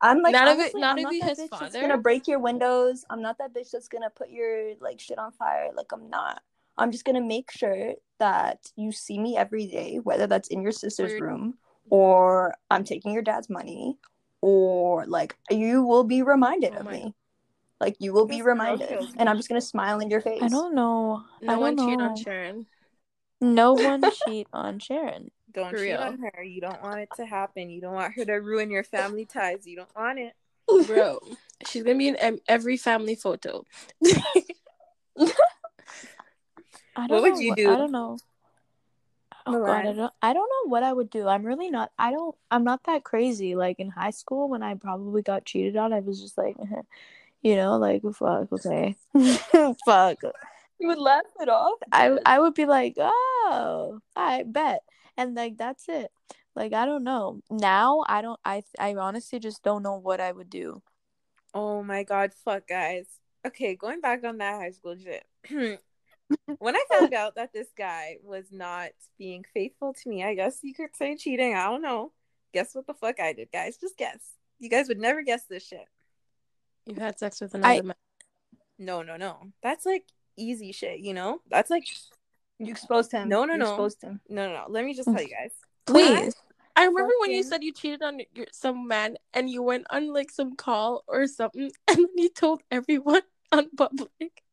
I'm 0.00 0.22
like, 0.22 0.32
Not 0.32 0.48
of 0.48 0.58
it- 0.58 0.60
honestly, 0.74 0.80
not 0.80 0.92
I'm 0.92 0.98
of 0.98 1.02
not 1.04 1.12
you 1.14 1.20
that 1.20 1.28
his 1.30 1.38
bitch 1.40 1.58
that's 1.58 1.74
gonna 1.74 1.96
break 1.98 2.28
your 2.28 2.38
windows. 2.40 3.04
I'm 3.10 3.22
not 3.22 3.38
that 3.38 3.54
bitch 3.54 3.70
that's 3.70 3.88
gonna 3.88 4.10
put 4.10 4.28
your 4.30 4.74
like 4.80 5.00
shit 5.00 5.18
on 5.18 5.32
fire. 5.32 5.70
Like 5.74 5.90
I'm 5.92 6.10
not. 6.10 6.42
I'm 6.76 6.92
just 6.92 7.04
gonna 7.04 7.20
make 7.22 7.50
sure 7.50 7.94
that 8.18 8.58
you 8.76 8.92
see 8.92 9.18
me 9.18 9.36
every 9.36 9.66
day, 9.66 9.96
whether 10.02 10.26
that's 10.26 10.48
in 10.48 10.62
your 10.62 10.72
sister's 10.72 11.12
Weird. 11.12 11.22
room 11.22 11.54
or 11.90 12.54
I'm 12.70 12.84
taking 12.84 13.12
your 13.12 13.22
dad's 13.22 13.48
money, 13.48 13.96
or 14.40 15.06
like 15.06 15.36
you 15.50 15.82
will 15.82 16.04
be 16.04 16.22
reminded 16.22 16.74
Oh 16.74 16.80
of 16.80 16.84
my 16.86 16.92
me. 16.92 17.14
Like 17.80 17.96
you 18.00 18.12
will 18.12 18.26
be 18.26 18.42
reminded, 18.42 18.88
kills 18.88 19.10
and 19.16 19.28
I'm 19.28 19.36
just 19.36 19.48
gonna 19.48 19.60
smile 19.60 20.00
in 20.00 20.10
your 20.10 20.20
face. 20.20 20.42
I 20.42 20.48
don't 20.48 20.74
know. 20.74 21.22
I 21.42 21.46
no 21.46 21.52
don't 21.52 21.60
one 21.60 21.76
know. 21.76 21.86
cheat 21.86 22.00
on 22.00 22.16
Sharon. 22.16 22.66
No 23.40 23.72
one 23.74 24.10
cheat 24.10 24.48
on 24.52 24.78
Sharon. 24.78 25.30
Don't 25.52 25.70
For 25.70 25.76
cheat 25.78 25.86
real. 25.90 26.00
on 26.00 26.18
her. 26.18 26.42
You 26.42 26.60
don't 26.60 26.82
want 26.82 27.00
it 27.00 27.08
to 27.16 27.24
happen. 27.24 27.70
You 27.70 27.80
don't 27.80 27.94
want 27.94 28.14
her 28.14 28.24
to 28.24 28.34
ruin 28.34 28.70
your 28.70 28.84
family 28.84 29.24
ties. 29.24 29.66
You 29.66 29.76
don't 29.76 29.96
want 29.96 30.18
it. 30.18 30.34
Bro, 30.86 31.20
she's 31.66 31.82
gonna 31.82 31.96
be 31.96 32.08
in 32.08 32.40
every 32.48 32.76
family 32.76 33.14
photo. 33.14 33.64
I 36.96 37.06
don't 37.06 37.22
What 37.22 37.22
would 37.22 37.40
you 37.40 37.54
do? 37.54 37.70
I 37.70 37.76
don't 37.76 37.92
know. 37.92 38.18
Oh 39.48 39.64
god, 39.64 39.86
I 39.86 39.92
don't 39.92 40.12
I 40.22 40.32
don't 40.32 40.48
know 40.48 40.70
what 40.70 40.82
I 40.82 40.92
would 40.92 41.10
do. 41.10 41.26
I'm 41.26 41.44
really 41.44 41.70
not 41.70 41.90
I 41.98 42.10
don't 42.10 42.34
I'm 42.50 42.64
not 42.64 42.84
that 42.84 43.04
crazy. 43.04 43.54
Like 43.54 43.80
in 43.80 43.90
high 43.90 44.10
school 44.10 44.48
when 44.48 44.62
I 44.62 44.74
probably 44.74 45.22
got 45.22 45.44
cheated 45.44 45.76
on, 45.76 45.92
I 45.92 46.00
was 46.00 46.20
just 46.20 46.36
like 46.36 46.56
you 47.42 47.56
know, 47.56 47.78
like 47.78 48.02
fuck, 48.14 48.52
okay. 48.52 48.96
fuck. 49.86 50.18
You 50.78 50.88
would 50.88 50.98
laugh 50.98 51.24
it 51.40 51.48
off. 51.48 51.78
I 51.90 52.18
I 52.26 52.38
would 52.38 52.54
be 52.54 52.66
like, 52.66 52.94
"Oh, 52.98 54.00
I 54.14 54.44
bet." 54.44 54.82
And 55.16 55.34
like 55.34 55.56
that's 55.56 55.88
it. 55.88 56.12
Like 56.54 56.72
I 56.72 56.86
don't 56.86 57.04
know. 57.04 57.40
Now 57.50 58.04
I 58.06 58.20
don't 58.22 58.40
I 58.44 58.62
I 58.78 58.94
honestly 58.94 59.38
just 59.38 59.62
don't 59.62 59.82
know 59.82 59.94
what 59.94 60.20
I 60.20 60.32
would 60.32 60.50
do. 60.50 60.82
Oh 61.54 61.82
my 61.82 62.02
god, 62.02 62.32
fuck 62.44 62.68
guys. 62.68 63.06
Okay, 63.46 63.76
going 63.76 64.00
back 64.00 64.24
on 64.24 64.38
that 64.38 64.60
high 64.60 64.70
school 64.70 64.96
shit. 64.96 65.24
when 66.58 66.76
I 66.76 66.84
found 66.90 67.14
out 67.14 67.36
that 67.36 67.52
this 67.52 67.68
guy 67.76 68.16
was 68.22 68.46
not 68.50 68.90
being 69.18 69.44
faithful 69.54 69.94
to 69.94 70.08
me, 70.08 70.24
I 70.24 70.34
guess 70.34 70.58
you 70.62 70.74
could 70.74 70.94
say 70.96 71.16
cheating. 71.16 71.54
I 71.54 71.64
don't 71.64 71.82
know. 71.82 72.12
Guess 72.52 72.74
what 72.74 72.86
the 72.86 72.94
fuck 72.94 73.20
I 73.20 73.32
did, 73.32 73.52
guys? 73.52 73.76
Just 73.76 73.96
guess. 73.96 74.18
You 74.58 74.68
guys 74.68 74.88
would 74.88 74.98
never 74.98 75.22
guess 75.22 75.44
this 75.48 75.66
shit. 75.66 75.86
You 76.86 76.96
had 76.96 77.18
sex 77.18 77.40
with 77.40 77.54
another 77.54 77.72
I- 77.74 77.80
man. 77.82 77.94
No, 78.78 79.02
no, 79.02 79.16
no. 79.16 79.52
That's 79.62 79.84
like 79.84 80.04
easy 80.36 80.72
shit, 80.72 81.00
you 81.00 81.12
know? 81.12 81.40
That's 81.50 81.70
like 81.70 81.84
You 82.58 82.70
exposed 82.70 83.12
him. 83.12 83.28
No, 83.28 83.44
no, 83.44 83.54
You 83.54 83.58
no. 83.58 83.70
exposed 83.70 84.02
him. 84.02 84.20
no, 84.28 84.48
no, 84.48 84.54
no. 84.54 84.64
Let 84.68 84.84
me 84.84 84.94
just 84.94 85.08
mm. 85.08 85.14
tell 85.14 85.22
you 85.22 85.34
guys. 85.34 85.52
Please. 85.86 86.34
I 86.76 86.84
remember 86.84 87.12
when 87.20 87.32
you 87.32 87.42
said 87.42 87.64
you 87.64 87.72
cheated 87.72 88.02
on 88.02 88.20
your, 88.34 88.46
some 88.52 88.86
man 88.86 89.16
and 89.34 89.50
you 89.50 89.62
went 89.62 89.86
on 89.90 90.12
like 90.12 90.30
some 90.30 90.54
call 90.54 91.02
or 91.08 91.26
something 91.26 91.72
and 91.88 91.96
then 91.96 92.06
you 92.14 92.28
told 92.28 92.62
everyone 92.70 93.22
on 93.50 93.68
public. 93.76 94.44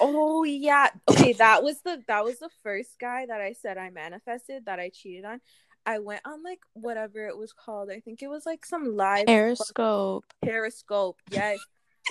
Oh 0.00 0.44
yeah. 0.44 0.88
Okay, 1.08 1.32
that 1.34 1.62
was 1.62 1.80
the 1.82 2.02
that 2.08 2.24
was 2.24 2.38
the 2.38 2.50
first 2.62 2.98
guy 3.00 3.26
that 3.26 3.40
I 3.40 3.52
said 3.52 3.78
I 3.78 3.90
manifested 3.90 4.66
that 4.66 4.78
I 4.80 4.90
cheated 4.90 5.24
on. 5.24 5.40
I 5.84 5.98
went 5.98 6.20
on 6.24 6.42
like 6.42 6.60
whatever 6.74 7.26
it 7.26 7.36
was 7.36 7.52
called. 7.52 7.90
I 7.90 8.00
think 8.00 8.22
it 8.22 8.28
was 8.28 8.46
like 8.46 8.64
some 8.64 8.96
live 8.96 9.26
Periscope. 9.26 10.24
Periscope. 10.42 11.20
Yes. 11.30 11.58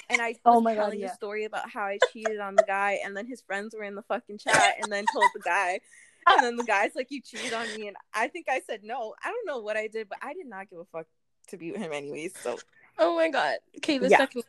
And 0.09 0.21
I 0.21 0.35
oh 0.45 0.51
was 0.51 0.57
Oh 0.57 0.61
my 0.61 0.75
God, 0.75 0.81
telling 0.81 0.99
yeah. 0.99 1.07
the 1.07 1.13
story 1.13 1.45
about 1.45 1.69
how 1.69 1.83
I 1.83 1.97
cheated 2.13 2.39
on 2.39 2.55
the 2.55 2.63
guy, 2.65 2.99
and 3.03 3.15
then 3.15 3.27
his 3.27 3.41
friends 3.41 3.75
were 3.75 3.83
in 3.83 3.95
the 3.95 4.03
fucking 4.03 4.37
chat, 4.37 4.75
and 4.81 4.91
then 4.91 5.05
told 5.13 5.25
the 5.33 5.41
guy, 5.41 5.79
and 6.27 6.43
then 6.43 6.55
the 6.55 6.63
guy's 6.63 6.95
like, 6.95 7.07
"You 7.09 7.21
cheated 7.21 7.53
on 7.53 7.67
me," 7.75 7.87
and 7.87 7.97
I 8.13 8.27
think 8.29 8.47
I 8.49 8.61
said 8.65 8.83
no. 8.83 9.13
I 9.23 9.27
don't 9.29 9.45
know 9.45 9.59
what 9.59 9.75
I 9.75 9.87
did, 9.87 10.07
but 10.07 10.17
I 10.21 10.33
did 10.33 10.47
not 10.47 10.69
give 10.69 10.79
a 10.79 10.85
fuck 10.85 11.07
to 11.49 11.57
be 11.57 11.71
with 11.73 11.81
him 11.81 11.91
anyways. 11.91 12.33
So, 12.41 12.57
Oh 12.97 13.15
my 13.15 13.29
god. 13.29 13.57
Okay, 13.77 13.97
the 13.97 14.09
Yeah. 14.09 14.17
second 14.17 14.43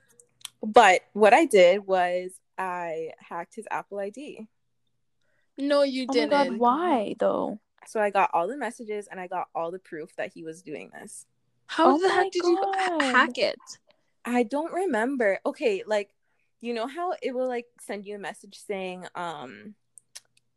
but 0.65 1.03
what 1.13 1.35
I 1.35 1.45
did 1.45 1.87
was 1.87 2.31
I 2.59 3.11
hacked 3.19 3.55
his 3.55 3.67
Apple 3.71 3.99
ID. 3.99 4.47
No, 5.59 5.83
you 5.83 6.07
Oh 6.09 6.15
my 6.15 6.21
didn't. 6.21 6.31
god, 6.31 6.59
why 6.59 7.15
though? 7.19 7.59
So 7.87 8.01
I 8.01 8.11
got 8.11 8.31
all 8.33 8.47
the 8.49 8.57
messages 8.57 9.09
and 9.11 9.21
I 9.21 9.27
got 9.27 9.49
all 9.55 9.71
the 9.71 9.79
proof 9.79 10.15
that 10.17 10.33
he 10.33 10.45
was 10.45 10.63
doing 10.63 10.91
this. 10.93 11.27
How 11.67 11.89
Oh 11.89 11.99
the 11.99 12.09
my 12.09 12.15
heck 12.15 12.33
did 12.33 12.45
you 12.45 12.59
hack 13.01 13.39
it? 13.39 13.59
I 14.25 14.43
don't 14.45 14.73
remember. 14.73 15.39
Okay, 15.45 15.83
like 15.87 16.11
you 16.61 16.75
know 16.75 16.87
how 16.87 17.15
it 17.23 17.35
will 17.35 17.49
like 17.49 17.67
send 17.81 18.07
you 18.07 18.15
a 18.15 18.19
message 18.19 18.57
saying 18.57 19.07
um 19.15 19.75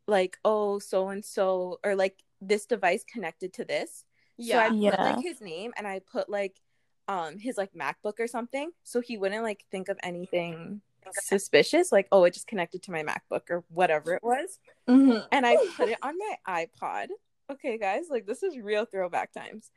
like 0.06 0.38
oh 0.44 0.78
so 0.78 1.08
and 1.08 1.24
so 1.24 1.80
or 1.84 1.96
like 1.96 2.22
this 2.40 2.66
device 2.66 3.04
connected 3.04 3.52
to 3.54 3.64
this. 3.64 4.04
So 4.40 4.58
I 4.58 4.68
Yeah. 4.68 4.70
put 4.70 4.80
Yeah. 4.80 5.02
like 5.02 5.20
his 5.20 5.40
name 5.40 5.72
and 5.76 5.86
I 5.86 6.00
put 6.00 6.28
like 6.28 6.60
um 7.08 7.38
his 7.38 7.56
like 7.56 7.72
MacBook 7.72 8.18
or 8.20 8.26
something 8.26 8.70
so 8.84 9.00
he 9.00 9.16
wouldn't 9.16 9.42
like 9.42 9.64
think 9.70 9.88
of 9.88 9.98
anything 10.02 10.80
suspicious 11.12 11.92
like 11.92 12.08
oh 12.12 12.24
it 12.24 12.34
just 12.34 12.46
connected 12.46 12.82
to 12.82 12.90
my 12.90 13.02
MacBook 13.02 13.50
or 13.50 13.64
whatever 13.68 14.14
it 14.14 14.22
was. 14.22 14.58
Mm-hmm. 14.88 15.18
and 15.32 15.46
I 15.46 15.56
put 15.76 15.88
it 15.88 15.98
on 16.02 16.14
my 16.18 16.66
iPod. 16.82 17.08
Okay, 17.50 17.78
guys, 17.78 18.04
like 18.10 18.26
this 18.26 18.42
is 18.42 18.58
real 18.58 18.84
throwback 18.84 19.32
times. 19.32 19.70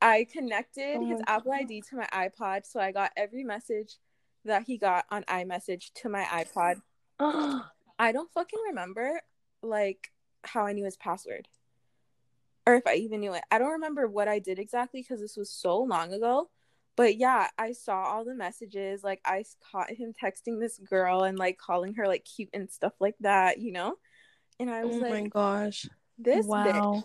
I 0.00 0.26
connected 0.32 0.98
Oh 0.98 1.08
his 1.08 1.20
Apple 1.26 1.52
ID 1.52 1.82
to 1.90 1.96
my 1.96 2.06
iPod, 2.12 2.64
so 2.64 2.78
I 2.78 2.92
got 2.92 3.10
every 3.16 3.42
message 3.42 3.96
that 4.44 4.64
he 4.66 4.78
got 4.78 5.04
on 5.10 5.24
iMessage 5.24 5.92
to 6.02 6.08
my 6.08 6.24
iPod. 6.24 6.80
I 7.98 8.12
don't 8.12 8.30
fucking 8.32 8.60
remember 8.68 9.20
like 9.62 10.12
how 10.44 10.66
I 10.66 10.72
knew 10.72 10.84
his 10.84 10.96
password 10.96 11.48
or 12.68 12.74
if 12.74 12.86
I 12.86 12.94
even 12.96 13.20
knew 13.20 13.32
it. 13.32 13.42
I 13.50 13.58
don't 13.58 13.72
remember 13.72 14.06
what 14.06 14.28
I 14.28 14.40
did 14.40 14.58
exactly 14.58 15.00
because 15.00 15.20
this 15.20 15.38
was 15.38 15.50
so 15.50 15.78
long 15.78 16.12
ago. 16.12 16.50
But 16.98 17.16
yeah, 17.16 17.46
I 17.56 17.72
saw 17.74 18.02
all 18.02 18.24
the 18.24 18.34
messages. 18.34 19.04
Like 19.04 19.20
I 19.24 19.44
caught 19.70 19.88
him 19.88 20.12
texting 20.20 20.58
this 20.58 20.78
girl 20.78 21.22
and 21.22 21.38
like 21.38 21.56
calling 21.56 21.94
her 21.94 22.08
like 22.08 22.24
cute 22.24 22.48
and 22.52 22.68
stuff 22.68 22.92
like 22.98 23.14
that, 23.20 23.60
you 23.60 23.70
know. 23.70 23.94
And 24.58 24.68
I 24.68 24.84
was 24.84 24.96
like, 24.96 25.12
Oh 25.12 25.14
my 25.14 25.28
gosh. 25.28 25.86
this 26.18 26.44
bitch, 26.44 26.48
wow. 26.48 27.04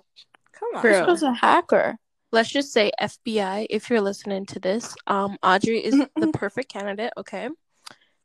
come 0.52 0.70
on. 0.74 0.82
Bro. 0.82 0.92
This 0.92 1.08
was 1.08 1.22
a 1.22 1.32
hacker. 1.32 2.00
Let's 2.32 2.50
just 2.50 2.74
say 2.74 2.92
FBI, 3.00 3.68
if 3.70 3.92
you're 3.92 4.02
listening 4.02 4.48
to 4.48 4.60
this, 4.60 4.96
um, 5.06 5.38
Audrey 5.44 5.86
is 5.86 5.94
the 6.16 6.32
perfect 6.34 6.74
candidate, 6.74 7.14
okay? 7.16 7.50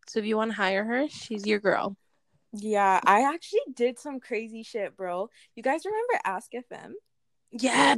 So 0.07 0.21
if 0.21 0.25
you 0.25 0.39
want 0.39 0.53
to 0.53 0.57
hire 0.57 0.85
her, 0.85 1.07
she's 1.11 1.47
your 1.47 1.59
girl. 1.59 1.99
Yeah, 2.55 2.99
I 3.05 3.31
actually 3.31 3.61
did 3.75 3.99
some 3.99 4.21
crazy 4.21 4.63
shit, 4.63 4.97
bro. 4.97 5.29
You 5.55 5.63
guys 5.63 5.85
remember 5.85 6.19
Ask 6.25 6.51
FM? 6.53 6.93
Yeah. 7.51 7.97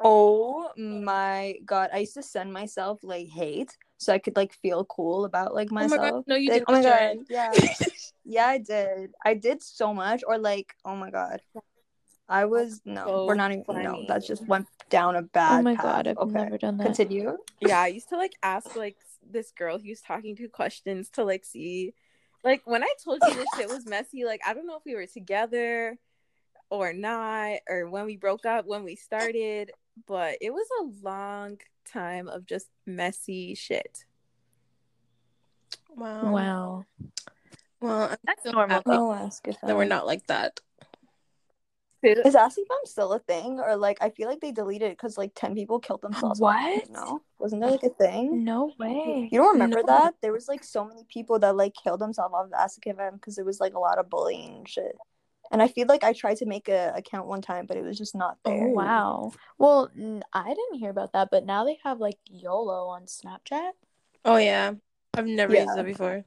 Oh 0.00 0.70
my 0.76 1.54
god! 1.64 1.90
I 1.92 1.98
used 2.00 2.14
to 2.14 2.22
send 2.22 2.52
myself 2.52 3.00
like 3.02 3.28
hate 3.28 3.76
so 3.98 4.12
I 4.12 4.18
could 4.18 4.36
like 4.36 4.52
feel 4.54 4.84
cool 4.84 5.24
about 5.24 5.54
like 5.54 5.68
Oh 5.70 5.74
my 5.74 5.82
myself. 5.86 6.10
god, 6.10 6.24
no, 6.26 6.36
you 6.36 6.50
Like, 6.50 6.60
did 6.60 6.64
oh 6.68 6.72
my 6.72 6.82
god! 6.82 7.16
Yeah, 7.28 7.52
yeah, 8.24 8.46
I 8.46 8.58
did. 8.58 9.12
I 9.24 9.34
did 9.34 9.62
so 9.62 9.94
much. 9.94 10.22
Or 10.26 10.38
like, 10.38 10.74
oh 10.84 10.96
my 10.96 11.10
god, 11.10 11.40
I 12.28 12.44
was 12.44 12.82
no. 12.84 13.06
So 13.06 13.26
we're 13.26 13.34
not 13.34 13.52
even. 13.52 13.64
No, 13.66 13.74
funny. 13.74 14.06
that 14.08 14.24
just 14.24 14.46
went 14.46 14.66
down 14.90 15.16
a 15.16 15.20
oh 15.20 15.28
bad. 15.32 15.60
Oh 15.60 15.62
my 15.62 15.76
path. 15.76 15.84
god, 15.84 16.08
I've 16.08 16.16
okay. 16.18 16.32
never 16.32 16.58
done 16.58 16.76
that. 16.78 16.84
Continue. 16.84 17.38
Yeah, 17.60 17.80
I 17.80 17.86
used 17.88 18.10
to 18.10 18.16
like 18.16 18.34
ask 18.42 18.76
like 18.76 18.96
this 19.30 19.52
girl 19.52 19.78
he 19.78 19.88
was 19.88 20.02
talking 20.02 20.36
to 20.36 20.48
questions 20.48 21.08
to 21.10 21.24
like 21.24 21.44
see 21.46 21.94
like 22.44 22.60
when 22.66 22.82
I 22.84 22.92
told 23.02 23.20
you 23.26 23.34
this 23.34 23.46
shit 23.56 23.68
was 23.68 23.86
messy, 23.86 24.24
like 24.24 24.42
I 24.46 24.52
don't 24.52 24.66
know 24.66 24.76
if 24.76 24.84
we 24.84 24.94
were 24.94 25.06
together 25.06 25.96
or 26.70 26.92
not, 26.92 27.58
or 27.68 27.88
when 27.88 28.06
we 28.06 28.16
broke 28.16 28.46
up, 28.46 28.66
when 28.66 28.84
we 28.84 28.96
started, 28.96 29.72
but 30.06 30.38
it 30.40 30.52
was 30.52 30.66
a 30.80 31.04
long 31.06 31.58
time 31.84 32.28
of 32.28 32.46
just 32.46 32.68
messy 32.86 33.54
shit. 33.54 34.04
Wow. 35.96 36.32
Wow. 36.32 36.84
Well, 37.80 38.16
That's 38.24 38.42
so 38.42 38.50
normal. 38.52 38.76
happy 38.76 38.90
I'll 38.90 39.12
ask 39.12 39.46
if 39.46 39.60
that 39.60 39.76
we're 39.76 39.84
not 39.84 40.06
like 40.06 40.26
that 40.28 40.60
is 42.02 42.16
too. 42.16 42.22
Is 42.28 42.34
AskFM 42.34 42.86
still 42.86 43.12
a 43.12 43.18
thing, 43.18 43.60
or 43.60 43.76
like 43.76 43.98
I 44.00 44.10
feel 44.10 44.28
like 44.28 44.40
they 44.40 44.52
deleted 44.52 44.92
it 44.92 44.98
because 44.98 45.18
like 45.18 45.32
ten 45.34 45.54
people 45.54 45.78
killed 45.80 46.02
themselves? 46.02 46.40
on 46.40 46.54
What? 46.54 46.90
No, 46.90 47.22
wasn't 47.38 47.62
there 47.62 47.70
like 47.70 47.82
a 47.82 47.90
thing? 47.90 48.44
No 48.44 48.72
way. 48.78 49.28
You 49.30 49.38
don't 49.38 49.52
remember 49.54 49.82
No. 49.86 49.86
that? 49.86 50.14
There 50.22 50.32
was 50.32 50.48
like 50.48 50.64
so 50.64 50.84
many 50.84 51.04
people 51.08 51.38
that 51.40 51.56
like 51.56 51.74
killed 51.74 52.00
themselves 52.00 52.34
off 52.34 52.46
of 52.46 52.52
AskFM 52.52 53.14
because 53.14 53.38
it 53.38 53.44
was 53.44 53.60
like 53.60 53.74
a 53.74 53.78
lot 53.78 53.98
of 53.98 54.08
bullying 54.10 54.64
shit. 54.66 54.96
And 55.52 55.62
I 55.62 55.68
feel 55.68 55.86
like 55.88 56.02
I 56.04 56.12
tried 56.12 56.38
to 56.38 56.46
make 56.46 56.68
a 56.68 56.92
account 56.96 57.26
one 57.28 57.42
time, 57.42 57.66
but 57.66 57.76
it 57.76 57.84
was 57.84 57.98
just 57.98 58.14
not 58.14 58.38
there. 58.44 58.54
Oh 58.54 58.58
there. 58.60 58.68
wow. 58.68 59.32
Well, 59.58 59.90
n- 59.96 60.24
I 60.32 60.48
didn't 60.48 60.78
hear 60.78 60.90
about 60.90 61.12
that, 61.12 61.28
but 61.30 61.44
now 61.44 61.64
they 61.64 61.78
have 61.84 62.00
like 62.00 62.18
YOLO 62.26 62.88
on 62.88 63.02
Snapchat. 63.04 63.70
Oh 64.24 64.36
yeah, 64.36 64.72
I've 65.14 65.26
never 65.26 65.54
used 65.54 65.68
Yeah. 65.68 65.74
that 65.76 65.86
before. 65.86 66.24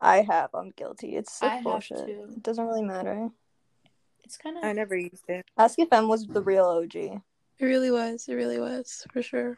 I 0.00 0.22
have. 0.22 0.50
I'm 0.54 0.70
guilty. 0.70 1.16
It's 1.16 1.42
I 1.42 1.46
like 1.46 1.54
have 1.56 1.64
bullshit. 1.64 2.06
too. 2.06 2.26
It 2.36 2.42
doesn't 2.42 2.64
really 2.66 2.82
matter. 2.84 3.28
It's 4.24 4.36
kind 4.36 4.56
of 4.56 4.64
I 4.64 4.72
never 4.72 4.96
used 4.96 5.24
it. 5.28 5.44
AskFM 5.58 6.08
was 6.08 6.26
the 6.26 6.42
real 6.42 6.64
OG. 6.66 6.94
It 6.94 7.64
really 7.64 7.90
was. 7.90 8.26
It 8.28 8.34
really 8.34 8.60
was 8.60 9.04
for 9.12 9.22
sure. 9.22 9.56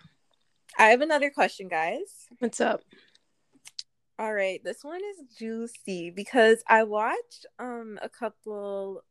I 0.79 0.87
have 0.89 1.01
another 1.03 1.31
question, 1.31 1.69
guys. 1.69 2.27
What's 2.39 2.61
up? 2.61 2.83
All 4.23 4.33
right, 4.33 4.63
this 4.63 4.85
one 4.85 5.01
is 5.03 5.37
juicy 5.37 6.11
because 6.11 6.63
I 6.69 6.85
watched 6.85 7.45
um 7.59 7.99
a 8.01 8.09
couple 8.09 9.03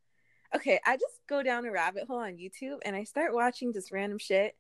Okay, 0.56 0.80
I 0.86 0.96
just 0.96 1.20
go 1.28 1.44
down 1.44 1.66
a 1.66 1.72
rabbit 1.72 2.06
hole 2.08 2.20
on 2.20 2.38
YouTube 2.38 2.78
and 2.86 2.96
I 2.96 3.04
start 3.04 3.34
watching 3.34 3.74
just 3.74 3.92
random 3.92 4.20
shit 4.20 4.56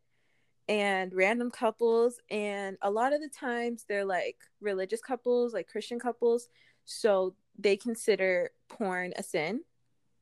and 0.67 1.13
random 1.13 1.51
couples 1.51 2.19
and 2.29 2.77
a 2.81 2.91
lot 2.91 3.13
of 3.13 3.21
the 3.21 3.29
times 3.29 3.85
they're 3.87 4.03
like 4.03 4.39
religious 4.59 4.99
couples, 4.99 5.53
like 5.53 5.69
Christian 5.69 5.99
couples, 5.99 6.49
so 6.83 7.33
they 7.57 7.77
consider 7.77 8.51
porn 8.67 9.13
a 9.15 9.23
sin 9.23 9.61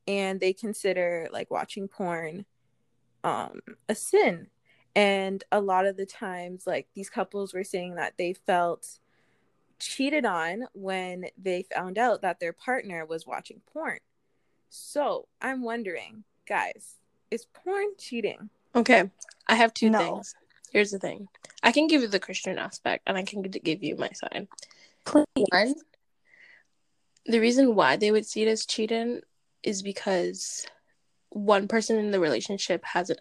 and 0.06 0.38
they 0.38 0.52
consider 0.52 1.28
like 1.32 1.50
watching 1.50 1.88
porn 1.88 2.44
um 3.24 3.58
a 3.88 3.96
sin. 3.96 4.46
And 4.94 5.42
a 5.50 5.60
lot 5.60 5.86
of 5.86 5.96
the 5.96 6.06
times 6.06 6.68
like 6.68 6.86
these 6.94 7.10
couples 7.10 7.52
were 7.52 7.64
saying 7.64 7.96
that 7.96 8.14
they 8.16 8.32
felt 8.32 9.00
cheated 9.80 10.24
on 10.24 10.66
when 10.72 11.26
they 11.36 11.64
found 11.74 11.98
out 11.98 12.22
that 12.22 12.38
their 12.38 12.52
partner 12.52 13.04
was 13.04 13.26
watching 13.26 13.60
porn. 13.72 13.98
So 14.68 15.26
I'm 15.40 15.62
wondering, 15.62 16.24
guys, 16.46 16.94
is 17.30 17.46
porn 17.46 17.86
cheating? 17.98 18.50
Okay, 18.74 19.10
I 19.48 19.54
have 19.56 19.74
two 19.74 19.90
No. 19.90 19.98
things. 19.98 20.34
Here's 20.72 20.92
the 20.92 21.00
thing. 21.00 21.26
I 21.62 21.72
can 21.72 21.88
give 21.88 22.02
you 22.02 22.08
the 22.08 22.20
Christian 22.20 22.58
aspect, 22.58 23.02
and 23.06 23.16
I 23.16 23.24
can 23.24 23.42
give 23.42 23.82
you 23.82 23.96
my 23.96 24.10
side. 24.10 24.46
please. 25.04 25.24
One, 25.50 25.74
the 27.26 27.40
reason 27.40 27.74
why 27.74 27.96
they 27.96 28.12
would 28.12 28.26
see 28.26 28.42
it 28.42 28.48
as 28.48 28.64
cheating 28.66 29.20
is 29.62 29.82
because 29.82 30.66
one 31.30 31.68
person 31.68 31.96
in 31.98 32.12
the 32.12 32.20
relationship 32.20 32.84
has 32.84 33.10
an 33.10 33.16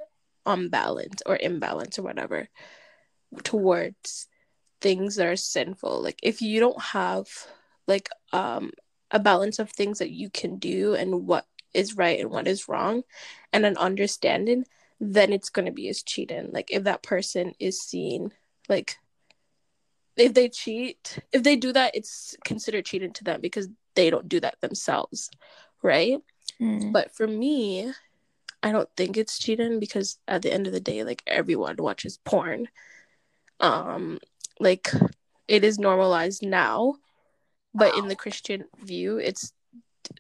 unbalance 0.46 1.22
or 1.26 1.38
imbalance 1.38 2.00
or 2.00 2.04
whatever 2.04 2.48
towards 3.44 4.28
things 4.82 5.16
that 5.16 5.28
are 5.28 5.36
sinful. 5.36 6.02
Like 6.02 6.20
if 6.24 6.42
you 6.42 6.60
don't 6.60 6.82
have 6.82 7.28
like 7.88 8.10
um 8.34 8.72
a 9.12 9.20
balance 9.20 9.60
of 9.60 9.72
things 9.72 10.00
that 10.00 10.12
you 10.12 10.30
can 10.30 10.58
do 10.58 10.94
and 10.94 11.26
what 11.28 11.46
is 11.74 11.98
right 11.98 12.20
and 12.20 12.30
what 12.30 12.48
is 12.48 12.68
wrong 12.68 13.04
and 13.52 13.66
an 13.66 13.78
understanding, 13.78 14.66
then 15.00 15.34
it's 15.34 15.50
gonna 15.50 15.72
be 15.72 15.90
as 15.90 16.04
cheating. 16.04 16.50
Like 16.52 16.70
if 16.72 16.84
that 16.84 17.04
person 17.04 17.54
is 17.60 17.82
seen 17.82 18.32
like 18.68 18.98
if 20.20 20.34
they 20.34 20.50
cheat, 20.50 21.20
if 21.32 21.44
they 21.44 21.56
do 21.56 21.72
that, 21.74 21.96
it's 21.96 22.36
considered 22.44 22.86
cheating 22.86 23.14
to 23.14 23.24
them 23.24 23.42
because 23.42 23.70
they 23.96 24.10
don't 24.10 24.28
do 24.30 24.40
that 24.42 24.60
themselves, 24.62 25.32
right? 25.82 26.20
Mm. 26.62 26.92
But 26.92 27.16
for 27.16 27.26
me, 27.26 27.92
I 28.62 28.72
don't 28.72 28.90
think 28.98 29.18
it's 29.18 29.40
cheating 29.40 29.80
because 29.80 30.20
at 30.28 30.42
the 30.42 30.54
end 30.54 30.68
of 30.68 30.74
the 30.74 30.80
day, 30.80 31.04
like 31.04 31.24
everyone 31.26 31.78
watches 31.78 32.20
porn. 32.24 32.68
Um, 33.60 34.20
like 34.60 34.92
it 35.48 35.64
is 35.64 35.80
normalized 35.80 36.44
now, 36.44 36.96
but 37.74 37.96
in 37.98 38.08
the 38.08 38.16
Christian 38.16 38.66
view, 38.84 39.18
it's 39.18 39.54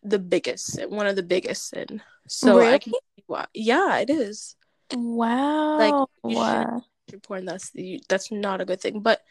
the 0.04 0.20
biggest 0.20 0.80
one 0.90 1.08
of 1.08 1.16
the 1.16 1.24
biggest 1.24 1.70
sin. 1.70 2.02
So 2.28 2.60
I 2.62 2.78
can 2.78 2.94
see 2.94 3.24
why. 3.28 3.46
Yeah, 3.54 3.98
it 4.00 4.10
is. 4.10 4.56
Wow. 4.94 5.78
Like 5.78 5.96
you 6.24 6.36
Wow. 6.38 6.84
Porn. 7.24 7.46
That's 7.46 7.72
the 7.72 8.04
that's 8.08 8.32
not 8.32 8.62
a 8.62 8.66
good 8.66 8.82
thing. 8.82 9.00
But 9.00 9.22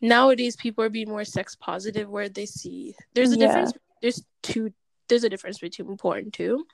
nowadays, 0.00 0.56
people 0.56 0.84
are 0.84 0.88
being 0.90 1.08
more 1.08 1.24
sex 1.24 1.56
positive, 1.56 2.08
where 2.08 2.28
they 2.28 2.46
see 2.46 2.94
there's 3.14 3.32
a 3.32 3.36
Yeah. 3.36 3.46
difference. 3.46 3.72
There's 4.00 4.24
two. 4.42 4.72
There's 5.08 5.24
a 5.24 5.28
difference 5.28 5.58
between 5.58 5.96
porn 5.96 6.30
too. 6.30 6.66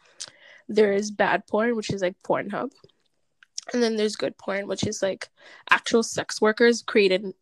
There 0.68 0.92
is 0.92 1.10
bad 1.10 1.46
porn, 1.46 1.76
which 1.76 1.90
is 1.90 2.02
like 2.02 2.14
Pornhub, 2.22 2.70
and 3.72 3.82
then 3.82 3.96
there's 3.96 4.16
good 4.16 4.36
porn, 4.36 4.66
which 4.66 4.86
is 4.86 5.02
like 5.02 5.28
actual 5.70 6.02
sex 6.02 6.40
workers 6.40 6.82
creating 6.82 7.34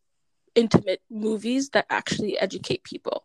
intimate 0.59 1.01
movies 1.09 1.69
that 1.69 1.85
actually 1.89 2.37
educate 2.37 2.83
people. 2.83 3.23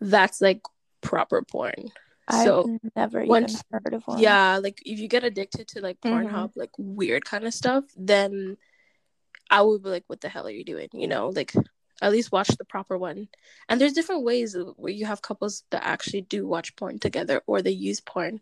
That's 0.00 0.40
like 0.40 0.62
proper 1.00 1.42
porn. 1.42 1.90
I've 2.28 2.44
So, 2.44 2.78
never 2.96 3.24
once- 3.24 3.62
even 3.70 3.80
heard 3.84 3.94
of 3.94 4.02
one. 4.06 4.18
Yeah, 4.18 4.58
like 4.62 4.78
if 4.86 4.98
you 5.00 5.08
get 5.08 5.24
addicted 5.24 5.66
to 5.68 5.80
like 5.80 6.00
Mhm. 6.00 6.10
Pornhub, 6.10 6.52
like 6.56 6.70
weird 6.78 7.24
kind 7.24 7.44
of 7.46 7.52
stuff, 7.54 7.84
then 7.96 8.56
I 9.50 9.62
would 9.62 9.82
be 9.82 9.88
like, 9.90 10.04
"What 10.06 10.20
the 10.20 10.28
hell 10.28 10.46
are 10.46 10.50
you 10.50 10.64
doing?" 10.64 10.88
You 10.92 11.08
know, 11.08 11.28
like 11.30 11.52
at 12.02 12.12
least 12.12 12.32
watch 12.32 12.48
the 12.56 12.64
proper 12.64 12.96
one. 12.96 13.28
And 13.68 13.80
there's 13.80 13.92
different 13.92 14.22
ways 14.24 14.56
where 14.76 14.92
you 14.92 15.04
have 15.06 15.20
couples 15.22 15.64
that 15.70 15.84
actually 15.84 16.22
do 16.22 16.46
watch 16.46 16.74
porn 16.76 16.98
together, 16.98 17.42
or 17.46 17.60
they 17.60 17.72
use 17.72 18.00
porn 18.00 18.40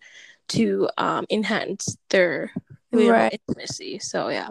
to 0.49 0.89
um, 0.99 1.25
enhance 1.31 1.97
their 2.11 2.53
Right. 2.93 3.41
intimacy. 3.49 3.99
So 3.99 4.29
yeah, 4.29 4.51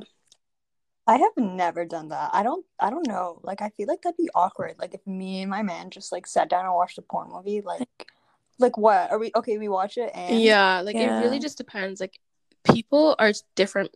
I 1.07 1.17
have 1.17 1.37
never 1.37 1.85
done 1.85 2.09
that. 2.09 2.31
I 2.33 2.43
don't. 2.43 2.65
I 2.79 2.89
don't 2.89 3.07
know. 3.07 3.39
Like 3.41 3.61
I 3.61 3.69
feel 3.69 3.87
like 3.87 4.01
that'd 4.01 4.17
be 4.17 4.29
awkward. 4.35 4.75
Like 4.77 4.93
if 4.93 5.05
me 5.07 5.41
and 5.41 5.49
my 5.49 5.63
man 5.63 5.89
just 5.89 6.11
like 6.11 6.27
sat 6.27 6.49
down 6.49 6.65
and 6.65 6.73
watched 6.73 6.97
a 6.97 7.01
porn 7.01 7.29
movie. 7.31 7.61
Like, 7.61 8.11
like 8.59 8.77
what 8.77 9.09
are 9.11 9.17
we? 9.17 9.31
Okay, 9.35 9.57
we 9.57 9.69
watch 9.69 9.97
it 9.97 10.11
and 10.13 10.41
yeah, 10.41 10.81
like 10.81 10.95
it 10.95 11.07
really 11.07 11.39
just 11.39 11.57
depends. 11.57 12.01
Like 12.01 12.19
people 12.63 13.15
are 13.19 13.31
different 13.55 13.95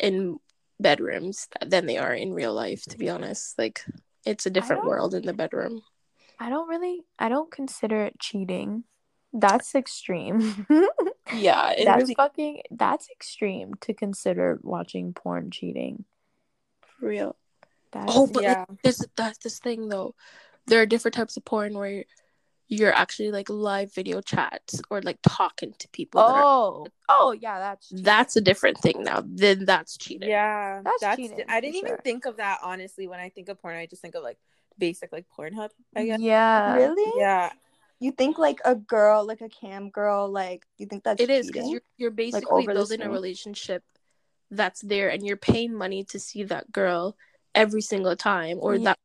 in 0.00 0.38
bedrooms 0.80 1.46
than 1.64 1.86
they 1.86 1.98
are 1.98 2.12
in 2.12 2.34
real 2.34 2.52
life. 2.52 2.82
To 2.86 2.98
be 2.98 3.08
honest, 3.08 3.56
like 3.56 3.84
it's 4.26 4.46
a 4.46 4.50
different 4.50 4.84
world 4.84 5.14
in 5.14 5.24
the 5.24 5.32
bedroom. 5.32 5.82
I 6.40 6.48
don't 6.48 6.68
really 6.68 7.04
I 7.18 7.28
don't 7.28 7.50
consider 7.50 8.04
it 8.06 8.18
cheating. 8.18 8.84
That's 9.32 9.76
extreme. 9.76 10.66
Yeah, 11.32 11.70
it 11.70 11.84
that's 11.84 12.02
really 12.02 12.14
fucking 12.14 12.62
that's 12.70 13.08
extreme 13.10 13.74
to 13.82 13.94
consider 13.94 14.58
watching 14.62 15.12
porn 15.12 15.50
cheating. 15.50 16.04
Real. 17.02 17.36
That's 17.92 18.12
Oh, 18.14 18.26
but 18.26 18.42
Yeah. 18.42 18.64
like, 18.68 18.82
this 18.82 19.04
that's 19.16 19.38
this 19.38 19.58
thing 19.58 19.88
though. 19.88 20.14
There 20.66 20.80
are 20.80 20.86
different 20.86 21.14
types 21.14 21.36
of 21.36 21.44
porn 21.44 21.74
where 21.74 22.04
you're 22.68 22.92
actually 22.94 23.32
like 23.32 23.50
live 23.50 23.92
video 23.92 24.20
chats 24.20 24.80
or 24.90 25.02
like 25.02 25.18
talking 25.22 25.72
to 25.80 25.88
people. 25.88 26.20
that 26.20 26.34
are- 26.34 26.42
Oh. 26.44 26.86
Oh 27.08 27.32
yeah, 27.32 27.58
that's 27.58 27.88
cheating. 27.88 28.04
that's 28.04 28.36
a 28.36 28.40
different 28.40 28.78
thing 28.78 29.02
now. 29.02 29.22
Then 29.26 29.64
that's 29.64 29.96
cheating. 29.96 30.28
Yeah, 30.28 30.80
That's 30.84 31.00
that's. 31.00 31.16
cheating, 31.16 31.44
I 31.48 31.60
didn't 31.60 31.76
even 31.76 31.88
sure. 31.88 32.00
think 32.04 32.26
of 32.26 32.36
that 32.36 32.60
honestly. 32.62 33.08
When 33.08 33.18
I 33.18 33.28
think 33.30 33.48
of 33.48 33.60
porn, 33.60 33.74
I 33.76 33.86
just 33.86 34.00
think 34.02 34.14
of 34.14 34.22
like 34.22 34.38
basic 34.78 35.10
like 35.10 35.26
Pornhub. 35.36 35.70
I 35.96 36.04
guess. 36.04 36.20
Yeah. 36.20 36.76
really, 36.76 37.12
Yeah, 37.18 37.50
you 37.98 38.12
think 38.12 38.38
like 38.38 38.60
a 38.64 38.76
girl, 38.76 39.26
like 39.26 39.40
a 39.40 39.48
cam 39.48 39.90
girl, 39.90 40.30
like 40.30 40.64
you 40.78 40.86
think 40.86 41.02
that's 41.02 41.20
It 41.20 41.28
is 41.30 41.48
because 41.48 41.68
you're 41.68 41.82
you're 41.96 42.12
basically 42.12 42.46
over 42.62 42.72
the 42.72 42.78
building 42.78 43.02
a 43.02 43.10
relationship 43.10 43.82
that's 44.50 44.80
there, 44.80 45.08
and 45.10 45.24
you're 45.24 45.36
paying 45.36 45.74
money 45.74 46.04
to 46.10 46.18
see 46.20 46.42
that 46.44 46.70
girl 46.72 47.16
every 47.54 47.82
single 47.82 48.16
time, 48.16 48.58
or 48.60 48.74
Yeah. 48.74 48.84
that 48.84 48.98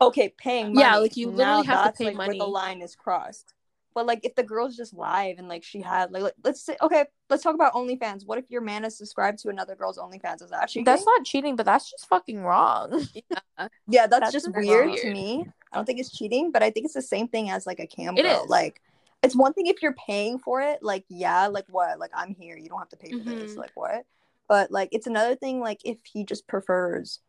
okay, 0.00 0.34
paying 0.36 0.74
money. 0.74 0.80
Yeah, 0.80 0.96
like, 0.96 1.16
you 1.16 1.26
Now 1.30 1.32
literally 1.36 1.66
have 1.66 1.78
to 1.78 1.84
that's, 1.88 1.98
pay 1.98 2.04
like, 2.06 2.18
Where 2.18 2.26
money. 2.28 2.38
the 2.38 2.46
line 2.46 2.82
is 2.82 2.94
crossed. 2.96 3.54
But 3.94 4.06
like 4.06 4.24
if 4.24 4.34
the 4.34 4.42
girl's 4.42 4.76
just 4.76 4.92
live 4.92 5.38
and 5.38 5.48
like 5.48 5.62
she 5.62 5.80
had 5.80 6.10
like 6.10 6.24
let- 6.24 6.34
let's 6.42 6.60
say 6.60 6.76
okay, 6.82 7.04
let's 7.30 7.44
talk 7.44 7.54
about 7.54 7.74
OnlyFans. 7.74 8.26
What 8.26 8.38
if 8.38 8.50
your 8.50 8.60
man 8.60 8.84
is 8.84 8.98
subscribed 8.98 9.38
to 9.42 9.50
another 9.50 9.76
girl's 9.76 9.98
OnlyFans? 9.98 10.42
Is 10.42 10.50
that 10.50 10.68
cheating? 10.68 10.84
That's 10.84 11.06
not 11.06 11.24
cheating, 11.24 11.54
but 11.54 11.64
that's 11.64 11.88
just 11.88 12.08
fucking 12.08 12.42
wrong. 12.42 13.06
yeah, 13.14 13.68
yeah, 13.86 14.06
that's, 14.08 14.20
that's 14.20 14.32
just 14.32 14.46
just 14.46 14.56
weird 14.56 14.86
weird. 14.90 14.98
to 15.02 15.12
me. 15.12 15.46
I 15.72 15.76
don't 15.76 15.84
think 15.84 16.00
it's 16.00 16.10
cheating, 16.10 16.50
but 16.50 16.60
I 16.60 16.70
think 16.70 16.86
it's 16.86 16.94
the 16.94 17.02
same 17.02 17.28
thing 17.28 17.50
as 17.50 17.66
like 17.68 17.78
a 17.78 17.86
cam 17.86 18.18
It 18.18 18.22
girl. 18.24 18.42
is. 18.42 18.50
Like 18.50 18.82
it's 19.22 19.36
one 19.36 19.52
thing 19.52 19.66
if 19.68 19.80
you're 19.80 19.94
paying 19.94 20.40
for 20.40 20.60
it, 20.60 20.82
like 20.82 21.04
yeah, 21.08 21.46
like 21.46 21.66
what? 21.68 22.00
Like 22.00 22.10
I'm 22.16 22.34
here, 22.34 22.56
you 22.56 22.68
don't 22.68 22.80
have 22.80 22.88
to 22.88 22.96
pay 22.96 23.12
for 23.12 23.18
this. 23.22 23.52
Mhm. 23.54 23.58
Like 23.58 23.70
what? 23.74 24.04
But 24.48 24.70
like 24.70 24.90
it's 24.92 25.06
another 25.06 25.36
thing 25.36 25.60
like 25.60 25.80
if 25.84 25.98
he 26.04 26.24
just 26.24 26.46
prefers 26.46 27.20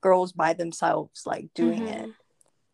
girls 0.00 0.32
by 0.32 0.52
themselves 0.54 1.22
like 1.26 1.48
doing 1.54 1.88
it. 1.88 2.06
Mhm. 2.06 2.14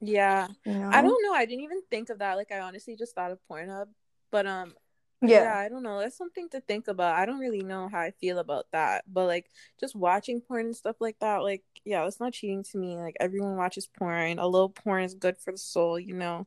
yeah. 0.01 0.49
You 0.65 0.75
know? 0.75 0.91
I 0.93 1.03
don't 1.03 1.23
know. 1.25 1.33
I 1.33 1.45
didn't 1.47 1.65
even 1.65 1.83
think 1.91 2.11
of 2.11 2.19
that. 2.19 2.35
Like, 2.37 2.53
I 2.53 2.61
honestly 2.61 2.97
just 2.97 3.15
thought 3.15 3.33
of 3.33 3.39
Pornhub. 3.51 3.87
But 4.31 4.47
um, 4.47 4.75
yeah. 5.23 5.43
Yeah. 5.43 5.59
I 5.59 5.69
don't 5.69 5.83
know. 5.83 5.99
That's 5.99 6.17
something 6.17 6.49
to 6.51 6.61
think 6.61 6.89
about. 6.89 7.17
I 7.17 7.27
don't 7.27 7.39
really 7.41 7.63
know 7.63 7.89
how 7.89 8.01
I 8.01 8.13
feel 8.21 8.39
about 8.39 8.67
that. 8.73 9.05
But 9.09 9.27
like, 9.27 9.47
just 9.81 9.97
watching 9.97 10.41
porn 10.41 10.67
and 10.67 10.77
stuff 10.77 10.97
like 11.01 11.19
that, 11.21 11.39
like, 11.39 11.65
yeah, 11.85 12.07
it's 12.07 12.21
not 12.21 12.33
cheating 12.33 12.65
to 12.65 12.79
me. 12.79 12.97
Like, 12.97 13.17
everyone 13.21 13.57
watches 13.57 13.89
porn. 13.99 14.39
A 14.39 14.47
little 14.47 14.69
porn 14.69 15.05
is 15.05 15.15
good 15.15 15.39
for 15.39 15.53
the 15.53 15.59
soul, 15.59 15.99
you 15.99 16.15
know. 16.15 16.47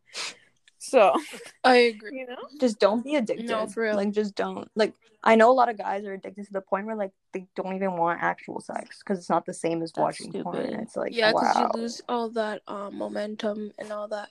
So 0.80 1.13
I 1.63 1.75
agree. 1.75 2.19
you 2.19 2.25
know, 2.25 2.38
just 2.59 2.80
don't 2.80 3.03
be 3.03 3.15
addicted. 3.15 3.47
No, 3.49 3.67
for 3.67 3.84
real. 3.84 3.95
Like, 3.97 4.11
just 4.11 4.34
don't. 4.34 4.69
Like, 4.75 4.93
I 5.23 5.36
know 5.36 5.51
a 5.51 5.53
lot 5.53 5.67
of 5.69 5.77
guys 5.77 6.05
are 6.05 6.13
addicted 6.13 6.45
to 6.47 6.53
the 6.53 6.61
point 6.61 6.86
where 6.86 6.95
like 6.95 7.11
they 7.34 7.47
don't 7.55 7.75
even 7.75 7.97
want 7.97 8.21
actual 8.23 8.61
sex 8.61 8.99
because 8.99 9.19
it's 9.19 9.30
not 9.30 9.45
the 9.45 9.53
same 9.53 9.82
as 9.84 9.91
That's 9.91 9.99
watching 10.01 10.32
porn. 10.32 10.55
stupid. 10.55 10.73
And 10.73 10.82
it's 10.84 10.95
like, 10.95 11.13
Yeah, 11.15 11.32
because 11.34 11.55
wow. 11.55 11.71
you 11.75 11.82
lose 11.82 12.01
all 12.07 12.30
that 12.32 12.61
um, 12.67 12.97
momentum 12.97 13.73
and 13.77 13.91
all 13.91 14.07
that. 14.07 14.30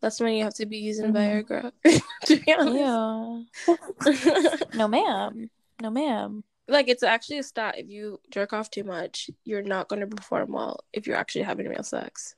That's 0.00 0.18
when 0.20 0.34
you 0.34 0.42
have 0.44 0.54
to 0.54 0.66
be 0.66 0.78
using 0.78 1.12
Mhm. 1.12 1.46
Viagra. 1.48 1.72
to 2.26 2.36
be 2.36 2.52
honest. 2.52 3.78
Yeah. 4.08 4.56
No, 4.74 4.88
ma'am. 4.88 5.48
No, 5.80 5.90
ma'am. 5.90 6.42
like 6.68 6.88
it's 6.88 7.02
actually 7.04 7.38
a 7.38 7.42
stat. 7.44 7.76
If 7.78 7.88
you 7.88 8.20
jerk 8.30 8.52
off 8.52 8.70
too 8.70 8.82
much, 8.84 9.30
you're 9.44 9.62
not 9.62 9.88
going 9.88 10.00
to 10.00 10.06
perform 10.08 10.50
well 10.52 10.80
if 10.92 11.06
you're 11.06 11.16
actually 11.16 11.42
having 11.44 11.68
real 11.68 11.82
sex. 11.84 12.34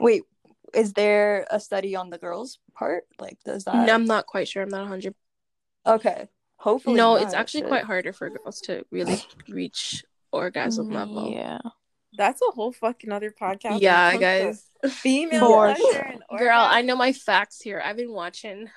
Wait, 0.00 0.22
is 0.74 0.92
there 0.92 1.46
a 1.50 1.58
study 1.60 1.96
on 1.96 2.10
the 2.10 2.18
girls' 2.18 2.58
part? 2.74 3.04
Like, 3.18 3.38
does 3.44 3.64
that? 3.64 3.86
No, 3.86 3.94
I'm 3.94 4.04
not 4.06 4.26
quite 4.26 4.48
sure. 4.48 4.62
I'm 4.62 4.68
not 4.68 4.80
100. 4.82 5.14
Okay. 5.86 6.28
Hopefully. 6.56 6.96
No, 6.96 7.14
not, 7.14 7.22
it's 7.22 7.34
actually 7.34 7.60
shit. 7.62 7.68
quite 7.68 7.84
harder 7.84 8.12
for 8.12 8.28
girls 8.30 8.60
to 8.62 8.84
really 8.90 9.22
reach 9.48 10.04
orgasm 10.32 10.90
level. 10.90 11.26
Mm, 11.26 11.34
Yeah. 11.34 11.58
that's 12.16 12.42
a 12.42 12.50
whole 12.52 12.72
fucking 12.72 13.10
other 13.12 13.30
podcast. 13.30 13.80
Yeah, 13.80 14.16
guys. 14.16 14.66
Female 14.88 15.40
For 15.40 15.74
pleasure 15.74 16.14
Girl, 16.38 16.60
I 16.60 16.82
know 16.82 16.96
my 16.96 17.12
facts 17.12 17.60
here. 17.60 17.80
I've 17.84 17.96
been 17.96 18.12
watching 18.12 18.68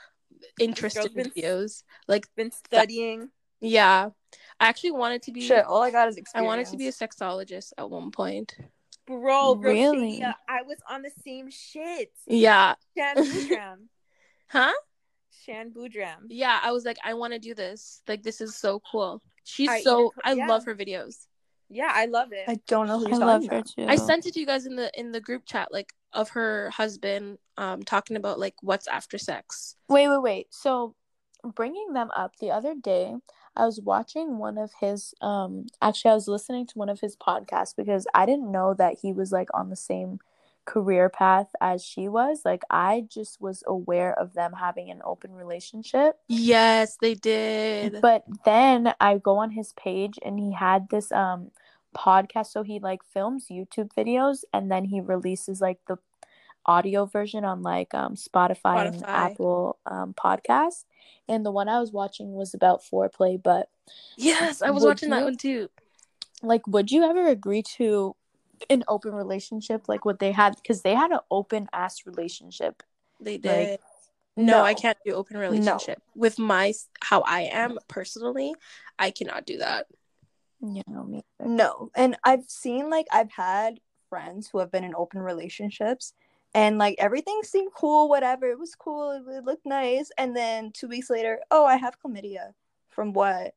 interesting 0.59 1.13
been- 1.13 1.31
videos. 1.31 1.83
Like, 2.07 2.27
Been 2.35 2.51
studying. 2.51 3.29
yeah, 3.59 4.09
I 4.59 4.67
actually 4.69 4.91
wanted 4.91 5.23
to 5.23 5.31
be. 5.31 5.41
Shit, 5.41 5.65
all 5.65 5.81
I 5.81 5.91
got 5.91 6.07
is 6.07 6.17
experience. 6.17 6.45
I 6.45 6.47
wanted 6.47 6.67
to 6.67 6.77
be 6.77 6.87
a 6.87 6.91
sexologist 6.91 7.73
at 7.77 7.89
one 7.89 8.11
point. 8.11 8.55
Bro, 9.05 9.55
bro, 9.55 9.71
Really? 9.71 10.19
Shania, 10.19 10.33
I 10.47 10.61
was 10.61 10.77
on 10.89 11.01
the 11.01 11.11
same 11.25 11.49
shit. 11.49 12.11
Yeah. 12.27 12.75
Shan 12.97 13.15
Boodram. 13.17 13.75
Huh? 14.47 14.71
Shan 15.45 15.71
Boodram. 15.71 16.27
Yeah, 16.29 16.59
I 16.61 16.71
was 16.71 16.85
like, 16.85 16.97
I 17.03 17.15
want 17.15 17.33
to 17.33 17.39
do 17.39 17.55
this. 17.55 18.01
Like, 18.07 18.21
this 18.21 18.39
is 18.39 18.55
so 18.55 18.81
cool. 18.91 19.21
She's 19.43 19.67
I 19.69 19.81
so. 19.81 20.11
put- 20.11 20.25
I 20.25 20.33
yeah. 20.33 20.47
love 20.47 20.63
her 20.65 20.75
videos. 20.75 21.25
Yeah, 21.69 21.91
I 21.91 22.05
love 22.05 22.31
it. 22.33 22.43
I 22.47 22.59
don't 22.67 22.85
know 22.87 22.99
who 22.99 23.07
I 23.07 23.09
you're 23.09 23.17
love 23.19 23.41
her 23.47 23.57
about. 23.57 23.65
too. 23.75 23.85
I 23.87 23.95
sent 23.95 24.27
it 24.27 24.35
to 24.35 24.39
you 24.39 24.45
guys 24.45 24.67
in 24.67 24.75
the 24.75 24.91
in 24.97 25.11
the 25.11 25.19
group 25.19 25.43
chat, 25.45 25.69
like 25.71 25.91
of 26.13 26.29
her 26.29 26.69
husband, 26.69 27.39
um, 27.57 27.81
talking 27.81 28.15
about 28.15 28.39
like 28.39 28.53
what's 28.61 28.87
after 28.87 29.17
sex. 29.17 29.75
Wait, 29.89 30.07
wait, 30.07 30.21
wait. 30.21 30.47
So, 30.51 30.93
bringing 31.55 31.93
them 31.93 32.11
up 32.15 32.33
the 32.39 32.51
other 32.51 32.75
day, 32.75 33.15
I 33.55 33.65
was 33.65 33.79
watching 33.79 34.37
one 34.37 34.57
of 34.57 34.71
his. 34.79 35.13
Um, 35.21 35.67
actually, 35.81 36.11
I 36.11 36.15
was 36.15 36.27
listening 36.27 36.65
to 36.67 36.77
one 36.77 36.89
of 36.89 36.99
his 36.99 37.15
podcasts 37.15 37.75
because 37.75 38.07
I 38.13 38.25
didn't 38.25 38.51
know 38.51 38.73
that 38.73 38.97
he 39.01 39.13
was 39.13 39.31
like 39.31 39.49
on 39.53 39.69
the 39.69 39.75
same 39.75 40.19
career 40.65 41.09
path 41.09 41.49
as 41.61 41.83
she 41.83 42.07
was. 42.07 42.41
Like, 42.45 42.63
I 42.69 43.05
just 43.07 43.41
was 43.41 43.63
aware 43.67 44.17
of 44.17 44.33
them 44.33 44.53
having 44.53 44.89
an 44.89 45.01
open 45.03 45.33
relationship. 45.33 46.17
Yes, 46.27 46.97
they 46.99 47.15
did. 47.15 48.01
But 48.01 48.23
then 48.45 48.93
I 48.99 49.17
go 49.17 49.37
on 49.37 49.51
his 49.51 49.73
page 49.73 50.17
and 50.23 50.39
he 50.39 50.53
had 50.53 50.89
this 50.89 51.11
um 51.11 51.51
podcast. 51.95 52.47
So 52.47 52.63
he 52.63 52.79
like 52.79 53.03
films 53.03 53.47
YouTube 53.51 53.91
videos 53.95 54.43
and 54.51 54.71
then 54.71 54.85
he 54.85 54.99
releases 54.99 55.61
like 55.61 55.79
the 55.87 55.97
audio 56.66 57.05
version 57.05 57.43
on 57.45 57.61
like 57.61 57.93
um 57.93 58.16
Spotify, 58.16 58.88
and 58.88 59.03
Apple 59.05 59.80
um 59.86 60.14
podcasts. 60.14 60.86
And 61.28 61.45
the 61.45 61.51
one 61.51 61.70
I 61.70 61.80
was 61.80 61.91
watching 61.91 62.34
was 62.34 62.53
about 62.53 62.84
foreplay, 62.84 63.41
but 63.41 63.70
yes, 64.18 64.61
I 64.61 64.72
was 64.72 64.84
Would 64.84 64.89
watching 64.89 65.09
that 65.11 65.24
one 65.24 65.38
too. 65.38 65.70
like 66.41 66.66
would 66.68 66.91
you 66.91 67.03
ever 67.03 67.28
agree 67.28 67.64
to 67.78 68.16
an 68.70 68.84
open 68.88 69.14
relationship 69.14 69.88
like 69.88 70.05
what 70.05 70.20
they 70.20 70.32
had 70.32 70.55
because 70.55 70.82
they 70.82 70.95
had 70.95 71.11
an 71.11 71.20
open 71.32 71.68
ass 71.74 72.05
relationship. 72.05 72.84
They 73.20 73.38
did. 73.38 73.70
Like, 73.72 73.80
no, 74.36 74.64
I 74.64 74.74
can't 74.74 74.97
do 75.05 75.14
open 75.14 75.38
No. 75.38 75.41
relationship 75.41 76.01
with 76.16 76.39
my 76.39 76.74
how 77.01 77.22
I 77.22 77.41
am 77.41 77.78
personally. 77.88 78.55
I 78.97 79.11
cannot 79.11 79.45
do 79.45 79.57
that. 79.59 79.88
Yeah, 80.61 80.84
no, 80.88 81.03
me. 81.03 81.24
No. 81.39 81.89
And 81.95 82.18
I've 82.24 82.45
seen 82.47 82.89
like 82.89 83.07
I've 83.11 83.32
had 83.32 83.80
friends 84.09 84.49
who 84.51 84.59
have 84.59 84.72
been 84.72 84.84
in 84.84 84.95
open 84.95 85.20
relationships 85.22 86.14
and 86.53 86.77
like 86.77 86.95
everything 86.99 87.41
seemed 87.43 87.71
cool, 87.73 88.09
whatever. 88.09 88.45
It 88.47 88.59
was 88.59 88.75
cool, 88.75 89.23
it, 89.27 89.43
looked 89.43 89.65
nice. 89.65 90.11
And 90.17 90.35
then 90.35 90.71
two 90.71 90.87
weeks 90.87 91.09
later, 91.09 91.39
oh, 91.51 91.65
I 91.65 91.77
have 91.77 91.97
chlamydia. 92.01 92.53
From 92.89 93.13
what? 93.13 93.55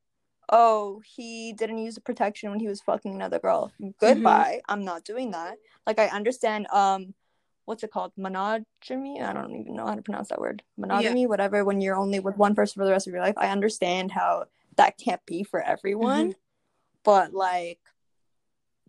Oh, 0.51 1.03
he 1.05 1.53
didn't 1.53 1.79
use 1.79 1.97
the 1.97 2.01
protection 2.01 2.51
when 2.51 2.61
he 2.61 2.69
was 2.69 2.81
fucking 2.81 3.15
another 3.15 3.39
girl. 3.39 3.73
Goodbye. 4.01 4.61
I'm 4.69 4.85
not 4.85 5.05
doing 5.05 5.33
that. 5.33 5.57
Like 5.87 5.99
I 5.99 6.07
understand 6.07 6.67
um 6.73 7.15
what's 7.67 7.83
it 7.83 7.91
called? 7.91 8.13
Monogamy? 8.17 9.21
I 9.21 9.33
don't 9.33 9.55
even 9.57 9.75
know 9.75 9.87
how 9.87 9.97
to 9.97 10.03
pronounce 10.03 10.29
that 10.29 10.41
word. 10.41 10.63
Monogamy, 10.79 11.27
whatever, 11.27 11.65
when 11.65 11.81
you're 11.81 11.97
only 11.97 12.21
with 12.21 12.37
one 12.37 12.55
person 12.55 12.81
for 12.81 12.87
the 12.87 12.93
rest 12.93 13.07
of 13.07 13.13
your 13.13 13.23
life. 13.23 13.35
I 13.37 13.49
understand 13.49 14.13
how 14.13 14.45
that 14.77 14.97
can't 14.99 15.25
be 15.27 15.43
for 15.43 15.61
everyone. 15.61 16.35
But 17.03 17.35
like 17.35 17.81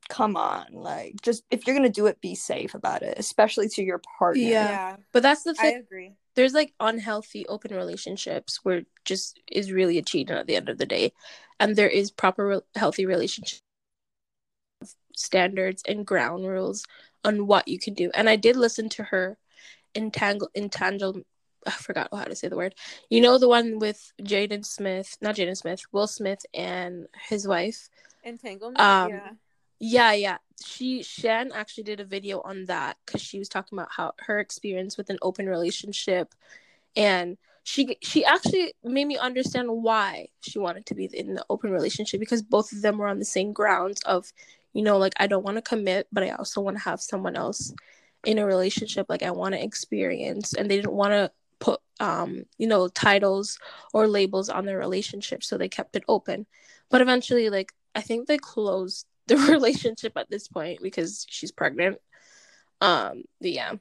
come 0.09 0.37
on, 0.37 0.67
like 0.71 1.15
just 1.21 1.43
if 1.51 1.65
you're 1.65 1.75
gonna 1.75 1.89
do 1.89 2.07
it, 2.07 2.21
be 2.21 2.35
safe 2.35 2.73
about 2.73 3.01
it, 3.01 3.17
especially 3.17 3.69
to 3.69 3.83
your 3.83 4.01
partner. 4.19 4.41
Yeah. 4.41 4.95
But 5.11 5.23
that's 5.23 5.43
the 5.43 5.53
thing 5.53 5.65
I 5.65 5.71
thing. 5.71 5.81
agree. 5.81 6.13
There's 6.35 6.53
like 6.53 6.73
unhealthy 6.79 7.47
open 7.47 7.75
relationships 7.75 8.59
where 8.63 8.83
just 9.05 9.39
is 9.51 9.71
really 9.71 9.97
a 9.97 10.03
cheating 10.03 10.35
at 10.35 10.47
the 10.47 10.55
end 10.55 10.69
of 10.69 10.77
the 10.77 10.85
day, 10.85 11.13
and 11.59 11.75
there 11.75 11.89
is 11.89 12.11
proper 12.11 12.47
re- 12.47 12.61
healthy 12.75 13.05
relationship 13.05 13.59
standards 15.15 15.81
and 15.87 16.05
ground 16.05 16.47
rules 16.47 16.85
on 17.25 17.47
what 17.47 17.67
you 17.67 17.79
can 17.79 17.93
do. 17.93 18.11
And 18.13 18.29
I 18.29 18.35
did 18.35 18.55
listen 18.55 18.89
to 18.89 19.03
her 19.03 19.37
entangle 19.95 20.49
entangle. 20.55 21.21
I 21.65 21.71
forgot 21.71 22.09
how 22.13 22.23
to 22.23 22.35
say 22.35 22.47
the 22.47 22.55
word. 22.55 22.75
You 23.09 23.19
know 23.19 23.37
the 23.37 23.49
one 23.49 23.79
with 23.79 24.13
Jaden 24.21 24.65
Smith, 24.65 25.17
not 25.21 25.35
Jaden 25.35 25.57
Smith, 25.57 25.81
Will 25.91 26.07
Smith 26.07 26.45
and 26.53 27.07
his 27.27 27.47
wife. 27.47 27.89
Entanglement. 28.23 28.79
Um, 28.79 29.09
yeah. 29.09 29.29
Yeah, 29.79 30.13
yeah. 30.13 30.37
She 30.65 31.03
Shan 31.03 31.51
actually 31.53 31.83
did 31.83 31.99
a 31.99 32.05
video 32.05 32.41
on 32.41 32.65
that 32.65 32.97
because 33.05 33.21
she 33.21 33.37
was 33.39 33.49
talking 33.49 33.77
about 33.77 33.89
how 33.95 34.13
her 34.19 34.39
experience 34.39 34.97
with 34.97 35.09
an 35.09 35.19
open 35.21 35.47
relationship, 35.47 36.33
and 36.95 37.37
she 37.63 37.97
she 38.01 38.25
actually 38.25 38.73
made 38.83 39.05
me 39.07 39.17
understand 39.17 39.69
why 39.71 40.29
she 40.41 40.59
wanted 40.59 40.85
to 40.87 40.95
be 40.95 41.05
in 41.05 41.35
the 41.35 41.45
open 41.49 41.71
relationship 41.71 42.19
because 42.19 42.41
both 42.43 42.71
of 42.73 42.81
them 42.81 42.97
were 42.97 43.07
on 43.07 43.19
the 43.19 43.25
same 43.25 43.53
grounds 43.53 44.01
of, 44.03 44.33
you 44.73 44.83
know, 44.83 44.97
like 44.97 45.13
I 45.19 45.27
don't 45.27 45.43
want 45.45 45.57
to 45.57 45.61
commit, 45.61 46.07
but 46.11 46.23
I 46.23 46.31
also 46.31 46.61
want 46.61 46.77
to 46.77 46.83
have 46.83 47.01
someone 47.01 47.35
else 47.35 47.73
in 48.25 48.39
a 48.39 48.45
relationship. 48.45 49.07
Like 49.09 49.23
I 49.23 49.31
want 49.31 49.55
to 49.55 49.63
experience, 49.63 50.53
and 50.53 50.69
they 50.71 50.77
didn't 50.77 50.93
want 50.93 51.11
to 51.13 51.31
put 51.59 51.81
um 51.99 52.45
you 52.59 52.67
know 52.67 52.87
titles 52.89 53.59
or 53.93 54.07
labels 54.07 54.49
on 54.49 54.65
their 54.65 54.77
relationship, 54.79 55.43
so 55.43 55.57
they 55.57 55.69
kept 55.69 55.95
it 55.95 56.03
open. 56.07 56.47
But 56.89 57.01
eventually, 57.01 57.49
like 57.49 57.73
I 57.95 58.01
think 58.01 58.27
they 58.27 58.37
closed 58.39 59.05
the 59.27 59.37
relationship 59.51 60.13
at 60.17 60.29
this 60.29 60.47
point 60.47 60.79
because 60.81 61.25
she's 61.29 61.51
pregnant. 61.51 61.99
Um, 62.81 63.23
but 63.41 63.51
yeah, 63.51 63.73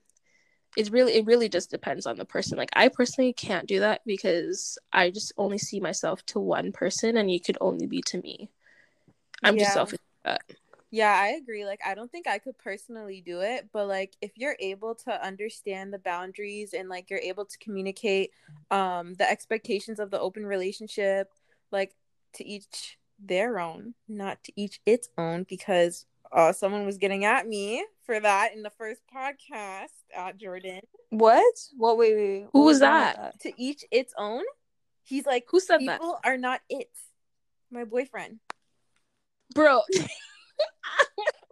it's 0.77 0.91
really 0.91 1.15
it 1.15 1.27
really 1.27 1.49
just 1.49 1.71
depends 1.71 2.07
on 2.07 2.17
the 2.17 2.25
person. 2.25 2.59
Like 2.59 2.71
I 2.75 2.89
personally 2.89 3.33
can't 3.33 3.67
do 3.69 3.81
that 3.81 4.03
because 4.07 4.79
I 4.93 5.11
just 5.11 5.33
only 5.39 5.59
see 5.59 5.81
myself 5.81 6.25
to 6.27 6.41
one 6.41 6.73
person, 6.73 7.17
and 7.17 7.31
you 7.31 7.41
could 7.41 7.59
only 7.61 7.87
be 7.87 8.03
to 8.07 8.19
me. 8.21 8.51
I'm 9.45 9.57
Yeah. 9.57 9.61
just 9.61 9.75
selfish. 9.75 10.01
Yeah, 10.91 11.13
I 11.13 11.29
agree. 11.31 11.67
Like, 11.67 11.81
I 11.85 11.95
don't 11.95 12.11
think 12.11 12.27
I 12.29 12.39
could 12.39 12.57
personally 12.59 13.21
do 13.21 13.41
it, 13.41 13.69
but 13.73 13.89
like, 13.89 14.17
if 14.21 14.33
you're 14.37 14.57
able 14.61 14.95
to 15.07 15.25
understand 15.25 15.93
the 15.93 15.99
boundaries 15.99 16.73
and 16.75 16.89
like 16.89 17.11
you're 17.11 17.19
able 17.19 17.45
to 17.45 17.59
communicate 17.59 18.31
um 18.71 19.15
the 19.15 19.29
expectations 19.31 20.01
of 20.01 20.11
the 20.11 20.21
open 20.21 20.47
relationship, 20.47 21.33
like 21.73 21.95
to 22.35 22.45
each 22.45 22.99
their 23.19 23.59
own, 23.59 23.95
not 24.09 24.43
to 24.45 24.53
each 24.57 24.81
its 24.87 25.09
own, 25.19 25.45
because 25.49 26.07
uh 26.33 26.53
someone 26.53 26.85
was 26.85 26.99
getting 26.99 27.25
at 27.25 27.47
me 27.47 27.85
for 28.05 28.19
that 28.19 28.53
in 28.55 28.63
the 28.63 28.71
first 28.71 29.01
podcast 29.15 29.93
at 30.15 30.37
Jordan. 30.39 30.81
What? 31.11 31.55
What? 31.77 31.97
Wait, 31.99 32.15
wait. 32.15 32.41
wait. 32.41 32.47
Who 32.53 32.61
What 32.61 32.65
was 32.67 32.81
wrong 32.81 32.91
that? 32.91 33.41
To 33.41 33.53
each 33.57 33.85
its 33.91 34.13
own. 34.19 34.43
He's 35.05 35.25
like, 35.25 35.45
Who 35.51 35.61
said 35.61 35.79
that, 35.87 36.01
people 36.01 36.19
are 36.25 36.37
not 36.37 36.61
it. 36.69 36.91
My 37.71 37.85
boyfriend. 37.85 38.41
bro? 39.55 39.81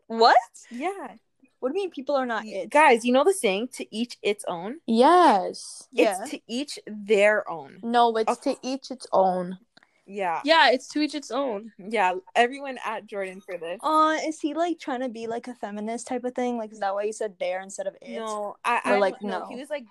What? 0.07 0.37
Yeah. 0.71 1.15
What 1.61 1.73
do 1.73 1.79
you 1.79 1.85
mean 1.85 1.91
people 1.91 2.15
are 2.15 2.27
not 2.27 2.45
it? 2.45 2.69
Guys, 2.71 3.05
you 3.07 3.13
know 3.13 3.25
the 3.25 3.33
saying 3.33 3.69
to 3.75 3.87
each 3.97 4.19
its 4.23 4.45
own? 4.47 4.81
Yes. 4.87 5.89
Yeah. 5.93 6.25
To 6.29 6.39
each 6.47 6.79
their 6.87 7.49
own. 7.49 7.79
No, 7.83 8.15
it's 8.17 8.31
Okay. 8.33 8.55
to 8.55 8.61
each 8.63 8.91
its 8.91 9.07
own. 9.13 9.59
Yeah. 10.07 10.41
yeah, 10.45 10.71
it's 10.71 10.89
to 10.89 11.01
each 11.01 11.15
its 11.15 11.31
own. 11.31 11.73
Yeah. 11.79 12.15
Everyone 12.35 12.79
at 12.85 13.07
Jordan 13.07 13.41
for 13.41 13.57
this. 13.57 13.79
Uh, 13.83 14.19
is 14.27 14.39
he 14.41 14.53
like 14.55 14.79
trying 14.79 15.01
to 15.01 15.09
be 15.09 15.27
like 15.27 15.49
a 15.49 15.55
feminist 15.55 16.07
type 16.07 16.25
of 16.25 16.35
thing? 16.35 16.59
Like, 16.59 16.73
is 16.73 16.81
that 16.81 16.95
why 16.95 17.05
you 17.05 17.13
said 17.13 17.35
there 17.41 17.61
instead 17.63 17.87
of 17.87 17.97
it? 18.03 18.11
No, 18.17 18.57
I, 18.65 18.77
Or, 18.77 18.81
I 18.85 18.99
like, 18.99 19.15
like 19.15 19.23
no. 19.23 19.39
no. 19.41 19.47
He 19.49 19.57
was 19.57 19.71
like, 19.71 19.85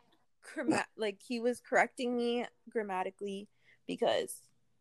gramma- 0.55 0.85
like 0.97 1.17
he 1.27 1.39
was 1.39 1.59
correcting 1.61 2.15
me 2.15 2.45
grammatically 2.69 3.47
because 3.87 4.35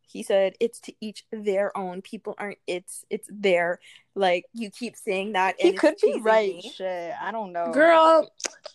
He 0.07 0.23
said 0.23 0.55
it's 0.61 0.81
to 0.81 0.93
each 1.01 1.25
their 1.33 1.75
own. 1.77 2.03
People 2.03 2.35
aren't 2.37 2.59
it's 2.67 3.05
it's 3.09 3.27
their 3.33 3.81
like 4.15 4.45
you 4.53 4.69
keep 4.71 4.95
saying 4.97 5.33
that 5.33 5.55
He 5.59 5.73
could 5.73 5.95
be 6.03 6.21
right. 6.21 6.57
me. 6.57 6.73
Shit, 6.75 7.15
I 7.23 7.31
don't 7.33 7.53
know. 7.53 7.73
Girl, 7.73 8.29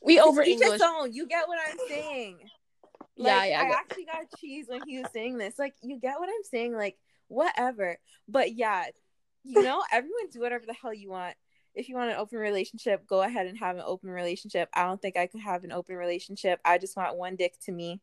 we 0.04 0.20
over 0.20 0.42
Each 0.42 0.54
English. 0.62 0.82
its 0.82 0.84
own. 0.84 1.14
You 1.14 1.28
get 1.28 1.48
what 1.48 1.60
I'm 1.70 1.78
saying. 1.88 2.38
Yeah, 3.18 3.36
Like, 3.38 3.50
yeah, 3.50 3.62
I 3.62 3.66
I 3.66 3.80
actually 3.80 4.06
got 4.06 4.40
cheese 4.40 4.66
when 4.68 4.82
he 4.88 5.00
was 5.00 5.12
saying 5.12 5.38
this. 5.38 5.58
Like, 5.60 5.76
you 5.82 6.00
get 6.00 6.20
what 6.20 6.30
I'm 6.30 6.44
saying? 6.44 6.74
Like, 6.76 6.98
whatever. 7.28 7.98
But 8.28 8.54
yeah, 8.54 8.86
you 9.44 9.64
know, 9.64 9.84
everyone 9.92 10.30
do 10.32 10.40
whatever 10.40 10.66
the 10.66 10.74
hell 10.74 10.94
you 10.94 11.10
want. 11.10 11.36
If 11.74 11.90
you 11.90 11.96
want 11.96 12.10
an 12.10 12.18
open 12.18 12.40
relationship, 12.40 13.06
go 13.06 13.22
ahead 13.22 13.46
and 13.46 13.58
have 13.60 13.76
an 13.76 13.84
open 13.86 14.10
relationship. 14.10 14.70
I 14.74 14.86
don't 14.86 15.02
think 15.02 15.16
I 15.16 15.28
could 15.28 15.42
have 15.42 15.64
an 15.64 15.72
open 15.72 15.96
relationship. 15.96 16.60
I 16.66 16.80
just 16.80 16.98
want 16.98 17.18
one 17.18 17.36
dick 17.36 17.54
to 17.66 17.72
me, 17.72 18.02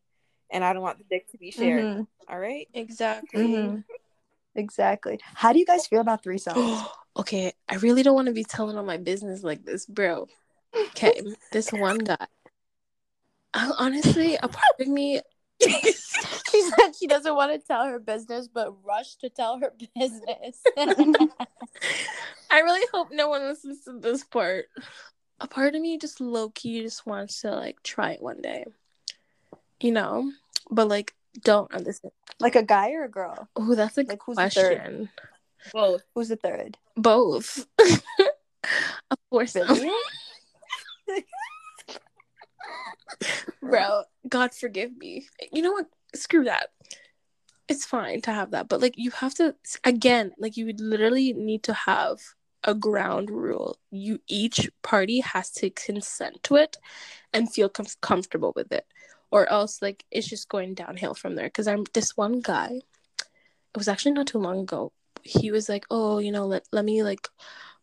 and 0.49 0.63
I 0.63 0.71
don't 0.71 0.81
want 0.81 0.97
the 0.97 1.03
dick 1.09 1.29
to 1.31 1.37
be 1.37 1.51
shared. 1.51 1.83
Mhm, 1.83 2.07
All 2.29 2.39
right. 2.39 2.67
Exactly. 2.73 3.41
mhm. 3.41 3.83
Exactly. 4.55 5.19
How 5.21 5.51
do 5.51 5.59
you 5.59 5.65
guys 5.65 5.85
feel 5.87 5.99
about 5.99 6.23
threesomes? 6.23 6.81
okay, 7.17 7.51
I 7.67 7.75
really 7.75 8.03
don't 8.03 8.15
want 8.15 8.27
to 8.27 8.33
be 8.33 8.45
telling 8.45 8.77
all 8.77 8.85
my 8.85 8.97
business 8.97 9.43
like 9.43 9.65
this, 9.65 9.85
bro. 9.85 10.27
Okay, 10.89 11.21
this 11.51 11.71
one 11.71 11.99
guy. 11.99 12.27
I, 13.55 13.71
honestly, 13.79 14.35
a 14.35 14.47
part 14.47 14.79
of 14.79 14.87
me. 14.87 15.21
She 16.51 16.61
said 16.61 16.91
she 16.97 17.07
doesn't 17.07 17.35
want 17.35 17.51
to 17.51 17.57
tell 17.65 17.85
her 17.85 17.99
business, 17.99 18.47
but 18.47 18.73
rush 18.85 19.15
to 19.15 19.29
tell 19.29 19.59
her 19.59 19.73
business. 19.97 20.61
I 22.49 22.59
really 22.59 22.85
hope 22.93 23.09
no 23.11 23.27
one 23.27 23.41
listens 23.41 23.83
to 23.85 23.99
this 23.99 24.23
part. 24.23 24.65
A 25.41 25.47
part 25.47 25.75
of 25.75 25.81
me 25.81 25.97
just 25.97 26.21
low 26.21 26.49
key 26.49 26.81
just 26.81 27.05
wants 27.05 27.41
to 27.41 27.51
like 27.51 27.81
try 27.83 28.11
it 28.11 28.21
one 28.21 28.41
day, 28.41 28.65
you 29.81 29.91
know, 29.91 30.31
but 30.71 30.87
like 30.87 31.13
don't 31.41 31.73
understand. 31.73 32.13
like 32.39 32.55
a 32.55 32.63
guy 32.63 32.91
or 32.91 33.03
a 33.03 33.09
girl? 33.09 33.49
Oh, 33.57 33.75
that's 33.75 33.97
a 33.97 34.03
good 34.03 34.09
Like, 34.11 34.21
who's 34.25 34.37
the 34.37 34.49
third? 34.49 34.77
question. 34.77 35.09
Both. 35.73 36.03
Who's 36.13 36.29
the 36.29 36.37
third? 36.37 36.77
Both, 36.95 37.65
of 39.11 39.17
course, 39.29 39.53
Billy? 39.53 39.91
Bro. 43.61 44.03
God 44.27 44.53
forgive 44.53 44.95
me. 44.97 45.27
You 45.51 45.61
know 45.61 45.71
what? 45.71 45.87
Screw 46.13 46.45
that. 46.45 46.69
It's 47.67 47.85
fine 47.85 48.21
to 48.21 48.31
have 48.31 48.51
that, 48.51 48.69
but 48.69 48.79
like 48.79 48.93
you 48.95 49.09
have 49.11 49.33
to 49.35 49.55
again, 49.83 50.33
like 50.37 50.55
you 50.55 50.67
would 50.67 50.79
literally 50.79 51.33
need 51.33 51.63
to 51.63 51.73
have 51.73 52.19
a 52.63 52.75
ground 52.75 53.29
rule. 53.31 53.77
You 53.89 54.19
each 54.27 54.69
party 54.83 55.21
has 55.21 55.51
to 55.53 55.69
consent 55.71 56.43
to 56.43 56.57
it 56.57 56.77
and 57.33 57.51
feel 57.51 57.69
com- 57.69 57.85
comfortable 58.01 58.53
with 58.55 58.71
it, 58.71 58.85
or 59.31 59.49
else 59.49 59.81
like 59.81 60.05
it's 60.11 60.27
just 60.27 60.49
going 60.49 60.75
downhill 60.75 61.15
from 61.15 61.35
there. 61.35 61.47
Because 61.47 61.67
I'm 61.67 61.85
this 61.93 62.15
one 62.15 62.41
guy. 62.41 62.69
It 62.71 63.77
was 63.77 63.87
actually 63.87 64.13
not 64.13 64.27
too 64.27 64.39
long 64.39 64.61
ago. 64.61 64.91
He 65.23 65.51
was 65.51 65.67
like, 65.67 65.85
"Oh, 65.89 66.19
you 66.19 66.31
know, 66.31 66.45
let 66.45 66.67
let 66.71 66.85
me 66.85 67.01
like 67.03 67.27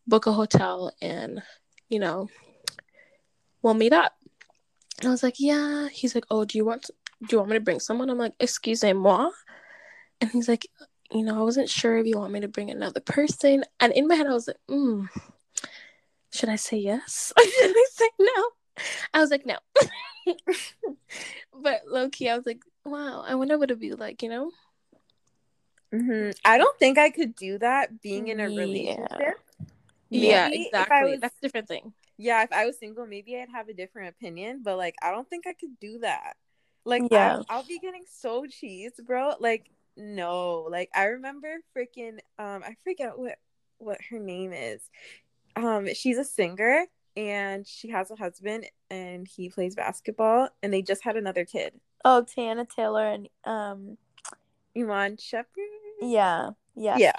book 0.07 0.27
a 0.27 0.33
hotel 0.33 0.93
and 1.03 1.43
you 1.89 1.99
know, 1.99 2.29
we'll 3.63 3.75
meet 3.75 3.93
up." 3.93 4.15
And 5.03 5.09
I 5.09 5.11
was 5.11 5.25
like, 5.25 5.41
"Yeah." 5.41 5.89
He's 5.89 6.15
like, 6.15 6.25
"Oh, 6.31 6.45
do 6.45 6.57
you 6.57 6.65
want 6.65 6.89
do 7.27 7.27
you 7.35 7.39
want 7.39 7.51
me 7.51 7.57
to 7.57 7.61
bring 7.61 7.81
someone?" 7.81 8.09
I'm 8.09 8.19
like, 8.19 8.35
"Excusez-moi." 8.39 9.31
And 10.21 10.31
he's 10.31 10.49
like, 10.49 10.67
"You 11.11 11.25
know, 11.25 11.37
I 11.39 11.43
wasn't 11.43 11.69
sure 11.69 11.99
if 11.99 12.07
you 12.07 12.17
want 12.19 12.33
me 12.33 12.39
to 12.41 12.47
bring 12.49 12.71
another 12.71 13.01
person." 13.01 13.65
And 13.81 13.93
in 13.93 14.07
my 14.07 14.15
head, 14.15 14.29
I 14.29 14.33
was 14.33 14.47
like, 14.47 14.59
"Hmm, 14.69 15.07
should 16.33 16.49
I 16.49 16.55
say 16.57 16.77
yes? 16.77 17.33
should 17.37 17.47
I 17.77 17.87
say 17.91 18.11
no?" 18.21 18.51
I 19.13 19.19
was 19.21 19.33
like, 19.33 19.45
"No." 19.45 19.59
but 21.53 21.81
low 21.89 22.09
key, 22.09 22.29
I 22.29 22.37
was 22.37 22.47
like, 22.47 22.63
"Wow, 22.85 23.25
I 23.27 23.35
wonder 23.35 23.59
what 23.59 23.71
it'd 23.73 23.81
be 23.81 23.93
like," 23.95 24.23
you 24.23 24.29
know? 24.29 24.53
hmm 25.93 26.31
I 26.45 26.59
don't 26.59 26.79
think 26.79 26.97
I 26.97 27.11
could 27.11 27.35
do 27.35 27.59
that 27.59 28.01
being 28.01 28.29
in 28.29 28.39
a 28.39 28.47
relationship. 28.47 29.41
yeah, 30.11 30.47
Maybe 30.47 30.63
if 30.63 30.67
exactly. 30.69 31.11
Was- 31.11 31.21
That's 31.21 31.37
a 31.37 31.43
different 31.43 31.69
thing. 31.69 31.93
Yeah, 32.23 32.43
if 32.45 32.53
I 32.53 32.67
was 32.67 32.79
single, 32.79 33.05
maybe 33.07 33.37
I'd 33.37 33.49
have 33.51 33.69
a 33.69 33.75
different 33.75 34.11
opinion, 34.11 34.61
but 34.63 34.77
like 34.77 34.95
I 35.03 35.11
don't 35.11 35.29
think 35.29 35.47
I 35.47 35.55
could 35.55 35.79
do 35.81 35.99
that. 35.99 36.35
Like 36.85 37.03
Yeah. 37.11 37.37
I'll, 37.37 37.47
I'll 37.49 37.65
be 37.65 37.79
getting 37.81 38.05
so 38.09 38.45
cheesed, 38.45 39.05
bro. 39.05 39.35
Like 39.41 39.71
no, 39.97 40.69
like 40.71 40.89
I 40.95 41.05
remember 41.07 41.57
freaking 41.77 42.19
um 42.39 42.63
I 42.65 42.77
forget 42.85 43.19
what 43.19 43.39
what 43.79 43.99
her 44.11 44.21
name 44.21 44.53
is. 44.53 44.89
Um 45.57 45.93
she's 45.95 46.17
a 46.19 46.25
singer 46.25 46.87
and 47.17 47.67
she 47.67 47.91
has 47.91 48.11
a 48.11 48.17
husband 48.17 48.67
and 48.89 49.27
he 49.27 49.49
plays 49.49 49.75
basketball 49.75 50.49
and 50.63 50.73
they 50.73 50.81
just 50.83 51.03
had 51.03 51.17
another 51.17 51.45
kid. 51.45 51.75
oh, 52.05 52.25
Teyana 52.25 52.69
Taylor 52.69 53.07
and 53.07 53.29
um, 53.45 53.99
Iman 54.77 55.17
Shumpert. 55.17 55.45
yeah, 56.01 56.51
yeah, 56.75 56.97
Yeah. 56.99 57.13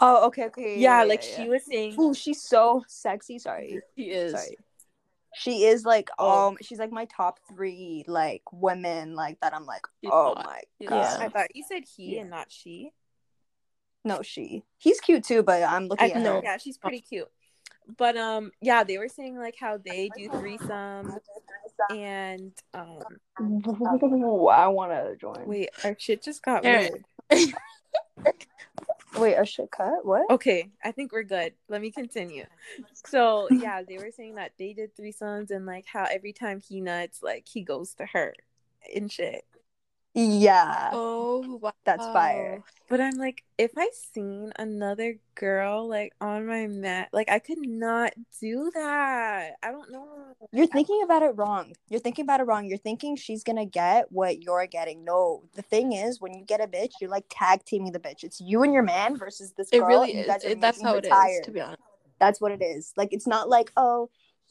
Oh, 0.00 0.26
okay, 0.26 0.44
okay. 0.46 0.78
Yeah, 0.78 1.04
like 1.04 1.22
she 1.22 1.48
was 1.48 1.64
saying 1.64 1.96
Ooh, 2.00 2.12
she's 2.14 2.42
so 2.42 2.84
sexy. 2.86 3.38
Sorry. 3.38 3.80
she 3.96 4.10
is. 4.10 4.32
Sorry. 4.32 4.56
She 5.34 5.64
is 5.64 5.84
like 5.84 6.08
Oh. 6.18 6.48
um 6.48 6.56
she's 6.62 6.78
like 6.78 6.90
my 6.92 7.04
top 7.06 7.38
three 7.48 8.04
like 8.06 8.42
women 8.52 9.14
like 9.14 9.38
that 9.40 9.54
I'm 9.54 9.66
like 9.66 9.82
She's 10.02 10.10
oh 10.12 10.34
hot. 10.34 10.44
my 10.46 10.60
She's 10.80 10.88
god. 10.88 11.20
I 11.20 11.28
thought 11.28 11.54
you 11.54 11.62
said 11.62 11.82
he 11.96 12.14
Yeah. 12.16 12.22
and 12.22 12.30
not 12.30 12.50
she. 12.50 12.92
No, 14.04 14.22
she. 14.22 14.62
He's 14.78 15.00
cute 15.00 15.24
too, 15.24 15.42
but 15.42 15.62
I'm 15.62 15.88
looking 15.88 16.10
I 16.12 16.14
at 16.14 16.22
know. 16.22 16.36
her. 16.36 16.40
Yeah, 16.44 16.56
she's 16.58 16.78
pretty 16.78 17.00
cute. 17.00 17.28
But 17.98 18.16
um, 18.16 18.50
yeah, 18.60 18.82
they 18.84 18.98
were 18.98 19.08
saying 19.08 19.36
like 19.38 19.56
how 19.58 19.78
they 19.78 20.10
do 20.16 20.28
threesome 20.28 21.18
and 21.90 22.52
um. 22.72 23.02
Ooh, 23.42 24.46
I 24.48 24.68
want 24.68 24.92
to 24.92 25.16
join. 25.20 25.46
Wait, 25.46 25.70
our 25.84 25.94
shit 25.98 26.22
just 26.22 26.42
got 26.42 26.64
Aaron. 26.64 27.04
weird. 27.30 27.54
Wait, 29.18 29.34
a 29.34 29.46
shit 29.46 29.70
cut? 29.70 30.04
What? 30.04 30.30
Okay, 30.30 30.70
I 30.84 30.92
think 30.92 31.12
we're 31.12 31.22
good. 31.22 31.54
Let 31.68 31.80
me 31.80 31.90
continue. 31.90 32.44
So 33.06 33.48
yeah, 33.50 33.82
they 33.82 33.98
were 33.98 34.10
saying 34.10 34.34
that 34.34 34.52
they 34.58 34.72
did 34.72 34.96
threesomes 34.96 35.50
and 35.50 35.66
like 35.66 35.86
how 35.86 36.04
every 36.10 36.32
time 36.32 36.60
he 36.60 36.80
nuts, 36.80 37.22
like 37.22 37.46
he 37.46 37.62
goes 37.62 37.94
to 37.94 38.06
her 38.06 38.34
and 38.94 39.10
shit. 39.10 39.44
Yeah. 40.18 40.90
Oh, 40.94 41.58
wow. 41.60 41.72
That's 41.84 42.06
fire. 42.06 42.62
But 42.88 43.02
I'm 43.02 43.18
like, 43.18 43.44
if 43.58 43.72
I 43.76 43.90
seen 44.14 44.50
another 44.58 45.18
girl 45.34 45.86
like 45.86 46.14
on 46.22 46.46
my 46.46 46.66
mat, 46.68 47.10
like 47.12 47.28
I 47.28 47.38
could 47.38 47.58
not 47.58 48.14
do 48.40 48.70
that. 48.74 49.56
I 49.62 49.70
don't 49.70 49.92
know. 49.92 50.06
You're 50.52 50.68
thinking 50.68 51.02
about 51.04 51.22
it 51.22 51.36
wrong. 51.36 51.74
You're 51.90 52.00
thinking 52.00 52.22
about 52.22 52.40
it 52.40 52.44
wrong. 52.44 52.64
You're 52.64 52.78
thinking 52.78 53.16
she's 53.16 53.44
gonna 53.44 53.66
get 53.66 54.10
what 54.10 54.42
you're 54.42 54.66
getting. 54.66 55.04
No, 55.04 55.42
the 55.54 55.60
thing 55.60 55.92
is, 55.92 56.18
when 56.18 56.32
you 56.32 56.46
get 56.46 56.62
a 56.62 56.66
bitch, 56.66 56.92
you're 56.98 57.10
like 57.10 57.26
tag 57.28 57.66
teaming 57.66 57.92
the 57.92 58.00
bitch. 58.00 58.24
It's 58.24 58.40
you 58.40 58.62
and 58.62 58.72
your 58.72 58.84
man 58.84 59.18
versus 59.18 59.52
this 59.52 59.68
It 59.70 59.80
girl. 59.80 59.88
really 59.88 60.12
is. 60.14 60.44
It, 60.44 60.60
that's 60.62 60.80
how 60.80 60.94
it 60.94 61.04
is, 61.04 61.10
tired. 61.10 61.44
to 61.44 61.50
be 61.50 61.60
honest. 61.60 61.82
That's 62.18 62.40
what 62.40 62.52
it 62.52 62.62
is. 62.62 62.94
Like 62.96 63.12
it's 63.12 63.26
not 63.26 63.50
like 63.50 63.70
oh, 63.76 64.08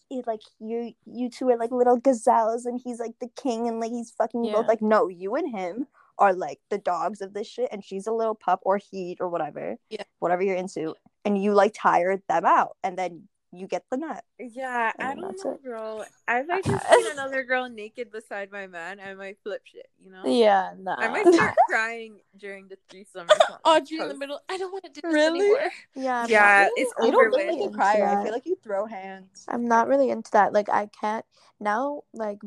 it, 0.10 0.28
like 0.28 0.42
you 0.60 0.94
you 1.06 1.30
two 1.30 1.50
are 1.50 1.58
like 1.58 1.72
little 1.72 1.98
gazelles 1.98 2.66
and 2.66 2.80
he's 2.84 3.00
like 3.00 3.14
the 3.20 3.30
king 3.36 3.68
and 3.68 3.80
like 3.80 3.92
he's 3.92 4.12
fucking 4.12 4.44
you 4.44 4.54
both. 4.54 4.68
Like 4.68 4.82
no, 4.82 5.08
you 5.08 5.36
and 5.36 5.50
him 5.50 5.88
are 6.18 6.34
like 6.34 6.60
the 6.70 6.78
dogs 6.78 7.22
of 7.22 7.34
this 7.34 7.48
shit, 7.48 7.70
and 7.72 7.84
she's 7.84 8.08
a 8.08 8.12
little 8.12 8.36
pup 8.36 8.60
or 8.64 8.78
he 8.78 9.18
or 9.20 9.30
whatever. 9.30 9.78
Yeah. 9.90 10.04
Whatever 10.20 10.44
you're 10.44 10.56
into, 10.56 10.96
and 11.24 11.42
you 11.42 11.54
like 11.54 11.74
tire 11.76 12.22
them 12.28 12.46
out, 12.46 12.78
and 12.84 12.98
then 12.98 13.28
you 13.58 13.68
get 13.68 13.84
the 13.90 13.98
nut. 13.98 14.24
Yeah, 14.40 14.92
I 15.00 15.12
And 15.12 15.22
don't 15.22 15.32
that's 15.32 15.46
know, 15.46 15.52
it. 15.54 15.64
bro. 15.64 16.02
If 16.02 16.50
I 16.50 16.62
just 16.62 16.90
seen 16.90 17.12
another 17.12 17.44
girl 17.44 17.70
naked 17.70 18.12
beside 18.12 18.52
my 18.52 18.68
man, 18.68 19.00
I 19.00 19.14
might 19.14 19.38
flip 19.44 19.62
shit. 19.66 19.88
You 20.04 20.12
know. 20.12 20.24
yeah, 20.26 20.74
nah. 20.78 20.96
I 20.98 21.08
might 21.08 21.26
start 21.34 21.56
crying 21.70 22.20
during 22.38 22.68
the 22.68 22.78
threesome. 22.90 23.28
Or 23.30 23.36
something. 23.36 23.56
Audrey 23.66 24.00
in 24.00 24.08
the 24.10 24.18
middle. 24.18 24.40
I 24.50 24.58
don't 24.58 24.72
want 24.72 24.84
to 24.86 24.90
do 24.92 25.02
this 25.02 25.14
Really? 25.14 25.40
anymore. 25.40 25.72
yeah, 25.96 26.24
I'm 26.24 26.30
Yeah, 26.30 26.64
not, 26.66 26.72
it's 26.76 26.94
You 27.00 27.12
over 27.12 27.12
don't 27.12 27.32
look 27.32 27.40
with. 27.40 27.48
like 27.48 27.60
a 27.60 27.64
into 27.64 27.78
crier. 27.78 28.08
I 28.08 28.24
feel 28.24 28.34
like 28.34 28.46
you 28.46 28.58
throw 28.64 28.86
hands. 28.86 29.46
I'm 29.48 29.68
not 29.68 29.88
really 29.88 30.10
into 30.10 30.32
that. 30.32 30.54
Like 30.54 30.70
I 30.70 30.88
can't 31.00 31.26
now 31.60 32.04
like 32.14 32.40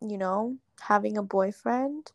you 0.00 0.18
know, 0.18 0.56
having 0.80 1.16
a 1.16 1.22
boyfriend, 1.22 2.12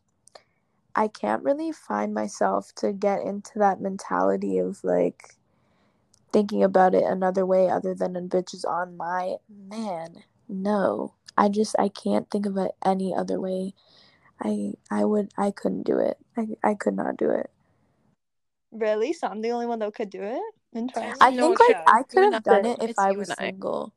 I 0.94 1.08
can't 1.08 1.42
really 1.42 1.72
find 1.72 2.14
myself 2.14 2.72
to 2.76 2.92
get 2.92 3.22
into 3.22 3.58
that 3.58 3.80
mentality 3.80 4.58
of 4.58 4.82
like 4.84 5.34
thinking 6.32 6.62
about 6.62 6.94
it 6.94 7.04
another 7.04 7.44
way 7.46 7.68
other 7.68 7.94
than 7.94 8.16
a 8.16 8.22
bitch 8.22 8.54
is 8.54 8.64
on 8.64 8.96
my 8.96 9.36
man. 9.48 10.24
No. 10.48 11.14
I 11.36 11.48
just 11.48 11.74
I 11.78 11.88
can't 11.88 12.30
think 12.30 12.46
of 12.46 12.56
it 12.56 12.72
any 12.84 13.14
other 13.14 13.40
way. 13.40 13.74
I 14.40 14.74
I 14.90 15.04
would 15.04 15.32
I 15.36 15.50
couldn't 15.50 15.84
do 15.84 15.98
it. 15.98 16.18
I 16.36 16.48
I 16.62 16.74
could 16.74 16.94
not 16.94 17.16
do 17.16 17.30
it. 17.30 17.50
Really? 18.70 19.12
So 19.12 19.28
I'm 19.28 19.40
the 19.42 19.50
only 19.52 19.66
one 19.66 19.78
that 19.80 19.94
could 19.94 20.10
do 20.10 20.22
it? 20.22 20.40
Interesting. 20.74 21.14
I 21.20 21.30
No, 21.30 21.48
think 21.48 21.60
like 21.60 21.76
Chad. 21.76 21.84
I 21.86 22.02
could 22.02 22.32
have 22.32 22.42
done 22.42 22.64
it 22.64 22.82
if 22.82 22.98
I 22.98 23.12
was 23.12 23.28
and 23.28 23.38
I. 23.38 23.44
single. 23.46 23.92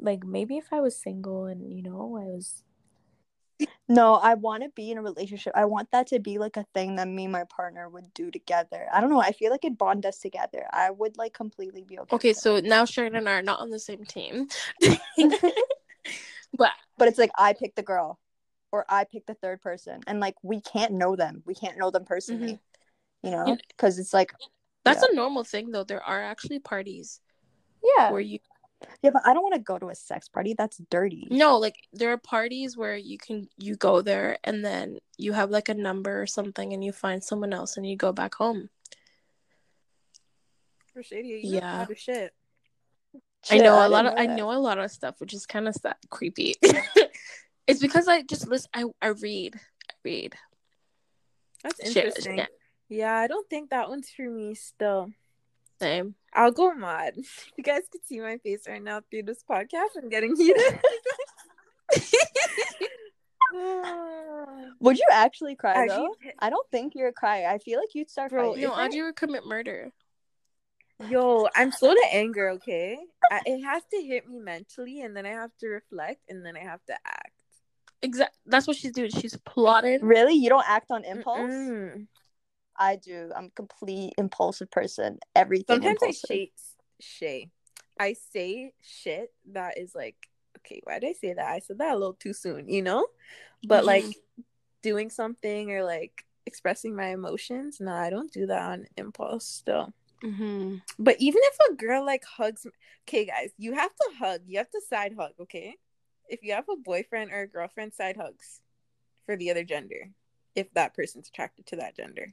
Like 0.00 0.24
maybe 0.24 0.56
if 0.56 0.72
I 0.72 0.80
was 0.80 0.96
single 0.96 1.44
and 1.46 1.72
you 1.72 1.82
know 1.82 2.16
I 2.20 2.24
was 2.28 2.62
No, 3.88 4.14
I 4.14 4.34
want 4.34 4.62
to 4.62 4.70
be 4.70 4.90
in 4.90 4.98
a 4.98 5.02
relationship. 5.02 5.52
I 5.54 5.66
want 5.66 5.90
that 5.92 6.06
to 6.08 6.18
be 6.18 6.38
like 6.38 6.56
a 6.56 6.64
thing 6.74 6.96
that 6.96 7.06
me 7.06 7.24
and 7.24 7.32
my 7.32 7.44
partner 7.44 7.88
would 7.88 8.12
do 8.14 8.30
together. 8.30 8.86
I 8.92 9.00
don't 9.00 9.10
know. 9.10 9.20
I 9.20 9.32
feel 9.32 9.50
like 9.50 9.64
it 9.64 9.76
bond 9.76 10.06
us 10.06 10.18
together. 10.18 10.66
I 10.72 10.90
would 10.90 11.18
like 11.18 11.34
completely 11.34 11.82
be 11.84 11.98
okay. 11.98 12.16
Okay, 12.16 12.28
with 12.30 12.38
it. 12.38 12.40
so 12.40 12.60
now 12.60 12.84
Sharon 12.84 13.14
and 13.14 13.28
I 13.28 13.32
are 13.34 13.42
not 13.42 13.60
on 13.60 13.70
the 13.70 13.78
same 13.78 14.04
team. 14.04 14.48
but 16.56 16.72
but 16.98 17.08
it's 17.08 17.18
like 17.18 17.30
I 17.38 17.52
pick 17.52 17.74
the 17.74 17.82
girl, 17.82 18.18
or 18.72 18.84
I 18.88 19.04
pick 19.04 19.26
the 19.26 19.34
third 19.34 19.60
person, 19.60 20.00
and 20.06 20.18
like 20.18 20.36
we 20.42 20.60
can't 20.60 20.92
know 20.92 21.14
them. 21.14 21.42
We 21.46 21.54
can't 21.54 21.78
know 21.78 21.90
them 21.90 22.04
personally, 22.04 22.54
mm-hmm. 22.54 23.26
you 23.26 23.32
know, 23.32 23.56
because 23.68 23.98
it's 23.98 24.14
like 24.14 24.32
That's 24.84 25.02
Yeah. 25.02 25.12
a 25.12 25.14
normal 25.14 25.44
thing 25.44 25.70
though. 25.70 25.84
There 25.84 26.02
are 26.02 26.22
actually 26.22 26.58
parties 26.58 27.20
Yeah. 27.96 28.10
where 28.10 28.20
you 28.20 28.38
yeah, 29.02 29.10
but 29.10 29.22
I 29.26 29.34
don't 29.34 29.42
want 29.42 29.54
to 29.54 29.60
go 29.60 29.78
to 29.78 29.88
a 29.88 29.94
sex 29.94 30.28
party. 30.28 30.54
That's 30.56 30.78
dirty. 30.90 31.26
no, 31.30 31.58
like 31.58 31.76
there 31.92 32.10
are 32.12 32.18
parties 32.18 32.76
where 32.76 32.96
you 32.96 33.18
can 33.18 33.48
you 33.58 33.76
go 33.76 34.02
there 34.02 34.38
and 34.44 34.64
then 34.64 34.98
you 35.18 35.32
have 35.32 35.50
like 35.50 35.68
a 35.68 35.74
number 35.74 36.20
or 36.20 36.26
something 36.26 36.72
and 36.72 36.84
you 36.84 36.92
find 36.92 37.22
someone 37.22 37.52
else 37.52 37.76
and 37.76 37.86
you 37.88 37.96
go 37.96 38.12
back 38.12 38.34
home. 38.34 38.68
Rashadia, 40.96 41.42
you 41.42 41.54
Yeah. 41.56 41.60
know 41.60 41.66
how 41.78 41.84
to 41.86 41.94
shit. 41.94 42.34
I 43.50 43.56
Shit, 43.56 43.64
know 43.64 43.86
a 43.86 43.88
lot 43.88 44.06
of 44.06 44.14
know 44.14 44.18
I 44.22 44.26
know 44.26 44.50
a 44.52 44.58
lot 44.58 44.78
of 44.78 44.90
stuff, 44.90 45.20
which 45.20 45.34
is 45.34 45.44
kind 45.46 45.68
of 45.68 45.74
sad, 45.74 45.96
creepy. 46.08 46.54
it's 47.66 47.80
because 47.80 48.08
I 48.08 48.22
just 48.22 48.48
listen. 48.48 48.70
I 48.72 48.84
I 49.02 49.08
read, 49.08 49.56
I 49.56 49.94
read. 50.02 50.34
That's 51.62 51.92
Shit, 51.92 52.06
interesting. 52.06 52.38
yeah. 52.38 52.46
Yeah, 52.88 53.16
I 53.16 53.26
don't 53.26 53.48
think 53.50 53.70
that 53.70 53.88
one's 53.88 54.08
for 54.10 54.28
me 54.28 54.54
still. 54.54 55.10
I'll 56.32 56.52
go 56.52 56.74
mod. 56.74 57.14
You 57.56 57.64
guys 57.64 57.82
can 57.90 58.02
see 58.04 58.20
my 58.20 58.38
face 58.38 58.62
right 58.68 58.82
now 58.82 59.00
through 59.10 59.22
this 59.24 59.44
podcast. 59.48 59.96
I'm 59.96 60.08
getting 60.08 60.36
heated. 60.36 60.80
Would 64.80 64.98
you 64.98 65.06
actually 65.12 65.54
cry 65.54 65.86
though? 65.88 66.14
I 66.40 66.50
don't 66.50 66.68
think 66.70 66.94
you're 66.94 67.08
a 67.08 67.12
crier. 67.12 67.48
I 67.48 67.58
feel 67.58 67.78
like 67.78 67.94
you'd 67.94 68.10
start 68.10 68.30
Bro, 68.30 68.54
fighting. 68.54 68.64
No, 68.64 68.74
Audrey 68.74 69.02
would 69.02 69.16
commit 69.16 69.46
murder. 69.46 69.92
Oh 71.00 71.06
yo, 71.06 71.48
I'm 71.54 71.72
slow 71.72 71.92
to 71.94 72.06
anger, 72.12 72.50
okay? 72.50 72.98
I, 73.30 73.40
it 73.46 73.62
has 73.62 73.82
to 73.92 74.02
hit 74.02 74.28
me 74.28 74.38
mentally, 74.38 75.00
and 75.02 75.16
then 75.16 75.26
I 75.26 75.30
have 75.30 75.50
to 75.60 75.68
reflect, 75.68 76.20
and 76.28 76.44
then 76.44 76.56
I 76.56 76.60
have 76.60 76.80
to 76.86 76.94
act. 77.04 77.32
Exactly. 78.02 78.38
That's 78.46 78.66
what 78.66 78.76
she's 78.76 78.92
doing. 78.92 79.10
She's 79.10 79.36
plotting. 79.44 80.04
Really? 80.04 80.34
You 80.34 80.50
don't 80.50 80.68
act 80.68 80.90
on 80.90 81.04
impulse? 81.04 81.38
Mm-mm. 81.38 82.06
I 82.78 82.96
do. 82.96 83.30
I'm 83.34 83.46
a 83.46 83.50
complete 83.50 84.14
impulsive 84.18 84.70
person. 84.70 85.18
Everything 85.34 85.76
Sometimes 85.82 86.02
impulsive. 86.02 86.30
I 86.30 86.34
say, 86.34 86.52
shay. 87.00 87.50
I 87.98 88.14
say 88.32 88.72
shit 88.82 89.32
that 89.52 89.78
is 89.78 89.94
like, 89.94 90.16
okay, 90.58 90.80
why 90.84 90.98
did 90.98 91.10
I 91.10 91.12
say 91.12 91.32
that? 91.34 91.46
I 91.46 91.60
said 91.60 91.78
that 91.78 91.92
a 91.92 91.98
little 91.98 92.14
too 92.14 92.32
soon, 92.32 92.68
you 92.68 92.82
know? 92.82 93.06
But 93.66 93.84
Mhm. 93.84 93.86
like 93.86 94.16
doing 94.82 95.10
something 95.10 95.70
or 95.70 95.84
like 95.84 96.24
expressing 96.46 96.94
my 96.96 97.06
emotions, 97.08 97.80
no, 97.80 97.92
I 97.92 98.10
don't 98.10 98.32
do 98.32 98.46
that 98.46 98.62
on 98.62 98.86
impulse 98.96 99.46
still. 99.46 99.94
hmm 100.22 100.76
But 100.98 101.16
even 101.20 101.40
if 101.44 101.58
a 101.70 101.74
girl 101.74 102.04
like 102.04 102.24
hugs, 102.24 102.66
okay, 103.06 103.26
guys, 103.26 103.50
you 103.58 103.74
have 103.74 103.94
to 103.94 104.10
hug. 104.18 104.40
You 104.46 104.58
have 104.58 104.70
to 104.70 104.80
side 104.88 105.14
hug, 105.18 105.32
okay? 105.40 105.76
If 106.28 106.42
you 106.42 106.52
have 106.54 106.68
a 106.68 106.76
boyfriend 106.76 107.30
or 107.32 107.42
a 107.42 107.46
girlfriend, 107.48 107.94
side 107.94 108.16
hugs 108.16 108.60
for 109.26 109.36
the 109.36 109.50
other 109.50 109.64
gender, 109.64 110.10
if 110.54 110.72
that 110.74 110.94
person's 110.94 111.28
attracted 111.28 111.66
to 111.66 111.76
that 111.76 111.96
gender, 111.96 112.32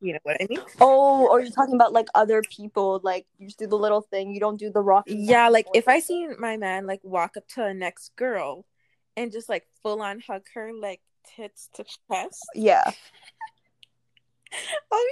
you 0.00 0.12
know 0.12 0.18
what 0.22 0.36
I 0.40 0.46
mean? 0.48 0.60
Oh, 0.80 1.28
or 1.28 1.40
you're 1.40 1.50
talking 1.50 1.74
about 1.74 1.92
like 1.92 2.08
other 2.14 2.42
people, 2.42 3.00
like 3.02 3.26
you 3.38 3.46
just 3.46 3.58
do 3.58 3.66
the 3.66 3.78
little 3.78 4.02
thing. 4.02 4.32
You 4.32 4.40
don't 4.40 4.58
do 4.58 4.70
the 4.70 4.80
rock. 4.80 5.04
Yeah, 5.06 5.48
like 5.48 5.66
if 5.74 5.88
I 5.88 6.00
see 6.00 6.28
my 6.38 6.56
man 6.56 6.86
like 6.86 7.00
walk 7.02 7.36
up 7.36 7.46
to 7.48 7.64
a 7.64 7.74
next 7.74 8.14
girl 8.16 8.64
and 9.16 9.32
just 9.32 9.48
like 9.48 9.66
full 9.82 10.02
on 10.02 10.20
hug 10.20 10.42
her, 10.54 10.72
like 10.72 11.00
tits 11.36 11.68
to 11.74 11.84
chest, 11.84 12.46
Yeah. 12.54 12.90
I'll 14.92 15.02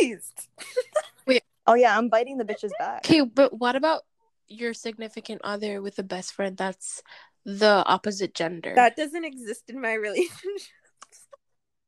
be 0.00 0.06
cheesed. 0.06 0.48
Oh 1.66 1.74
yeah, 1.74 1.96
I'm 1.96 2.08
biting 2.08 2.36
the 2.36 2.44
bitch's 2.44 2.74
back. 2.78 3.06
Okay, 3.06 3.22
but 3.22 3.58
what 3.58 3.74
about 3.74 4.02
your 4.48 4.74
significant 4.74 5.40
other 5.44 5.80
with 5.80 5.98
a 5.98 6.02
best 6.02 6.34
friend 6.34 6.56
that's 6.56 7.02
the 7.44 7.82
opposite 7.86 8.34
gender? 8.34 8.74
That 8.74 8.96
doesn't 8.96 9.24
exist 9.24 9.64
in 9.68 9.80
my 9.80 9.94
relationship. 10.08 10.68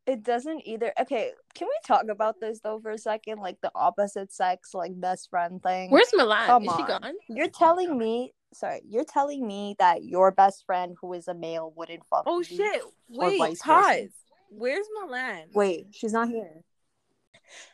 It 0.06 0.22
doesn't 0.22 0.62
either. 0.66 0.92
Okay, 1.00 1.32
can 1.54 1.66
we 1.66 1.74
talk 1.84 2.04
about 2.08 2.40
this 2.40 2.60
though 2.62 2.78
for 2.80 2.90
a 2.92 2.98
second? 2.98 3.38
Like 3.40 3.60
the 3.60 3.72
opposite 3.74 4.32
sex, 4.32 4.72
like 4.72 4.98
best 5.00 5.28
friend 5.30 5.60
thing. 5.62 5.90
Where's 5.90 6.12
Milan? 6.14 6.46
Come 6.46 6.64
Is 6.64 6.72
she 6.76 6.82
gone? 6.84 7.14
You're 7.28 7.48
telling 7.48 7.98
me, 7.98 8.32
sorry, 8.54 8.82
you're 8.88 9.04
telling 9.04 9.44
me 9.46 9.74
that 9.80 10.04
your 10.04 10.30
best 10.30 10.64
friend 10.64 10.96
who 11.00 11.12
is 11.12 11.26
a 11.26 11.34
male 11.34 11.72
wouldn't 11.76 12.04
fuck 12.08 12.22
Oh 12.26 12.38
you? 12.38 12.44
shit! 12.44 12.82
Wait, 13.08 13.58
pause. 13.58 14.08
Where's 14.48 14.86
Milan? 15.02 15.46
Wait, 15.54 15.88
she's 15.90 16.12
not 16.12 16.28
here. 16.28 16.62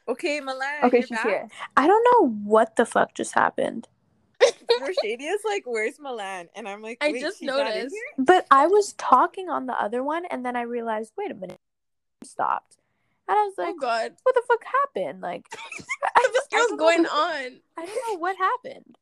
Okay, 0.08 0.40
Milan. 0.40 0.84
Okay, 0.84 1.00
she's 1.02 1.10
back? 1.10 1.26
here. 1.26 1.48
I 1.76 1.86
don't 1.86 2.06
know 2.12 2.30
what 2.44 2.76
the 2.76 2.86
fuck 2.86 3.14
just 3.14 3.34
happened. 3.34 3.88
Mercedes 4.80 5.38
like, 5.44 5.64
"Where's 5.66 6.00
Milan?" 6.00 6.48
And 6.56 6.68
I'm 6.68 6.82
like, 6.82 6.98
I 7.00 7.12
just 7.20 7.40
she's 7.40 7.46
not 7.46 7.60
in 7.68 7.74
noticed. 7.74 7.96
But 8.18 8.46
I 8.50 8.66
was 8.66 8.94
talking 8.94 9.48
on 9.48 9.66
the 9.66 9.74
other 9.74 10.02
one 10.02 10.24
and 10.30 10.44
then 10.44 10.56
I 10.56 10.62
realized, 10.62 11.12
wait 11.16 11.30
a 11.30 11.34
minute, 11.34 11.60
stopped. 12.26 12.76
And 13.28 13.38
I 13.38 13.42
was 13.44 13.54
oh, 13.58 13.62
like, 13.62 13.74
oh 13.76 13.80
God, 13.80 14.12
what 14.22 14.34
the 14.34 14.42
fuck 14.48 14.64
happened? 14.64 15.20
Like, 15.20 15.46
I, 16.04 16.10
what 16.14 16.32
this 16.32 16.46
I 16.52 16.56
don't 16.56 16.76
going 16.78 17.02
what- 17.02 17.12
on? 17.12 17.60
I 17.78 17.86
don't 17.86 18.12
know 18.12 18.18
what 18.18 18.36
happened. 18.36 18.96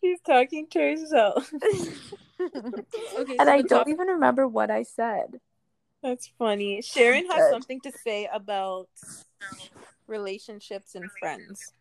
She's 0.00 0.20
talking 0.20 0.66
to 0.70 0.78
herself. 0.78 1.52
Okay, 2.40 3.36
and 3.38 3.46
so 3.46 3.52
I 3.52 3.62
don't 3.62 3.68
top- 3.68 3.88
even 3.88 4.08
remember 4.08 4.46
what 4.46 4.70
I 4.70 4.82
said. 4.82 5.40
That's 6.02 6.30
funny. 6.38 6.82
Sharon 6.82 7.26
has 7.26 7.36
Good. 7.36 7.50
something 7.50 7.80
to 7.80 7.92
say 8.04 8.28
about 8.32 8.88
relationships 10.06 10.94
and 10.94 11.10
friends. 11.18 11.72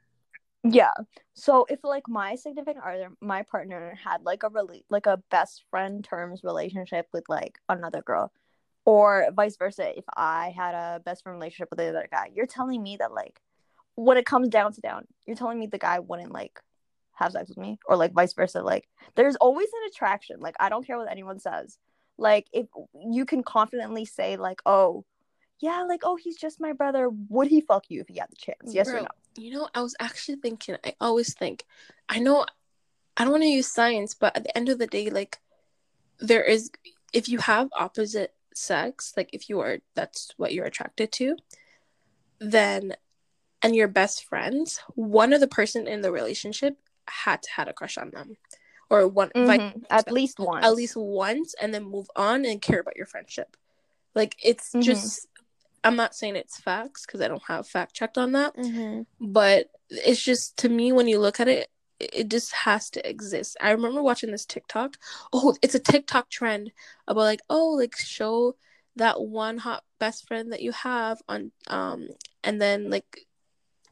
Yeah. 0.64 0.94
So 1.34 1.66
if 1.70 1.84
like 1.84 2.08
my 2.08 2.36
significant 2.36 2.86
other, 2.86 3.10
my 3.20 3.44
partner 3.44 3.98
had 4.02 4.24
like 4.24 4.44
a 4.44 4.50
really 4.50 4.86
like 4.90 5.08
a 5.08 5.22
best 5.30 5.64
friend 5.70 6.04
terms 6.04 6.42
relationship 6.44 7.08
with 7.12 7.26
like 7.28 7.60
another 7.68 8.02
girl, 8.02 8.32
or 8.86 9.28
vice 9.34 9.58
versa, 9.58 9.98
if 9.98 10.06
I 10.16 10.54
had 10.56 10.76
a 10.76 11.02
best 11.04 11.24
friend 11.24 11.38
relationship 11.38 11.70
with 11.70 11.80
the 11.80 11.90
other 11.90 12.08
guy, 12.12 12.32
you're 12.34 12.46
telling 12.46 12.82
me 12.82 12.98
that 12.98 13.14
like 13.14 13.40
when 13.96 14.18
it 14.18 14.26
comes 14.26 14.50
down 14.50 14.74
to 14.74 14.82
down, 14.82 15.06
you're 15.26 15.36
telling 15.36 15.60
me 15.60 15.68
the 15.68 15.78
guy 15.78 16.00
wouldn't 16.00 16.32
like 16.32 16.60
have 17.14 17.32
sex 17.32 17.50
with 17.50 17.58
me, 17.58 17.80
or 17.86 17.96
like 17.96 18.14
vice 18.14 18.34
versa. 18.34 18.62
Like 18.62 18.88
there's 19.16 19.36
always 19.38 19.70
an 19.70 19.90
attraction. 19.90 20.40
Like 20.40 20.56
I 20.60 20.70
don't 20.70 20.86
care 20.86 20.98
what 20.98 21.12
anyone 21.12 21.40
says. 21.40 21.78
Like 22.18 22.48
if 22.52 22.68
you 22.94 23.26
can 23.26 23.44
confidently 23.44 24.06
say 24.06 24.38
like, 24.38 24.62
oh. 24.66 25.06
Yeah, 25.60 25.84
like 25.84 26.02
oh, 26.04 26.18
he's 26.18 26.36
just 26.36 26.60
my 26.60 26.74
brother. 26.74 27.10
Would 27.30 27.48
he 27.48 27.62
fuck 27.62 27.86
you 27.88 28.02
if 28.02 28.10
he 28.10 28.18
had 28.18 28.30
the 28.30 28.36
chance? 28.36 28.74
Yes 28.74 28.90
or 28.90 29.00
no? 29.00 29.08
You 29.38 29.54
know, 29.54 29.70
I 29.74 29.82
was 29.82 29.96
actually 29.98 30.36
thinking. 30.38 30.76
I 30.84 30.94
always 31.00 31.34
think. 31.34 31.64
I 32.10 32.20
know. 32.20 32.46
I 33.16 33.24
don't 33.24 33.32
want 33.32 33.44
to 33.44 33.48
use 33.50 33.72
science, 33.72 34.14
but 34.14 34.36
at 34.36 34.44
the 34.44 34.58
end 34.58 34.68
of 34.68 34.78
the 34.78 34.88
day, 34.88 35.10
like 35.10 35.40
there 36.20 36.44
is, 36.44 36.70
if 37.14 37.30
you 37.30 37.38
have 37.38 37.70
opposite 37.78 38.34
sex, 38.58 39.14
like 39.18 39.30
if 39.34 39.50
you 39.50 39.60
are, 39.60 39.78
that's 39.96 40.32
what 40.38 40.54
you're 40.54 40.66
attracted 40.66 41.12
to, 41.14 41.36
then, 42.40 42.96
and 43.62 43.76
you're 43.76 43.88
best 43.88 44.26
friends, 44.26 44.80
one 44.96 45.34
of 45.34 45.40
the 45.40 45.48
person 45.48 45.88
in 45.88 46.02
the 46.02 46.12
relationship 46.12 46.78
had 47.08 47.42
to 47.44 47.50
had 47.52 47.68
a 47.68 47.74
crush 47.74 47.98
on 47.98 48.10
them, 48.12 48.38
or 48.90 49.08
one, 49.08 49.32
vice 49.36 49.60
Mhm. 49.60 49.86
At 49.90 50.12
least 50.12 50.40
once. 50.40 50.66
at 50.66 50.76
least 50.76 50.96
once 50.96 51.54
and 51.62 51.74
then 51.74 51.84
move 51.84 52.08
on 52.16 52.46
and 52.46 52.62
care 52.62 52.80
about 52.80 52.98
your 52.98 53.06
friendship. 53.06 53.58
Like 54.16 54.36
it's 54.44 54.72
Mhm. 54.74 54.84
just 54.84 55.28
I'm 55.86 55.98
not 55.98 56.16
saying 56.16 56.38
it's 56.38 56.62
facts 56.62 57.06
because 57.06 57.20
I 57.20 57.28
don't 57.28 57.44
have 57.44 57.68
fact 57.68 57.94
checked 57.94 58.18
on 58.18 58.32
that, 58.34 58.56
Mm-hmm. 58.56 59.02
but 59.20 59.70
it's 59.90 60.22
just 60.22 60.56
to 60.60 60.70
me 60.70 60.94
when 60.94 61.10
you 61.10 61.20
look 61.20 61.42
at 61.42 61.50
it, 61.50 61.70
it 62.14 62.30
just 62.30 62.52
has 62.54 62.90
to 62.92 63.10
exist. 63.10 63.58
I 63.62 63.72
remember 63.72 64.02
watching 64.04 64.32
this 64.32 64.46
TikTok. 64.46 64.98
Oh, 65.32 65.56
it's 65.62 65.76
a 65.76 65.80
TikTok 65.80 66.30
trend 66.30 66.72
about 67.08 67.22
like, 67.22 67.42
oh, 67.50 67.70
like 67.72 67.96
show 67.98 68.56
that 68.96 69.22
one 69.22 69.58
hot 69.60 69.84
best 70.00 70.28
friend 70.28 70.52
that 70.52 70.62
you 70.62 70.72
have 70.72 71.22
on 71.28 71.52
um 71.68 72.10
and 72.44 72.62
then 72.62 72.90
like 72.90 73.22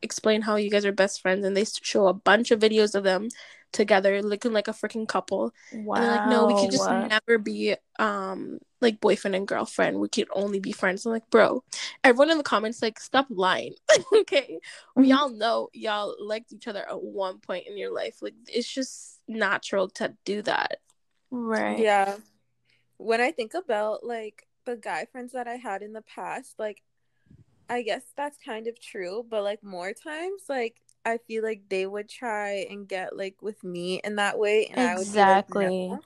explain 0.04 0.42
how 0.42 0.56
you 0.56 0.70
guys 0.70 0.86
are 0.86 0.92
best 0.92 1.22
friends 1.22 1.46
and 1.46 1.56
they 1.56 1.66
show 1.82 2.08
a 2.08 2.14
bunch 2.14 2.52
of 2.52 2.60
videos 2.60 2.96
of 2.96 3.04
them 3.04 3.30
together 3.72 4.22
looking 4.22 4.52
like 4.54 4.68
a 4.68 4.72
freaking 4.72 5.08
couple 5.08 5.54
Wow. 5.72 5.96
and 5.96 6.04
they're 6.04 6.12
like, 6.12 6.26
no, 6.26 6.46
we 6.46 6.54
could 6.54 6.72
just 6.72 6.90
never 6.92 7.38
be 7.38 7.76
um 8.00 8.60
like 8.82 9.00
boyfriend 9.00 9.36
and 9.36 9.48
girlfriend. 9.48 10.00
We 10.00 10.10
could 10.10 10.28
only 10.34 10.60
be 10.60 10.72
friends. 10.72 11.06
I'm 11.06 11.12
like, 11.12 11.30
bro, 11.30 11.64
everyone 12.04 12.32
in 12.32 12.38
the 12.38 12.44
comments 12.44 12.82
like, 12.82 13.00
stop 13.00 13.28
lying. 13.30 13.76
okay, 14.14 14.60
we 14.96 15.10
mm-hmm. 15.10 15.18
all 15.18 15.30
know 15.30 15.70
y'all 15.74 16.16
liked 16.20 16.52
each 16.54 16.68
other 16.68 16.88
at 16.90 17.02
one 17.02 17.40
point 17.40 17.68
in 17.68 17.78
your 17.78 17.94
life. 17.94 18.18
Like, 18.22 18.34
it's 18.48 18.72
just 18.72 19.20
natural 19.28 19.90
to 19.90 20.16
do 20.26 20.42
that. 20.44 20.78
right. 21.30 21.80
Yeah. 21.80 22.16
When 22.98 23.22
I 23.22 23.32
think 23.32 23.54
about 23.54 24.06
like 24.06 24.48
the 24.66 24.76
guy 24.76 25.06
friends 25.12 25.34
that 25.34 25.48
I 25.48 25.56
had 25.56 25.82
in 25.82 25.94
the 25.94 26.04
past, 26.04 26.56
like 26.60 26.84
I 27.70 27.82
guess 27.84 28.04
that's 28.18 28.38
kind 28.38 28.68
of 28.68 28.80
true, 28.80 29.26
but 29.28 29.44
like 29.44 29.64
more 29.64 29.94
times 29.94 30.44
like 30.50 30.76
I 31.06 31.18
feel 31.18 31.44
like 31.44 31.64
they 31.70 31.86
would 31.86 32.10
try 32.10 32.68
and 32.70 32.88
get 32.88 33.16
like 33.18 33.42
with 33.42 33.64
me 33.64 34.02
in 34.04 34.18
that 34.18 34.38
way 34.38 34.68
and 34.68 34.82
I 34.82 34.96
would 34.96 35.12
be 35.12 35.20
like, 35.20 35.46
Exactly. 35.46 35.88
"No." 35.88 36.00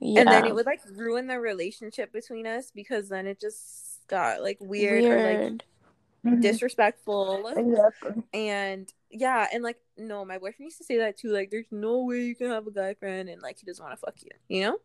Yeah. 0.00 0.20
and 0.20 0.28
then 0.30 0.46
it 0.46 0.54
would 0.54 0.66
like 0.66 0.80
ruin 0.94 1.26
the 1.26 1.38
relationship 1.38 2.12
between 2.12 2.46
us 2.46 2.70
because 2.74 3.08
then 3.08 3.26
it 3.26 3.40
just 3.40 4.00
got 4.08 4.42
like 4.42 4.58
weird, 4.60 5.04
or 5.04 5.22
like 5.22 5.38
Weird. 5.38 5.64
Mhm. 6.26 6.42
disrespectful 6.42 7.46
Exactly. 7.56 8.22
and 8.34 8.92
yeah 9.10 9.46
and 9.52 9.62
like 9.62 9.78
no 9.96 10.22
my 10.24 10.36
boyfriend 10.38 10.66
used 10.66 10.76
to 10.78 10.84
say 10.84 10.98
that 10.98 11.16
too 11.16 11.30
like 11.30 11.50
there's 11.50 11.70
no 11.70 12.04
way 12.04 12.20
you 12.24 12.34
can 12.36 12.50
have 12.50 12.66
a 12.66 12.70
guy 12.70 12.92
friend 12.94 13.28
and 13.30 13.40
like 13.40 13.58
he 13.58 13.64
doesn't 13.66 13.82
want 13.82 13.98
to 13.98 14.00
fuck 14.04 14.14
you 14.22 14.30
you 14.48 14.62
know 14.64 14.76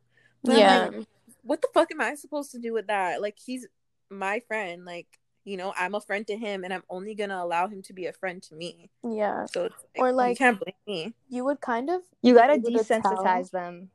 But 0.43 0.57
Yeah. 0.57 0.89
like, 0.93 1.07
what 1.43 1.61
the 1.61 1.67
fuck 1.73 1.91
am 1.91 2.01
I 2.01 2.15
supposed 2.15 2.51
to 2.51 2.59
do 2.59 2.71
with 2.73 2.87
that? 2.87 3.21
Like 3.21 3.37
he's 3.43 3.65
my 4.09 4.39
friend. 4.47 4.85
Like, 4.85 5.07
you 5.43 5.57
know, 5.57 5.73
I'm 5.77 5.93
a 5.95 6.01
friend 6.01 6.25
to 6.27 6.35
him 6.37 6.63
and 6.63 6.71
I'm 6.73 6.83
only 6.89 7.15
gonna 7.15 7.37
allow 7.43 7.67
him 7.67 7.81
to 7.83 7.93
be 7.93 8.05
a 8.05 8.13
friend 8.13 8.41
to 8.43 8.55
me. 8.55 8.89
Yeah. 9.03 9.45
So 9.47 9.65
it's 9.65 9.75
Or, 9.97 10.09
you 10.09 10.13
like- 10.15 10.37
can't 10.37 10.59
blame 10.59 10.75
me. 10.87 11.13
You 11.29 11.43
would 11.45 11.61
kind 11.61 11.89
of 11.89 12.01
You 12.21 12.33
gotta 12.35 12.53
able 12.53 12.71
to 12.71 12.83
tell- 12.83 13.01
desensitize 13.01 13.49
them. 13.51 13.89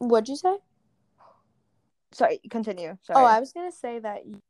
What'd 0.00 0.28
you 0.28 0.36
say? 0.36 0.56
Sorry, 2.12 2.40
continue. 2.50 2.96
Sorry. 3.02 3.20
Oh, 3.22 3.24
I 3.24 3.40
was 3.40 3.52
gonna 3.52 3.72
say 3.72 3.98
that 4.00 4.26
you 4.26 4.40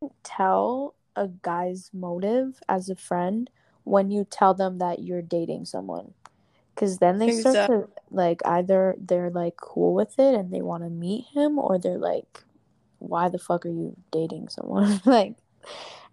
can 0.00 0.10
tell 0.22 0.94
a 1.16 1.28
guy's 1.28 1.90
motive 1.92 2.60
as 2.68 2.88
a 2.88 2.96
friend 2.96 3.50
when 3.84 4.10
you 4.10 4.24
tell 4.24 4.54
them 4.54 4.78
that 4.78 5.00
you're 5.00 5.22
dating 5.22 5.64
someone, 5.64 6.14
because 6.74 6.98
then 6.98 7.18
they 7.18 7.30
start 7.30 7.54
Exactly. 7.56 7.76
to 7.78 7.88
like 8.10 8.40
either 8.46 8.96
they're 8.98 9.30
like 9.30 9.56
cool 9.56 9.94
with 9.94 10.18
it 10.18 10.34
and 10.34 10.52
they 10.52 10.62
want 10.62 10.82
to 10.84 10.90
meet 10.90 11.26
him, 11.34 11.58
or 11.58 11.78
they're 11.78 11.98
like, 11.98 12.44
"Why 12.98 13.28
the 13.28 13.38
fuck 13.38 13.66
are 13.66 13.70
you 13.70 13.96
dating 14.10 14.48
someone?" 14.48 15.00
like, 15.06 15.36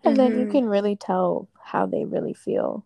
and 0.03 0.17
then 0.19 0.35
you 0.37 0.47
Mhm. 0.47 0.51
can 0.51 0.65
really 0.67 0.95
tell 0.95 1.47
how 1.63 1.85
they 1.85 2.05
really 2.05 2.33
feel. 2.33 2.85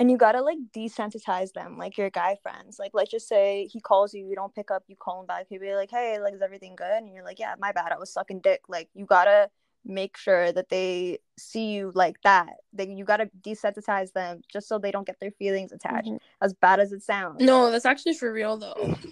And 0.00 0.10
you 0.10 0.16
gotta 0.16 0.42
like 0.42 0.58
desensitize 0.74 1.52
them, 1.52 1.78
like 1.78 1.96
your 1.96 2.10
guy 2.10 2.36
friends. 2.42 2.78
Like, 2.78 2.92
let's 2.94 3.10
just 3.10 3.28
say 3.28 3.68
he 3.72 3.80
calls 3.80 4.12
you, 4.12 4.26
you 4.26 4.34
don't 4.34 4.54
pick 4.54 4.70
up, 4.70 4.84
you 4.88 4.96
call 4.96 5.20
him 5.20 5.26
back. 5.26 5.46
He'll 5.48 5.60
be 5.60 5.74
like, 5.74 5.90
"Hey, 5.90 6.18
like, 6.20 6.34
is 6.34 6.42
everything 6.42 6.74
good?" 6.76 7.02
And 7.02 7.12
you're 7.12 7.24
like, 7.24 7.38
"Yeah, 7.38 7.54
my 7.58 7.72
bad, 7.72 7.92
I 7.92 7.98
was 7.98 8.10
sucking 8.12 8.40
dick." 8.40 8.62
Like, 8.68 8.88
you 8.94 9.06
gotta 9.06 9.50
make 9.84 10.16
sure 10.16 10.50
that 10.50 10.70
they 10.70 11.18
see 11.38 11.72
you 11.72 11.92
like 11.94 12.16
that. 12.22 12.54
Then 12.72 12.96
you 12.96 13.04
gotta 13.04 13.30
desensitize 13.42 14.12
them 14.12 14.40
just 14.50 14.66
so 14.66 14.78
they 14.78 14.90
don't 14.90 15.06
get 15.06 15.20
their 15.20 15.30
feelings 15.32 15.72
attached. 15.72 16.08
Mhm. 16.08 16.18
As 16.40 16.54
bad 16.54 16.80
as 16.80 16.92
it 16.92 17.02
sounds. 17.02 17.40
No, 17.40 17.70
that's 17.70 17.84
actually 17.84 18.14
for 18.14 18.32
real 18.32 18.56
though. 18.56 18.74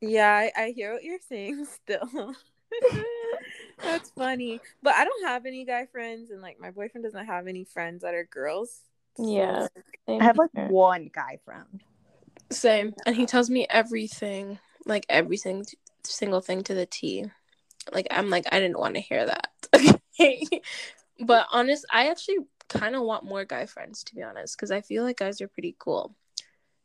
Yeah, 0.00 0.32
I, 0.32 0.52
I 0.60 0.70
hear 0.72 0.92
what 0.92 1.04
you're 1.04 1.18
saying 1.28 1.64
still. 1.64 2.34
That's 3.78 4.10
funny. 4.10 4.60
But 4.82 4.94
I 4.94 5.04
don't 5.04 5.26
have 5.28 5.46
any 5.46 5.64
guy 5.64 5.86
friends 5.86 6.30
and 6.30 6.42
like 6.42 6.58
my 6.58 6.72
boyfriend 6.72 7.04
doesn't 7.04 7.26
have 7.26 7.46
any 7.46 7.62
friends 7.64 8.02
that 8.02 8.14
are 8.14 8.24
girls. 8.24 8.80
So, 9.16 9.24
Yeah. 9.28 9.66
I 10.08 10.22
have 10.24 10.38
like 10.38 10.50
here. 10.54 10.68
one 10.68 11.10
guy 11.12 11.38
friend. 11.44 11.82
Same. 12.50 12.94
And 13.06 13.14
he 13.14 13.26
tells 13.26 13.48
me 13.50 13.66
everything, 13.70 14.58
like 14.84 15.06
everything, 15.08 15.64
single 16.04 16.40
thing 16.40 16.62
to 16.64 16.74
the 16.74 16.86
T. 16.86 17.26
Like 17.92 18.06
I'm 18.10 18.30
like 18.30 18.46
I 18.52 18.60
didn't 18.60 18.78
want 18.78 18.94
to 18.94 19.00
hear 19.00 19.26
that. 19.26 19.48
but 21.20 21.46
honest, 21.50 21.84
I 21.90 22.08
actually 22.08 22.38
kind 22.68 22.94
of 22.94 23.02
want 23.02 23.24
more 23.24 23.44
guy 23.44 23.66
friends 23.66 24.04
to 24.04 24.14
be 24.14 24.22
honest, 24.22 24.56
because 24.56 24.70
I 24.70 24.80
feel 24.80 25.02
like 25.02 25.18
guys 25.18 25.40
are 25.40 25.48
pretty 25.48 25.76
cool 25.78 26.14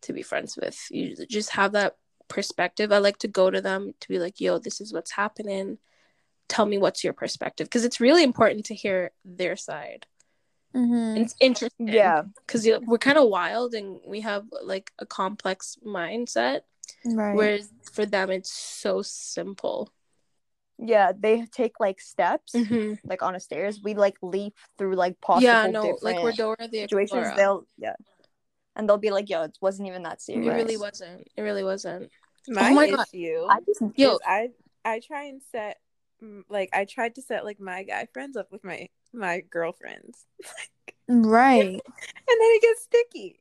to 0.02 0.14
be 0.14 0.22
friends 0.22 0.58
with. 0.58 0.80
You 0.90 1.16
just 1.30 1.52
have 1.52 1.74
that 1.74 1.98
perspective. 2.28 2.92
I 2.92 2.98
like 2.98 3.20
to 3.20 3.28
go 3.28 3.50
to 3.50 3.62
them 3.62 3.94
to 4.00 4.08
be 4.08 4.20
like, 4.20 4.40
"Yo, 4.40 4.58
this 4.60 4.82
is 4.82 4.94
what's 4.94 5.12
happening. 5.12 5.78
Tell 6.48 6.66
me 6.66 6.78
what's 6.78 7.04
your 7.04 7.14
perspective," 7.14 7.68
because 7.68 7.86
it's 7.86 8.00
really 8.02 8.24
important 8.24 8.66
to 8.66 8.76
hear 8.76 9.12
their 9.24 9.56
side. 9.56 10.08
Mhm. 10.76 11.18
It's 11.22 11.36
interesting 11.40 11.88
Yeah. 11.88 12.24
because 12.46 12.68
we're 12.86 12.98
kind 12.98 13.18
of 13.18 13.30
wild 13.30 13.74
and 13.74 14.00
we 14.06 14.22
have 14.22 14.46
like 14.62 14.92
a 15.00 15.06
complex 15.06 15.78
mindset 15.86 16.62
Right. 17.06 17.36
whereas 17.36 17.70
for 17.92 18.06
them 18.06 18.30
it's 18.32 18.52
so 18.52 19.02
simple 19.02 19.92
Yeah, 20.80 21.12
they 21.18 21.44
take 21.48 21.80
like 21.80 22.00
steps, 22.00 22.54
mm-hmm. 22.54 22.94
like 23.04 23.24
on 23.24 23.34
a 23.34 23.40
stairs. 23.40 23.82
We 23.84 23.96
like 23.96 24.16
leap 24.22 24.54
through 24.78 24.94
like 24.96 25.20
possible 25.22 25.44
yeah 25.50 25.66
no 25.68 25.98
like 26.04 26.22
we're 26.22 26.32
Dora 26.34 26.68
the 26.70 26.82
situations. 26.82 27.18
Explorer. 27.28 27.34
They'll 27.36 27.68
yeah, 27.80 27.96
and 28.76 28.88
they'll 28.88 29.00
be 29.00 29.10
like, 29.10 29.28
"Yo, 29.28 29.42
it 29.42 29.58
wasn't 29.60 29.88
even 29.88 30.04
that 30.04 30.22
serious. 30.22 30.46
it 30.46 30.54
really 30.54 30.78
wasn't 30.78 31.28
it 31.36 31.42
really 31.42 31.64
wasn't 31.64 32.12
My, 32.48 32.70
Oh 32.70 32.74
my 32.76 32.90
God. 32.92 33.08
issue 33.12 33.48
I 33.50 33.60
just 33.62 33.82
Yo. 33.98 34.20
I 34.24 34.52
I 34.86 35.00
try 35.00 35.24
and 35.24 35.42
set 35.52 35.80
like 36.50 36.70
I 36.74 36.86
tried 36.86 37.16
to 37.16 37.22
set 37.22 37.46
like 37.46 37.60
my 37.60 37.84
guy 37.84 38.08
friends 38.14 38.36
up 38.38 38.52
with 38.52 38.64
my 38.64 38.90
my 39.14 39.42
girlfriends. 39.42 40.26
Right. 41.10 41.62
and 41.64 41.82
then 42.28 42.38
it 42.40 42.62
gets 42.62 42.84
sticky, 42.84 43.40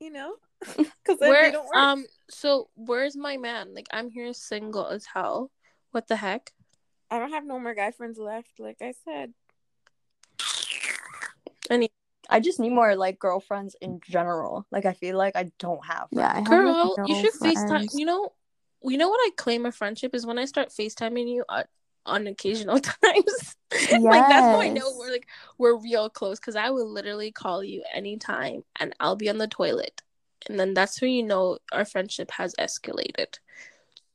you 0.00 0.10
know? 0.10 0.34
Because 0.76 1.20
where 1.20 1.44
they 1.44 1.52
don't 1.52 1.64
work. 1.64 1.76
um 1.76 2.04
so 2.28 2.70
where's 2.74 3.16
my 3.16 3.36
man 3.36 3.72
like 3.74 3.86
i'm 3.92 4.10
here 4.10 4.32
single 4.32 4.88
as 4.88 5.04
hell 5.04 5.52
what 5.92 6.08
the 6.08 6.16
heck 6.16 6.50
I 7.10 7.18
don't 7.20 7.30
have 7.30 7.44
no 7.44 7.60
more 7.60 7.74
guy 7.74 7.92
friends 7.92 8.18
left, 8.18 8.58
like 8.58 8.78
I 8.80 8.92
said. 9.04 9.32
I 12.28 12.40
just 12.40 12.58
need 12.58 12.70
more 12.70 12.96
like 12.96 13.18
girlfriends 13.18 13.76
in 13.80 14.00
general. 14.04 14.66
Like 14.72 14.84
I 14.84 14.94
feel 14.94 15.16
like 15.16 15.36
I 15.36 15.50
don't 15.58 15.84
have. 15.84 16.08
Yeah. 16.10 16.30
I 16.32 16.36
have, 16.36 16.44
girl 16.44 16.94
like, 16.98 17.08
you 17.08 17.14
no 17.14 17.20
should 17.22 17.34
facetime 17.34 17.68
friends. 17.68 17.94
you 17.94 18.06
know 18.06 18.32
you 18.82 18.98
know 18.98 19.08
what 19.08 19.20
i 19.20 19.30
claim 19.36 19.64
a 19.64 19.72
friendship 19.72 20.14
is 20.14 20.26
when 20.26 20.38
i 20.38 20.44
start 20.44 20.68
facetiming 20.68 21.26
you 21.32 21.42
on, 21.48 21.64
on 22.06 22.26
occasional 22.26 22.78
times 23.02 23.56
like 23.90 24.28
that's 24.28 24.46
how 24.46 24.60
i 24.60 24.68
know 24.68 24.92
we're 24.96 25.10
like 25.12 25.26
we're 25.58 25.76
real 25.76 26.08
close 26.08 26.38
because 26.38 26.56
i 26.56 26.70
will 26.70 26.88
literally 26.88 27.30
call 27.32 27.62
you 27.64 27.82
anytime 27.92 28.62
and 28.80 28.94
i'll 29.00 29.16
be 29.16 29.28
on 29.28 29.38
the 29.38 29.48
toilet 29.48 30.02
and 30.48 30.58
then 30.60 30.74
that's 30.74 31.00
when 31.00 31.10
you 31.10 31.22
know 31.22 31.58
our 31.72 31.84
friendship 31.84 32.30
has 32.30 32.54
escalated 32.58 33.38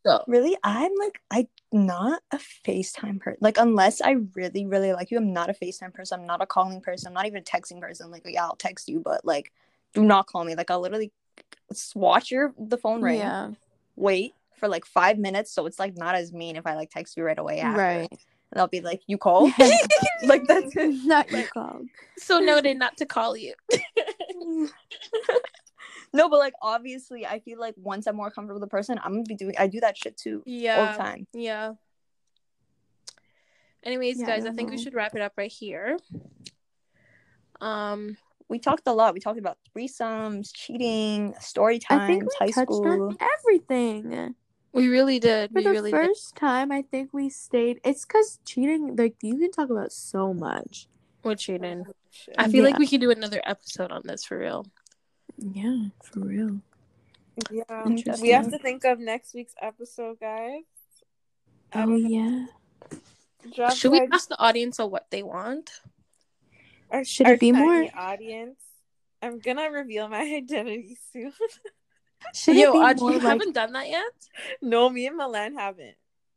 so 0.06 0.24
Really, 0.28 0.56
I'm 0.64 0.92
like 0.98 1.20
I'm 1.30 1.48
not 1.74 2.22
a 2.32 2.38
FaceTime 2.38 3.20
person. 3.20 3.38
Like 3.42 3.58
unless 3.58 4.02
I 4.02 4.16
really, 4.34 4.66
really 4.66 4.94
like 4.94 5.12
you, 5.12 5.18
I'm 5.18 5.34
not 5.34 5.50
a 5.50 5.54
FaceTime 5.54 5.94
person. 5.94 6.22
I'm 6.22 6.26
not 6.26 6.42
a 6.42 6.46
calling 6.46 6.80
person. 6.80 7.10
I'm 7.10 7.14
not 7.14 7.26
even 7.26 7.42
a 7.42 7.44
texting 7.44 7.82
person. 7.82 8.10
Like 8.10 8.24
yeah, 8.26 8.46
I'll 8.46 8.56
text 8.56 8.88
you, 8.88 9.02
but 9.02 9.26
like 9.26 9.52
do 9.94 10.04
not 10.04 10.28
call 10.28 10.46
me. 10.46 10.56
Like 10.56 10.72
I'll 10.72 10.80
literally 10.80 11.12
s- 11.70 11.92
watch 11.96 12.32
your 12.32 12.54
the 12.58 12.78
phone 12.78 13.02
ring, 13.02 13.18
Yeah. 13.20 13.52
wait 13.98 14.34
for 14.60 14.68
like 14.68 14.86
five 14.86 15.18
minutes, 15.18 15.52
so 15.52 15.66
it's 15.66 15.80
like 15.80 15.98
not 15.98 16.16
as 16.16 16.32
mean 16.34 16.56
if 16.56 16.68
I 16.68 16.76
like 16.76 16.90
text 16.92 17.18
you 17.18 17.24
right 17.24 17.38
away 17.40 17.60
after. 17.60 17.80
Right. 17.82 18.10
And 18.52 18.60
I'll 18.60 18.68
be 18.68 18.82
like, 18.82 19.02
you 19.08 19.18
called? 19.18 19.52
like 20.24 20.46
that's 20.48 20.76
it. 20.76 20.96
Not 21.06 21.32
you 21.32 21.46
called. 21.54 21.86
so 22.18 22.40
noted 22.40 22.78
not 22.78 22.98
to 22.98 23.06
call 23.06 23.38
you 23.38 23.54
No, 26.12 26.28
but 26.28 26.40
like 26.40 26.54
obviously, 26.62 27.26
I 27.28 27.40
feel 27.40 27.60
like 27.60 27.76
once 27.78 28.08
I'm 28.08 28.16
more 28.16 28.32
comfortable 28.32 28.60
with 28.60 28.68
the 28.68 28.72
person, 28.76 29.00
I'm 29.04 29.12
gonna 29.14 29.24
be 29.24 29.36
doing. 29.36 29.54
I 29.60 29.68
do 29.68 29.80
that 29.82 29.96
shit 29.98 30.18
too 30.18 30.42
Yeah. 30.46 30.78
all 30.78 30.86
yeah 30.86 30.92
the 30.92 30.98
time. 30.98 31.28
yeah 31.34 31.74
anyways 33.84 34.20
Yeah, 34.20 34.26
guys 34.26 34.42
i 34.44 34.48
don't 34.48 34.56
think 34.58 34.72
we 34.72 34.78
should 34.78 34.94
wrap 34.94 35.16
it 35.16 35.22
up 35.22 35.34
right 35.38 35.52
here 35.52 35.98
um 37.62 38.18
We 38.50 38.58
talked 38.58 38.88
a 38.88 38.92
lot. 38.94 39.14
We 39.14 39.20
talked 39.20 39.38
about 39.38 39.58
threesomes, 39.70 40.50
cheating, 40.54 41.36
story 41.40 41.80
I 41.90 42.08
think 42.08 42.24
times, 42.24 42.34
we 42.40 42.46
high 42.48 42.52
touched 42.52 42.74
school. 42.74 43.10
on 43.10 43.18
everything. 43.38 44.36
We 44.74 44.88
really 44.88 45.20
did 45.20 45.50
For 45.52 45.56
we 45.60 45.64
the 45.64 45.72
really 45.72 45.92
did 45.92 46.06
first 46.06 46.36
time, 46.36 46.72
I 46.72 46.82
think 46.84 47.14
we 47.14 47.30
stayed. 47.30 47.80
It's 47.84 48.06
because 48.06 48.40
cheating, 48.46 48.96
like, 48.96 49.16
you 49.22 49.38
can 49.38 49.52
talk 49.52 49.70
about 49.70 49.92
so 49.92 50.34
much. 50.34 50.88
we're 51.24 51.36
cheating 51.36 51.86
I 52.38 52.48
feel 52.50 52.64
Yeah. 52.64 52.70
like 52.72 52.80
we 52.80 52.88
could 52.88 53.02
do 53.02 53.12
another 53.12 53.42
episode 53.46 53.92
on 53.92 54.02
this 54.06 54.24
for 54.26 54.38
real. 54.40 54.66
Yeah, 55.38 55.90
for 56.04 56.22
real. 56.22 56.62
Yeah. 57.52 57.86
We 58.22 58.30
have 58.30 58.50
to 58.52 58.58
think 58.60 58.84
of 58.84 59.00
next 59.00 59.34
week's 59.34 59.54
episode, 59.62 60.20
guys. 60.20 60.64
Oh, 61.74 61.86
don't 61.86 62.10
yeah. 62.10 62.46
Drop 63.56 63.74
Should 63.74 63.92
we 63.92 64.00
our- 64.02 64.08
ask 64.12 64.28
the 64.28 64.40
audience 64.40 64.80
on 64.80 64.90
what 64.92 65.10
they 65.12 65.24
want? 65.24 65.70
our, 66.92 67.04
Should 67.06 67.28
our 67.28 67.34
it 67.34 67.40
be 67.40 67.52
tiny 67.52 67.64
more- 67.66 67.90
audience? 67.96 68.60
I'm 69.22 69.40
gonna 69.40 69.70
reveal 69.70 70.08
my 70.10 70.22
identity 70.42 70.98
soon. 71.14 71.32
Should 72.34 72.56
Yo, 72.58 72.74
Audrey, 72.74 73.08
you 73.08 73.14
like, 73.14 73.22
haven't 73.22 73.54
done 73.56 73.74
that 73.74 73.90
yet? 73.90 74.12
no, 74.62 74.90
me 74.90 75.08
and 75.08 75.18
Milan 75.18 75.56
haven't. 75.56 75.96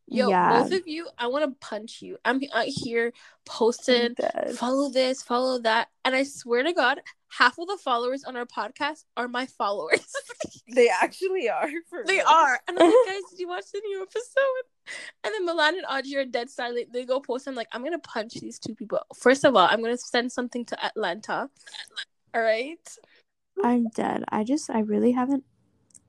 Yo, 0.09 0.29
Yeah. 0.29 0.63
both 0.63 0.73
of 0.73 0.87
you, 0.87 1.09
I 1.17 1.29
want 1.29 1.45
to 1.45 1.67
punch 1.67 2.03
you. 2.03 2.19
I'm 2.25 2.41
out 2.53 2.67
uh, 2.67 2.71
here 2.71 3.13
posting, 3.47 4.15
follow 4.57 4.91
this, 4.91 5.23
follow 5.23 5.59
that. 5.61 5.89
And 6.05 6.15
I 6.15 6.25
swear 6.25 6.63
to 6.65 6.73
God, 6.73 7.01
half 7.29 7.59
of 7.59 7.67
the 7.69 7.79
followers 7.79 8.25
on 8.25 8.37
our 8.37 8.45
podcast 8.45 9.05
are 9.17 9.29
my 9.29 9.47
followers. 9.47 10.05
They 10.75 10.89
actually 10.89 11.51
are. 11.51 11.69
They 12.07 12.15
real. 12.17 12.27
are. 12.27 12.59
And 12.67 12.79
I'm 12.79 12.87
like, 12.87 12.95
guys, 13.07 13.21
did 13.31 13.41
you 13.41 13.49
watch 13.49 13.65
the 13.75 13.81
new 13.85 14.01
episode? 14.01 14.97
And 15.23 15.35
then 15.35 15.45
Milan 15.45 15.75
and 15.77 15.85
Audrey 15.85 16.17
are 16.17 16.25
dead 16.25 16.49
silent. 16.49 16.95
They 16.95 17.05
go 17.05 17.21
post. 17.21 17.47
I'm 17.47 17.55
like, 17.55 17.69
I'm 17.73 17.83
going 17.83 17.93
to 17.93 17.99
punch 17.99 18.35
these 18.35 18.59
two 18.59 18.75
people. 18.75 19.01
First 19.15 19.45
of 19.45 19.55
all, 19.55 19.67
I'm 19.71 19.81
going 19.83 19.93
to 19.95 19.99
send 20.03 20.33
something 20.33 20.65
to 20.67 20.83
Atlanta. 20.83 21.51
All 22.35 22.41
right. 22.41 22.79
I'm 23.63 23.89
dead. 23.91 24.25
I 24.31 24.45
just, 24.45 24.71
I 24.71 24.79
really 24.81 25.13
haven't. 25.13 25.45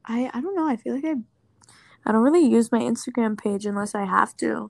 I, 0.05 0.29
I 0.33 0.41
don't 0.41 0.55
know. 0.55 0.67
I 0.67 0.75
feel 0.75 0.95
like 0.95 1.05
I, 1.05 1.15
I 2.05 2.11
don't 2.11 2.21
really 2.23 2.45
use 2.45 2.71
my 2.71 2.79
Instagram 2.79 3.37
page 3.37 3.65
unless 3.65 3.95
I 3.95 4.05
have 4.05 4.35
to. 4.37 4.69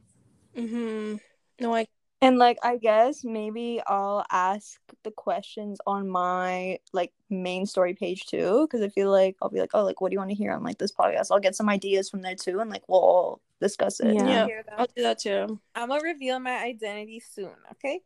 Mm-hmm. 0.56 1.16
No, 1.62 1.76
I 1.76 1.88
And 2.22 2.38
like 2.38 2.58
I 2.64 2.78
guess 2.78 3.24
maybe 3.24 3.82
I'll 3.86 4.26
ask 4.32 4.80
the 5.04 5.12
questions 5.12 5.80
on 5.86 6.08
my 6.08 6.80
like 6.94 7.12
main 7.30 7.66
story 7.66 7.96
page 7.96 8.26
too, 8.28 8.68
because 8.68 8.82
I 8.82 8.90
feel 8.90 9.12
like 9.12 9.36
I'll 9.42 9.50
be 9.50 9.60
like, 9.60 9.72
oh, 9.74 9.84
like 9.84 10.00
what 10.00 10.10
do 10.10 10.14
you 10.14 10.20
want 10.20 10.30
to 10.30 10.36
hear 10.36 10.52
on 10.52 10.64
like 10.64 10.78
this 10.78 10.92
podcast? 10.92 11.28
I'll 11.32 11.40
get 11.40 11.56
some 11.56 11.70
ideas 11.70 12.10
from 12.10 12.22
there 12.22 12.36
too, 12.36 12.60
and 12.60 12.70
like 12.70 12.84
we'll 12.88 13.02
all 13.02 13.42
discuss 13.60 14.00
it. 14.00 14.14
Yeah. 14.14 14.48
Yeah. 14.48 14.62
I'll 14.78 14.88
do 14.96 15.04
that 15.04 15.20
too. 15.20 15.60
I'm 15.76 15.90
gonna 15.90 16.02
reveal 16.02 16.40
my 16.40 16.64
identity 16.64 17.20
soon. 17.20 17.56
Okay. 17.74 18.02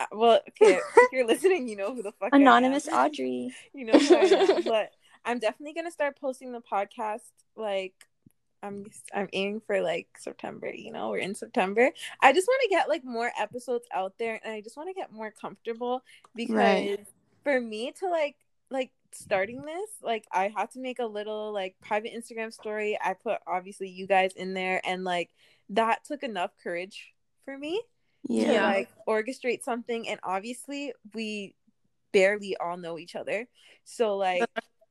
Uh, 0.00 0.06
well, 0.12 0.40
okay. 0.48 0.78
if 0.96 1.12
you're 1.12 1.26
listening, 1.26 1.68
you 1.68 1.76
know 1.76 1.94
who 1.94 2.02
the 2.02 2.12
fuck 2.12 2.30
I 2.32 2.36
am. 2.36 2.42
Anonymous 2.42 2.88
Audrey. 2.88 3.52
you 3.74 3.84
know 3.86 3.98
who 3.98 4.14
I 4.14 4.20
am. 4.20 4.62
but 4.62 4.90
I'm 5.24 5.38
definitely 5.38 5.74
gonna 5.74 5.90
start 5.90 6.18
posting 6.20 6.52
the 6.52 6.60
podcast 6.60 7.30
like 7.56 7.94
I'm 8.62 8.86
I'm 9.14 9.28
aiming 9.32 9.60
for 9.66 9.80
like 9.80 10.08
September, 10.18 10.68
you 10.68 10.90
know, 10.92 11.10
we're 11.10 11.18
in 11.18 11.34
September. 11.34 11.90
I 12.20 12.32
just 12.32 12.48
want 12.48 12.60
to 12.62 12.68
get 12.68 12.88
like 12.88 13.04
more 13.04 13.30
episodes 13.38 13.86
out 13.94 14.14
there 14.18 14.40
and 14.42 14.52
I 14.52 14.60
just 14.60 14.76
want 14.76 14.88
to 14.88 14.94
get 14.94 15.12
more 15.12 15.30
comfortable 15.30 16.02
because 16.34 16.54
Right. 16.56 17.06
for 17.44 17.60
me 17.60 17.92
to 18.00 18.08
like 18.08 18.36
like 18.70 18.90
starting 19.12 19.62
this, 19.62 19.90
like 20.02 20.26
I 20.32 20.52
had 20.54 20.70
to 20.72 20.80
make 20.80 20.98
a 20.98 21.06
little 21.06 21.52
like 21.52 21.76
private 21.80 22.12
Instagram 22.12 22.52
story. 22.52 22.98
I 23.02 23.14
put 23.14 23.38
obviously 23.46 23.88
you 23.90 24.06
guys 24.06 24.32
in 24.34 24.54
there 24.54 24.80
and 24.84 25.04
like 25.04 25.30
that 25.70 26.04
took 26.04 26.22
enough 26.24 26.50
courage 26.62 27.14
for 27.44 27.56
me 27.56 27.80
to 28.26 28.32
Yeah. 28.34 28.64
like 28.66 28.88
orchestrate 29.08 29.62
something 29.62 30.08
and 30.08 30.18
obviously 30.24 30.92
we 31.14 31.54
barely 32.12 32.56
all 32.56 32.76
know 32.76 32.98
each 32.98 33.14
other. 33.14 33.46
So 33.84 34.16
like 34.16 34.42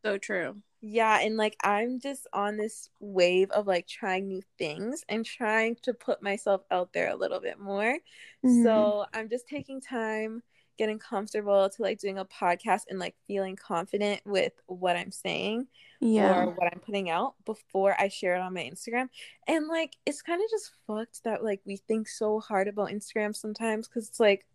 So 0.05 0.17
true. 0.17 0.61
yeah, 0.81 1.19
and 1.19 1.37
like 1.37 1.57
I'm 1.63 1.99
just 1.99 2.27
on 2.33 2.55
this 2.57 2.89
wave 2.99 3.49
of 3.51 3.67
like 3.67 3.87
trying 3.87 4.27
new 4.27 4.41
things 4.57 5.03
and 5.09 5.25
trying 5.25 5.75
to 5.83 5.93
put 5.93 6.21
myself 6.21 6.61
out 6.71 6.93
there 6.93 7.09
a 7.09 7.15
little 7.15 7.39
bit 7.39 7.59
more. 7.59 7.97
Mhm. 8.45 8.63
So 8.63 9.05
I'm 9.13 9.27
just 9.29 9.47
taking 9.47 9.81
time, 9.81 10.43
getting 10.77 10.99
comfortable 10.99 11.69
to 11.69 11.81
like 11.81 11.99
doing 11.99 12.19
a 12.19 12.25
podcast 12.25 12.83
and 12.89 12.99
like 12.99 13.15
feeling 13.27 13.55
confident 13.55 14.21
with 14.25 14.53
what 14.67 14.95
I'm 14.95 15.11
saying 15.11 15.67
yeah. 15.99 16.43
or 16.43 16.51
what 16.51 16.71
I'm 16.71 16.79
putting 16.79 17.09
out 17.09 17.33
before 17.45 17.99
I 17.99 18.07
share 18.09 18.35
it 18.35 18.41
on 18.41 18.53
my 18.53 18.61
Instagram. 18.71 19.09
And 19.47 19.67
like 19.67 19.93
it's 20.05 20.21
kind 20.21 20.39
of 20.41 20.49
just 20.51 20.71
fucked 20.85 21.23
that 21.23 21.43
like 21.43 21.61
we 21.65 21.77
think 21.77 22.07
so 22.07 22.39
hard 22.39 22.67
about 22.67 22.91
Instagram 22.91 23.35
sometimes 23.35 23.87
because 23.87 24.07
it's 24.07 24.19
like 24.19 24.45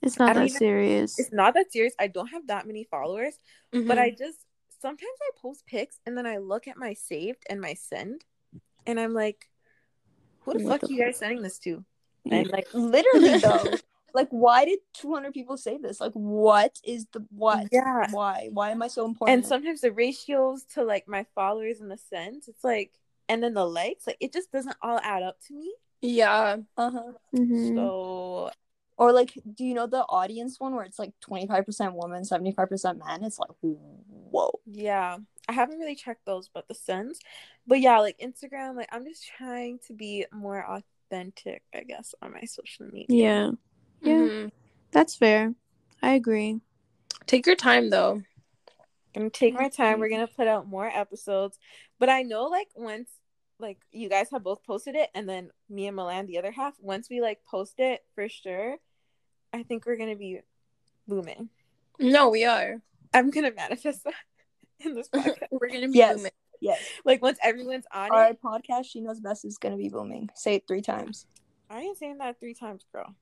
It's 0.00 0.18
not 0.18 0.34
that 0.34 0.44
even- 0.46 0.56
serious. 0.58 1.18
it's 1.18 1.32
not 1.32 1.54
that 1.54 1.72
serious. 1.72 1.94
I 1.98 2.06
don't 2.06 2.28
have 2.28 2.46
that 2.46 2.66
many 2.68 2.84
followers 2.84 3.34
but 3.72 3.82
Mhm. 3.82 3.98
I 3.98 4.10
just 4.10 4.45
sometimes 4.80 5.18
I 5.22 5.30
post 5.40 5.66
pics 5.66 5.98
and 6.06 6.16
then 6.16 6.26
I 6.26 6.38
look 6.38 6.68
at 6.68 6.76
my 6.76 6.94
saved 6.94 7.44
and 7.48 7.60
my 7.60 7.74
send, 7.74 8.24
and 8.86 8.98
I'm 9.00 9.14
like, 9.14 9.48
"Who 10.40 10.54
the 10.54 10.64
What 10.64 10.80
fuck 10.80 10.88
the 10.88 10.94
you 10.94 11.04
guys 11.04 11.18
sending 11.18 11.42
this 11.42 11.58
to?" 11.60 11.84
And 12.30 12.50
like, 12.50 12.68
Literally 12.72 13.38
though. 13.42 13.74
like 14.14 14.28
why 14.30 14.64
did 14.64 14.78
200 14.94 15.32
people 15.34 15.56
say 15.56 15.76
this? 15.78 16.00
Like 16.00 16.12
what 16.12 16.78
is 16.84 17.06
the 17.12 17.24
what? 17.30 17.68
Yeah. 17.70 18.06
Why? 18.10 18.48
Why 18.52 18.70
am 18.70 18.82
I 18.82 18.88
so 18.88 19.04
important? 19.04 19.38
and 19.38 19.46
sometimes 19.46 19.80
the 19.82 19.92
ratios 19.92 20.64
to 20.74 20.82
like 20.84 21.06
my 21.06 21.26
followers 21.34 21.80
and 21.80 21.90
the 21.90 21.98
sends, 21.98 22.48
it's 22.48 22.64
like, 22.64 22.92
and 23.28 23.42
then 23.42 23.54
the 23.54 23.64
likes, 23.64 24.06
like 24.06 24.16
it 24.20 24.32
just 24.32 24.50
doesn't 24.52 24.76
all 24.82 24.98
add 25.02 25.22
up 25.22 25.36
to 25.48 25.54
me. 25.54 25.72
yeah. 26.00 26.56
uh-huh. 26.76 27.12
Mhm. 27.34 27.74
So 27.74 28.50
Or 28.98 29.12
like, 29.12 29.38
do 29.54 29.64
you 29.64 29.74
know 29.74 29.86
the 29.86 30.04
audience 30.08 30.58
one 30.58 30.74
where 30.74 30.84
it's 30.84 30.98
like 30.98 31.12
25% 31.20 31.92
woman, 31.94 32.24
75% 32.24 32.98
men? 32.98 33.24
It's 33.24 33.38
like, 33.38 33.50
whoa. 33.60 34.60
yeah, 34.64 35.18
I 35.48 35.52
haven't 35.52 35.78
really 35.78 35.94
checked 35.94 36.24
those, 36.24 36.48
but 36.52 36.66
the 36.66 36.74
sends, 36.74 37.20
but 37.66 37.80
yeah, 37.80 37.98
like 37.98 38.18
Instagram, 38.18 38.74
like 38.74 38.88
I'm 38.90 39.04
just 39.04 39.26
trying 39.26 39.80
to 39.86 39.92
be 39.92 40.24
more 40.32 40.64
authentic, 40.66 41.62
I 41.74 41.82
guess, 41.82 42.14
on 42.22 42.32
my 42.32 42.42
social 42.42 42.86
media. 42.86 43.06
Yeah. 43.08 43.50
Yeah. 44.02 44.28
Mhm. 44.28 44.50
That's 44.92 45.14
fair. 45.14 45.54
I 46.02 46.12
agree. 46.14 46.60
Take 47.26 47.46
your 47.46 47.56
time 47.56 47.90
though. 47.90 48.22
gonna 49.14 49.30
take 49.30 49.54
my 49.54 49.68
time. 49.70 49.98
We're 49.98 50.08
Mhm. 50.08 50.10
gonna 50.10 50.26
put 50.26 50.46
out 50.46 50.66
more 50.68 50.86
episodes. 50.86 51.58
But 51.98 52.08
I 52.10 52.22
know 52.22 52.44
like 52.44 52.68
once 52.76 53.10
like 53.58 53.78
you 53.90 54.10
guys 54.10 54.28
have 54.30 54.42
both 54.42 54.62
posted 54.64 54.94
it 54.94 55.08
and 55.14 55.26
then 55.26 55.50
me 55.70 55.86
and 55.86 55.96
Milan 55.96 56.26
the 56.26 56.36
other 56.38 56.50
half, 56.50 56.74
once 56.80 57.08
we 57.08 57.22
like 57.22 57.42
post 57.46 57.80
it 57.80 58.04
for 58.14 58.28
sure, 58.28 58.76
I 59.56 59.62
think 59.62 59.86
we're 59.86 59.96
gonna 59.96 60.16
be 60.16 60.40
booming. 61.08 61.48
No, 61.98 62.28
we 62.28 62.44
are. 62.44 62.76
I'm 63.14 63.30
gonna 63.30 63.52
manifest 63.52 64.04
that 64.04 64.12
in 64.80 64.94
this 64.94 65.08
podcast. 65.14 65.48
We're 65.50 65.68
gonna 65.68 65.88
be 65.88 65.98
Yes. 65.98 66.16
booming. 66.16 66.32
Yes. 66.60 66.80
like 67.04 67.22
once 67.22 67.38
everyone's 67.42 67.84
on 67.92 68.10
Our 68.10 68.28
it. 68.30 68.40
podcast, 68.42 68.86
She 68.86 69.00
Knows 69.00 69.20
Best, 69.20 69.44
is 69.44 69.58
going 69.58 69.72
to 69.74 69.78
be 69.78 69.90
booming. 69.90 70.30
Say 70.34 70.54
it 70.54 70.64
three 70.66 70.80
times. 70.80 71.26
I 71.68 71.80
ain't 71.80 71.98
saying 71.98 72.16
that 72.18 72.40
three 72.40 72.54
times, 72.54 72.82
girl. 72.94 73.14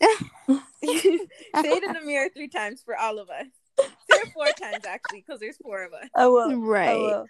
Say 0.00 0.58
it 0.84 1.82
in 1.84 1.92
the 1.92 2.00
mirror 2.04 2.28
three 2.32 2.46
times 2.48 2.80
for 2.84 2.96
all 2.96 3.18
of 3.18 3.30
us. 3.30 3.46
Say 3.80 4.16
it 4.18 4.28
four 4.32 4.46
times 4.46 4.84
actually, 4.86 5.24
because 5.26 5.40
there's 5.40 5.56
four 5.56 5.82
of 5.82 5.92
us. 5.92 6.08
I 6.14 6.28
will. 6.28 6.50
I 6.52 6.54
Right. 6.54 6.98
will. 6.98 7.26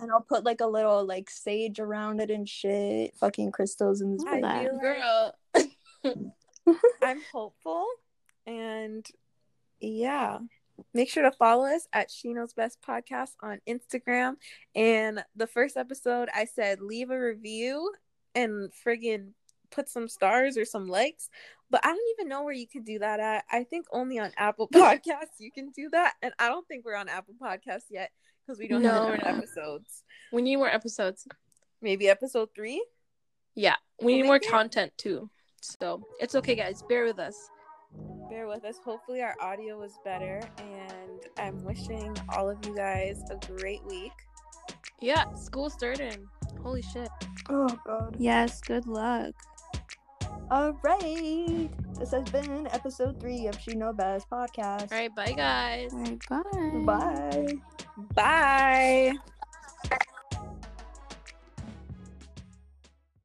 And 0.00 0.10
I'll 0.10 0.22
put 0.22 0.44
like 0.44 0.62
a 0.62 0.66
little 0.66 1.04
like 1.04 1.28
sage 1.28 1.78
around 1.78 2.20
it 2.22 2.30
and 2.30 2.48
shit. 2.48 3.14
Fucking 3.18 3.52
crystals 3.52 4.00
in 4.00 4.12
this 4.16 4.24
I 4.26 4.36
I 4.36 4.40
bitch. 4.40 4.42
that. 4.42 4.62
feel 4.62 4.72
like 4.72 6.20
Girl. 6.22 6.26
I'm 7.02 7.20
hopeful 7.32 7.86
and 8.46 9.06
yeah. 9.80 10.38
Make 10.92 11.08
sure 11.08 11.22
to 11.22 11.32
follow 11.32 11.64
us 11.64 11.88
at 11.94 12.10
She 12.10 12.34
Knows 12.34 12.52
Best 12.52 12.78
Podcast 12.86 13.30
on 13.42 13.60
Instagram. 13.66 14.34
And 14.74 15.24
the 15.34 15.46
first 15.46 15.76
episode, 15.78 16.28
I 16.34 16.44
said 16.44 16.80
leave 16.82 17.10
a 17.10 17.18
review 17.18 17.92
and 18.34 18.70
friggin' 18.86 19.30
put 19.70 19.88
some 19.88 20.06
stars 20.06 20.58
or 20.58 20.66
some 20.66 20.86
likes. 20.86 21.30
But 21.70 21.80
I 21.84 21.88
don't 21.88 22.10
even 22.18 22.28
know 22.28 22.44
where 22.44 22.52
you 22.52 22.66
can 22.68 22.82
do 22.82 22.98
that 22.98 23.20
at. 23.20 23.44
I 23.50 23.64
think 23.64 23.86
only 23.90 24.18
on 24.18 24.32
Apple 24.36 24.68
Podcasts 24.74 25.38
you 25.38 25.50
can 25.50 25.70
do 25.70 25.88
that. 25.90 26.12
And 26.20 26.34
I 26.38 26.48
don't 26.48 26.68
think 26.68 26.84
we're 26.84 26.94
on 26.94 27.08
Apple 27.08 27.34
Podcasts 27.42 27.86
yet 27.90 28.10
because 28.46 28.58
we 28.58 28.68
don't 28.68 28.82
No, 28.82 29.06
have 29.06 29.14
enough 29.14 29.38
episodes. 29.38 30.04
We 30.30 30.42
need 30.42 30.56
more 30.56 30.68
episodes. 30.68 31.26
Maybe 31.80 32.08
episode 32.08 32.50
three? 32.54 32.84
Yeah. 33.54 33.76
We 34.00 34.06
We'll 34.06 34.16
need 34.16 34.26
more 34.26 34.36
it. 34.36 34.46
content 34.48 34.92
too. 34.98 35.30
So 35.60 36.02
it's 36.20 36.34
okay 36.34 36.54
guys. 36.54 36.82
Bear 36.88 37.04
with 37.04 37.18
us. 37.18 37.50
bear 38.28 38.46
with 38.48 38.64
us. 38.64 38.76
Hopefully, 38.84 39.22
our 39.22 39.34
audio 39.40 39.78
was 39.78 39.98
better. 40.04 40.40
And 40.58 41.20
I'm 41.38 41.62
wishing 41.64 42.16
all 42.30 42.48
of 42.50 42.58
you 42.66 42.74
guys 42.74 43.22
a 43.30 43.36
great 43.46 43.84
week. 43.86 44.12
Yeah, 45.00 45.32
school 45.34 45.70
starting. 45.70 46.28
Holy 46.62 46.82
shit. 46.82 47.08
Oh, 47.48 47.68
God. 47.86 48.16
Yes, 48.18 48.60
good 48.60 48.86
luck. 48.86 49.34
All 50.50 50.72
right. 50.82 51.68
This 51.98 52.10
has 52.12 52.24
been 52.30 52.66
episode 52.68 53.20
three 53.20 53.46
of 53.46 53.58
She 53.60 53.74
Know 53.74 53.92
Best 53.92 54.28
podcast. 54.30 54.92
All 54.92 54.98
right, 54.98 55.14
bye 55.14 55.32
guys. 55.32 55.92
All 55.92 56.00
right, 56.00 56.84
bye. 56.84 57.54
Bye. 58.14 59.12
Bye. 59.12 59.12